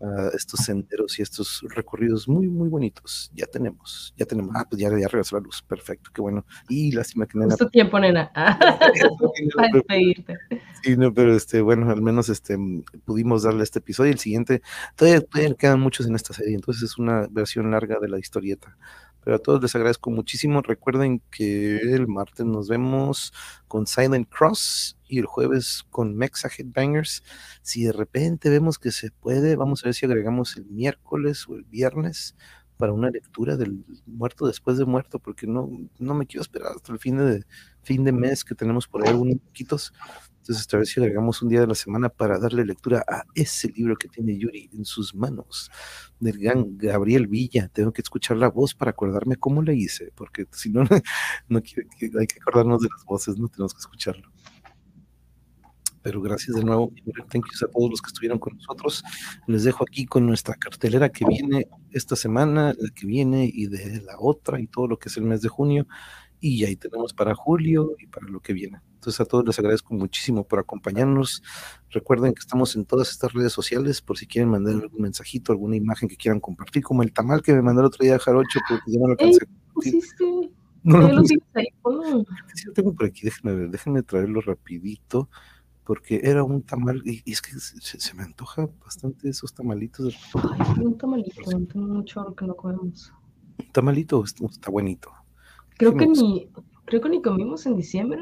a 0.00 0.30
estos 0.34 0.60
senderos 0.60 1.18
y 1.18 1.22
estos 1.22 1.64
recorridos 1.74 2.26
muy, 2.26 2.48
muy 2.48 2.68
bonitos. 2.68 3.30
Ya 3.34 3.46
tenemos, 3.46 4.14
ya 4.16 4.24
tenemos. 4.24 4.54
Ah, 4.56 4.66
pues 4.68 4.80
ya, 4.80 4.88
ya 4.88 5.08
regresó 5.08 5.36
la 5.36 5.42
luz, 5.42 5.62
perfecto, 5.62 6.10
qué 6.14 6.22
bueno. 6.22 6.44
Y 6.68 6.92
lástima 6.92 7.26
que 7.26 7.38
nena. 7.38 7.50
Justo 7.50 7.68
tiempo, 7.68 7.98
nena. 7.98 8.30
Para 9.56 9.68
despedirte. 9.72 10.38
Sí, 10.82 10.96
no, 10.96 11.12
pero 11.12 11.34
este, 11.34 11.60
bueno, 11.60 11.90
al 11.90 12.02
menos 12.02 12.28
este 12.28 12.56
pudimos 13.04 13.42
darle 13.42 13.62
este 13.62 13.80
episodio. 13.80 14.12
El 14.12 14.18
siguiente, 14.18 14.62
todavía, 14.96 15.20
todavía 15.20 15.54
quedan 15.54 15.80
muchos 15.80 16.06
en 16.06 16.14
esta 16.14 16.32
serie, 16.32 16.54
entonces 16.54 16.82
es 16.82 16.98
una 16.98 17.26
versión 17.30 17.70
larga 17.70 17.98
de 18.00 18.08
la 18.08 18.18
historieta. 18.18 18.76
Pero 19.22 19.36
a 19.36 19.38
todos 19.38 19.62
les 19.62 19.74
agradezco 19.74 20.10
muchísimo. 20.10 20.62
Recuerden 20.62 21.22
que 21.30 21.76
el 21.78 22.06
martes 22.08 22.46
nos 22.46 22.68
vemos 22.68 23.32
con 23.68 23.86
Silent 23.86 24.28
Cross 24.28 24.98
y 25.08 25.18
el 25.18 25.26
jueves 25.26 25.84
con 25.90 26.16
Mexa 26.16 26.48
Headbangers. 26.48 27.22
Si 27.62 27.84
de 27.84 27.92
repente 27.92 28.48
vemos 28.48 28.78
que 28.78 28.92
se 28.92 29.10
puede, 29.10 29.56
vamos 29.56 29.82
a 29.82 29.88
ver 29.88 29.94
si 29.94 30.06
agregamos 30.06 30.56
el 30.56 30.66
miércoles 30.66 31.46
o 31.48 31.56
el 31.56 31.64
viernes 31.64 32.34
para 32.80 32.94
una 32.94 33.10
lectura 33.10 33.56
del 33.56 33.84
muerto 34.06 34.46
después 34.46 34.78
de 34.78 34.86
muerto, 34.86 35.18
porque 35.18 35.46
no, 35.46 35.70
no 35.98 36.14
me 36.14 36.26
quiero 36.26 36.40
esperar 36.40 36.72
hasta 36.74 36.92
el 36.92 36.98
fin 36.98 37.18
de, 37.18 37.44
fin 37.82 38.04
de 38.04 38.12
mes 38.12 38.42
que 38.42 38.54
tenemos 38.54 38.88
por 38.88 39.02
ahí 39.02 39.10
algunos 39.10 39.36
poquitos. 39.36 39.92
Entonces, 40.50 40.62
esta 40.62 40.78
vez 40.78 40.88
si 40.88 40.98
agregamos 40.98 41.42
un 41.42 41.48
día 41.48 41.60
de 41.60 41.68
la 41.68 41.76
semana 41.76 42.08
para 42.08 42.36
darle 42.36 42.64
lectura 42.64 43.04
a 43.06 43.22
ese 43.36 43.68
libro 43.68 43.94
que 43.94 44.08
tiene 44.08 44.36
Yuri 44.36 44.68
en 44.72 44.84
sus 44.84 45.14
manos, 45.14 45.70
del 46.18 46.38
gran 46.38 46.76
Gabriel 46.76 47.28
Villa. 47.28 47.68
Tengo 47.68 47.92
que 47.92 48.02
escuchar 48.02 48.36
la 48.36 48.48
voz 48.48 48.74
para 48.74 48.90
acordarme 48.90 49.36
cómo 49.36 49.62
le 49.62 49.76
hice, 49.76 50.10
porque 50.16 50.46
si 50.50 50.70
no, 50.70 50.82
no 51.48 51.62
quiero, 51.62 51.88
hay 52.18 52.26
que 52.26 52.40
acordarnos 52.40 52.82
de 52.82 52.88
las 52.92 53.04
voces, 53.04 53.38
no 53.38 53.46
tenemos 53.46 53.74
que 53.74 53.78
escucharlo. 53.78 54.28
Pero 56.02 56.20
gracias 56.20 56.56
de 56.56 56.64
nuevo, 56.64 56.92
thank 57.30 57.44
you 57.44 57.66
a 57.68 57.70
todos 57.70 57.90
los 57.90 58.02
que 58.02 58.08
estuvieron 58.08 58.40
con 58.40 58.56
nosotros. 58.56 59.04
Les 59.46 59.62
dejo 59.62 59.84
aquí 59.84 60.04
con 60.04 60.26
nuestra 60.26 60.56
cartelera 60.56 61.10
que 61.10 61.26
viene 61.26 61.68
esta 61.92 62.16
semana, 62.16 62.74
la 62.76 62.90
que 62.90 63.06
viene 63.06 63.48
y 63.54 63.68
de 63.68 64.02
la 64.02 64.16
otra 64.18 64.58
y 64.58 64.66
todo 64.66 64.88
lo 64.88 64.98
que 64.98 65.10
es 65.10 65.16
el 65.16 65.26
mes 65.26 65.42
de 65.42 65.48
junio. 65.48 65.86
Y 66.40 66.64
ahí 66.64 66.74
tenemos 66.74 67.14
para 67.14 67.36
julio 67.36 67.94
y 68.00 68.08
para 68.08 68.26
lo 68.26 68.40
que 68.40 68.52
viene. 68.52 68.80
Entonces 69.00 69.18
a 69.18 69.24
todos 69.24 69.46
les 69.46 69.58
agradezco 69.58 69.94
muchísimo 69.94 70.44
por 70.44 70.58
acompañarnos. 70.58 71.42
Recuerden 71.88 72.34
que 72.34 72.40
estamos 72.40 72.76
en 72.76 72.84
todas 72.84 73.10
estas 73.10 73.32
redes 73.32 73.50
sociales 73.50 74.02
por 74.02 74.18
si 74.18 74.26
quieren 74.26 74.50
mandar 74.50 74.74
algún 74.74 75.00
mensajito, 75.00 75.52
alguna 75.52 75.74
imagen 75.74 76.06
que 76.06 76.16
quieran 76.16 76.38
compartir, 76.38 76.82
como 76.82 77.02
el 77.02 77.10
tamal 77.10 77.40
que 77.40 77.54
me 77.54 77.62
mandó 77.62 77.80
el 77.80 77.86
otro 77.86 78.04
día 78.04 78.18
Jarocho, 78.18 78.60
porque 78.68 78.92
ya 78.92 79.00
no 79.00 79.06
lo 79.06 79.12
alcancé. 79.12 79.46
No 80.82 80.98
lo, 80.98 81.08
lo 81.08 82.72
tengo 82.74 82.94
por 82.94 83.06
aquí, 83.06 83.22
déjenme 83.22 83.54
ver, 83.54 83.70
déjenme 83.70 84.02
traerlo 84.02 84.42
rapidito 84.42 85.30
porque 85.84 86.20
era 86.22 86.44
un 86.44 86.62
tamal, 86.62 87.02
y, 87.06 87.22
es 87.24 87.40
que 87.40 87.52
se, 87.58 88.14
me 88.14 88.22
antoja 88.22 88.68
bastante 88.84 89.30
esos 89.30 89.54
tamalitos. 89.54 90.14
Ay, 90.34 90.84
un 90.84 90.96
tamalito, 90.98 91.42
tengo 91.42 91.86
mucho 91.86 92.34
que 92.34 92.46
no 92.46 92.54
comemos. 92.54 93.12
Un 93.58 93.72
tamalito 93.72 94.22
está 94.24 94.70
buenito. 94.70 95.10
Creo 95.78 95.96
que 95.96 96.06
ni, 96.06 96.48
creo 96.84 97.00
que 97.00 97.08
ni 97.08 97.22
comimos 97.22 97.64
en 97.64 97.76
diciembre. 97.76 98.20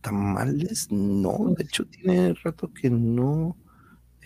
Tamales, 0.00 0.90
no, 0.90 1.54
de 1.56 1.64
hecho 1.64 1.86
tiene 1.86 2.34
rato 2.34 2.72
que 2.72 2.88
no. 2.88 3.56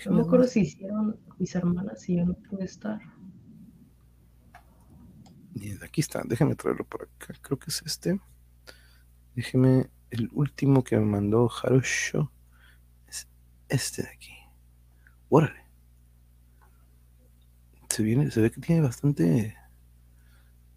no 0.07 0.13
me 0.13 0.23
acuerdo 0.23 0.47
si 0.47 0.61
hicieron 0.61 1.19
mis 1.39 1.55
hermanas 1.55 2.09
y 2.09 2.17
yo 2.17 2.27
no 2.27 2.35
pude 2.35 2.65
estar. 2.65 3.01
Aquí 5.83 6.01
está, 6.01 6.23
déjame 6.25 6.57
traerlo 6.57 6.85
por 6.85 7.03
acá. 7.03 7.35
Creo 7.41 7.59
que 7.59 7.71
es 7.71 7.83
este. 7.87 8.21
Déjeme 9.35 9.89
el 10.11 10.31
último 10.33 10.83
que 10.83 10.97
me 10.97 11.05
mandó 11.05 11.51
Harusho 11.51 12.33
es 13.07 13.29
este 13.69 14.03
de 14.03 14.09
aquí. 14.09 14.35
Órale. 15.29 15.65
Se, 17.89 18.03
viene, 18.03 18.31
se 18.31 18.41
ve 18.41 18.51
que 18.51 18.61
tiene 18.61 18.81
bastante, 18.81 19.57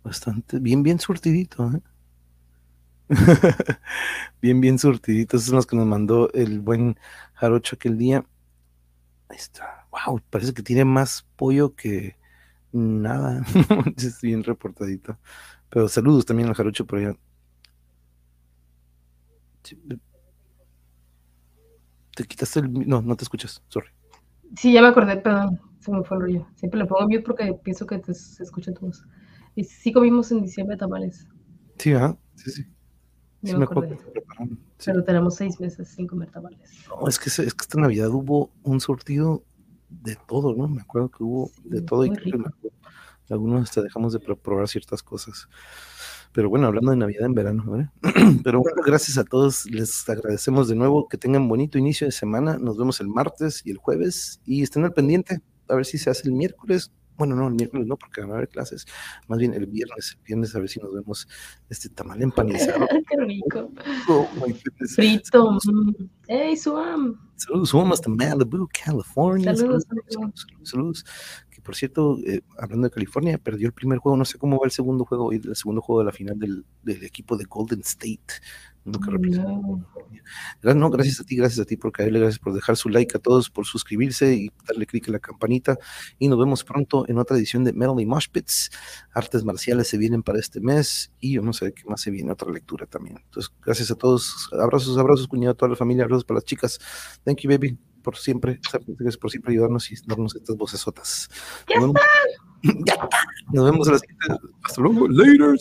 bastante, 0.04 0.60
bien, 0.60 0.84
bien 0.84 1.00
surtidito. 1.00 1.72
¿eh? 1.72 1.82
bien, 4.41 4.62
bien 4.62 4.80
surtidito. 4.80 5.38
Esos 5.38 5.47
son 5.47 5.55
los 5.58 5.66
que 5.66 5.76
nos 5.76 5.88
mandó 5.88 6.32
el 6.34 6.60
buen 6.60 6.97
Jarocho 7.34 7.76
aquel 7.76 7.97
día. 7.97 8.26
Ahí 9.30 9.38
está. 9.38 9.88
Wow, 9.91 10.22
parece 10.30 10.53
que 10.53 10.64
tiene 10.64 10.86
más 10.86 11.26
pollo 11.36 11.76
que 11.76 12.18
nada. 12.72 13.43
es 13.97 14.22
bien 14.22 14.43
reportadito. 14.43 15.18
Pero 15.70 15.88
saludos 15.89 16.26
también 16.26 16.49
al 16.49 16.55
Jarocho 16.55 16.86
por 16.86 16.99
allá. 16.99 17.16
Te 22.16 22.24
quitaste 22.24 22.62
el. 22.62 22.88
No, 22.88 23.01
no 23.01 23.16
te 23.16 23.24
escuchas, 23.24 23.62
sorry. 23.68 23.89
Sí, 24.55 24.72
ya 24.72 24.82
me 24.82 24.88
acordé, 24.88 25.18
perdón, 25.18 25.60
se 25.80 25.91
me 25.91 26.03
fue 26.03 26.18
el 26.18 26.24
rollo. 26.24 26.47
Siempre 26.55 26.80
le 26.80 26.86
pongo 26.86 27.03
mute 27.03 27.22
porque 27.22 27.53
pienso 27.64 27.86
que 27.86 27.99
te, 27.99 28.14
se 28.14 28.43
escucha 28.43 28.74
todos. 28.74 29.05
Y 29.55 29.64
sí 29.66 29.91
comimos 29.91 30.32
en 30.32 30.41
diciembre 30.41 30.78
tamales. 30.78 31.28
Sí, 31.78 31.93
¿ah? 31.93 32.18
Sí, 32.36 32.51
sí. 32.51 32.66
Sí 33.43 33.55
me, 33.55 33.63
acordé. 33.63 33.97
Pero 34.85 35.03
tenemos 35.03 35.35
seis 35.35 35.59
meses 35.59 35.88
sin 35.88 36.07
comer 36.07 36.29
tamales. 36.31 36.59
No, 36.89 37.07
es 37.07 37.19
que, 37.19 37.29
es 37.29 37.35
que 37.38 37.61
esta 37.61 37.79
Navidad 37.79 38.09
hubo 38.09 38.51
un 38.63 38.79
sortido 38.79 39.43
de 39.89 40.17
todo, 40.27 40.55
¿no? 40.55 40.67
Me 40.67 40.81
acuerdo 40.81 41.09
que 41.09 41.23
hubo 41.23 41.51
de 41.63 41.81
todo 41.81 42.05
y 42.05 42.11
que 42.11 42.31
algunos 43.29 43.63
hasta 43.63 43.81
dejamos 43.81 44.13
de 44.13 44.19
probar 44.19 44.67
ciertas 44.67 45.03
cosas. 45.03 45.47
Pero 46.31 46.49
bueno, 46.49 46.67
hablando 46.67 46.91
de 46.91 46.97
Navidad 46.97 47.25
en 47.25 47.33
verano, 47.33 47.63
¿vale? 47.65 47.89
Pero 48.43 48.59
bueno, 48.61 48.81
gracias 48.85 49.17
a 49.17 49.23
todos, 49.23 49.65
les 49.65 50.07
agradecemos 50.07 50.67
de 50.67 50.75
nuevo, 50.75 51.07
que 51.07 51.18
tengan 51.18 51.47
bonito 51.47 51.77
inicio 51.77 52.05
de 52.05 52.11
semana, 52.11 52.57
nos 52.57 52.77
vemos 52.77 52.99
el 52.99 53.07
martes 53.07 53.61
y 53.65 53.72
el 53.72 53.77
jueves 53.77 54.39
y 54.45 54.61
estén 54.61 54.84
al 54.84 54.93
pendiente, 54.93 55.41
a 55.68 55.76
ver 55.76 55.85
si 55.85 55.97
se 55.97 56.09
hace 56.09 56.27
el 56.27 56.34
miércoles. 56.34 56.91
Bueno, 57.18 57.35
no, 57.35 57.48
el 57.48 57.56
miércoles 57.56 57.88
no, 57.88 57.98
porque 57.98 58.22
van 58.22 58.31
a 58.31 58.35
haber 58.35 58.49
clases. 58.49 58.85
Más 59.27 59.39
bien 59.39 59.53
el 59.53 59.65
viernes, 59.65 60.15
el 60.18 60.23
viernes 60.23 60.56
a 60.56 60.60
ver 60.60 60.69
si 60.69 60.80
nos 60.80 60.94
vemos 60.94 61.27
este 61.69 61.89
tamal 61.89 62.22
empanizado. 62.22 62.88
Qué 63.10 63.18
rico. 63.18 63.72
Oh, 64.07 64.27
Frito. 64.95 65.57
Hey, 66.27 66.56
Suam. 66.56 67.19
Saludos, 67.35 67.69
Suam 67.69 67.91
hasta 67.91 68.10
Malibu, 68.10 68.68
California. 68.84 69.56
Saludos, 69.56 69.85
saludos. 70.10 70.48
saludos 70.64 71.06
por 71.68 71.76
cierto, 71.76 72.18
eh, 72.26 72.39
hablando 72.57 72.88
de 72.88 72.94
California, 72.94 73.38
perdió 73.38 73.68
el 73.68 73.73
primer 73.73 73.99
juego, 73.99 74.15
no 74.15 74.23
sé 74.23 74.38
cómo 74.38 74.57
va 74.57 74.64
el 74.64 74.72
segundo 74.72 75.03
juego, 75.03 75.34
el 75.34 75.53
segundo 75.53 75.81
juego 75.81 75.99
de 75.99 76.06
la 76.06 76.14
final 76.14 76.39
del, 76.39 76.64
equipo 77.03 77.35
de 77.35 77.44
Golden 77.44 77.81
State, 77.81 78.35
que 78.85 79.11
representa 79.11 79.52
no. 80.73 80.89
gracias 80.89 81.19
a 81.19 81.26
ti, 81.26 81.35
gracias 81.35 81.60
a 81.60 81.65
ti 81.65 81.76
por 81.76 81.91
caerle, 81.91 82.22
gracias 82.22 82.39
por 82.39 82.53
dejar 82.53 82.77
su 82.77 82.88
like 82.88 83.18
a 83.18 83.19
todos, 83.19 83.49
por 83.49 83.65
suscribirse 83.65 84.34
y 84.34 84.49
darle 84.65 84.85
clic 84.85 85.07
en 85.07 85.11
la 85.15 85.19
campanita. 85.19 85.77
Y 86.18 86.30
nos 86.30 86.39
vemos 86.39 86.64
pronto 86.64 87.03
en 87.10 87.18
otra 87.18 87.35
edición 87.35 87.65
de 87.65 87.73
Melody 87.73 88.06
Moshpits. 88.06 88.72
Artes 89.11 89.44
marciales 89.44 89.89
se 89.89 89.98
vienen 89.98 90.23
para 90.23 90.39
este 90.39 90.61
mes 90.61 91.11
y 91.19 91.34
yo 91.34 91.41
no 91.41 91.52
sé 91.52 91.73
qué 91.73 91.84
más 91.89 91.99
se 91.99 92.11
viene, 92.11 92.31
otra 92.31 92.49
lectura 92.49 92.85
también. 92.85 93.18
Entonces, 93.26 93.53
gracias 93.61 93.91
a 93.91 93.95
todos. 93.95 94.49
Abrazos, 94.53 94.98
abrazos, 94.98 95.27
cuñado, 95.27 95.52
a 95.52 95.57
toda 95.57 95.72
la 95.72 95.76
familia, 95.76 96.06
abrazos 96.06 96.23
para 96.23 96.38
las 96.38 96.45
chicas. 96.45 96.80
Thank 97.26 97.41
you, 97.41 97.49
baby 97.49 97.77
por 98.07 98.15
siempre, 98.15 98.57
gracias 98.88 99.17
por 99.17 99.29
siempre 99.29 99.51
ayudarnos 99.51 99.91
y 99.91 99.95
darnos 100.05 100.34
estas 100.34 100.55
vocesotas. 100.55 101.29
¡Ya 101.67 101.75
Nos 101.75 101.88
vemos, 101.88 102.01
ya 102.85 103.09
Nos 103.51 103.71
vemos 103.71 103.88
a 103.89 103.91
la 103.91 103.99
siguiente. 103.99 104.25
Hasta 104.63 104.81
luego. 104.81 105.09
Later. 105.09 105.57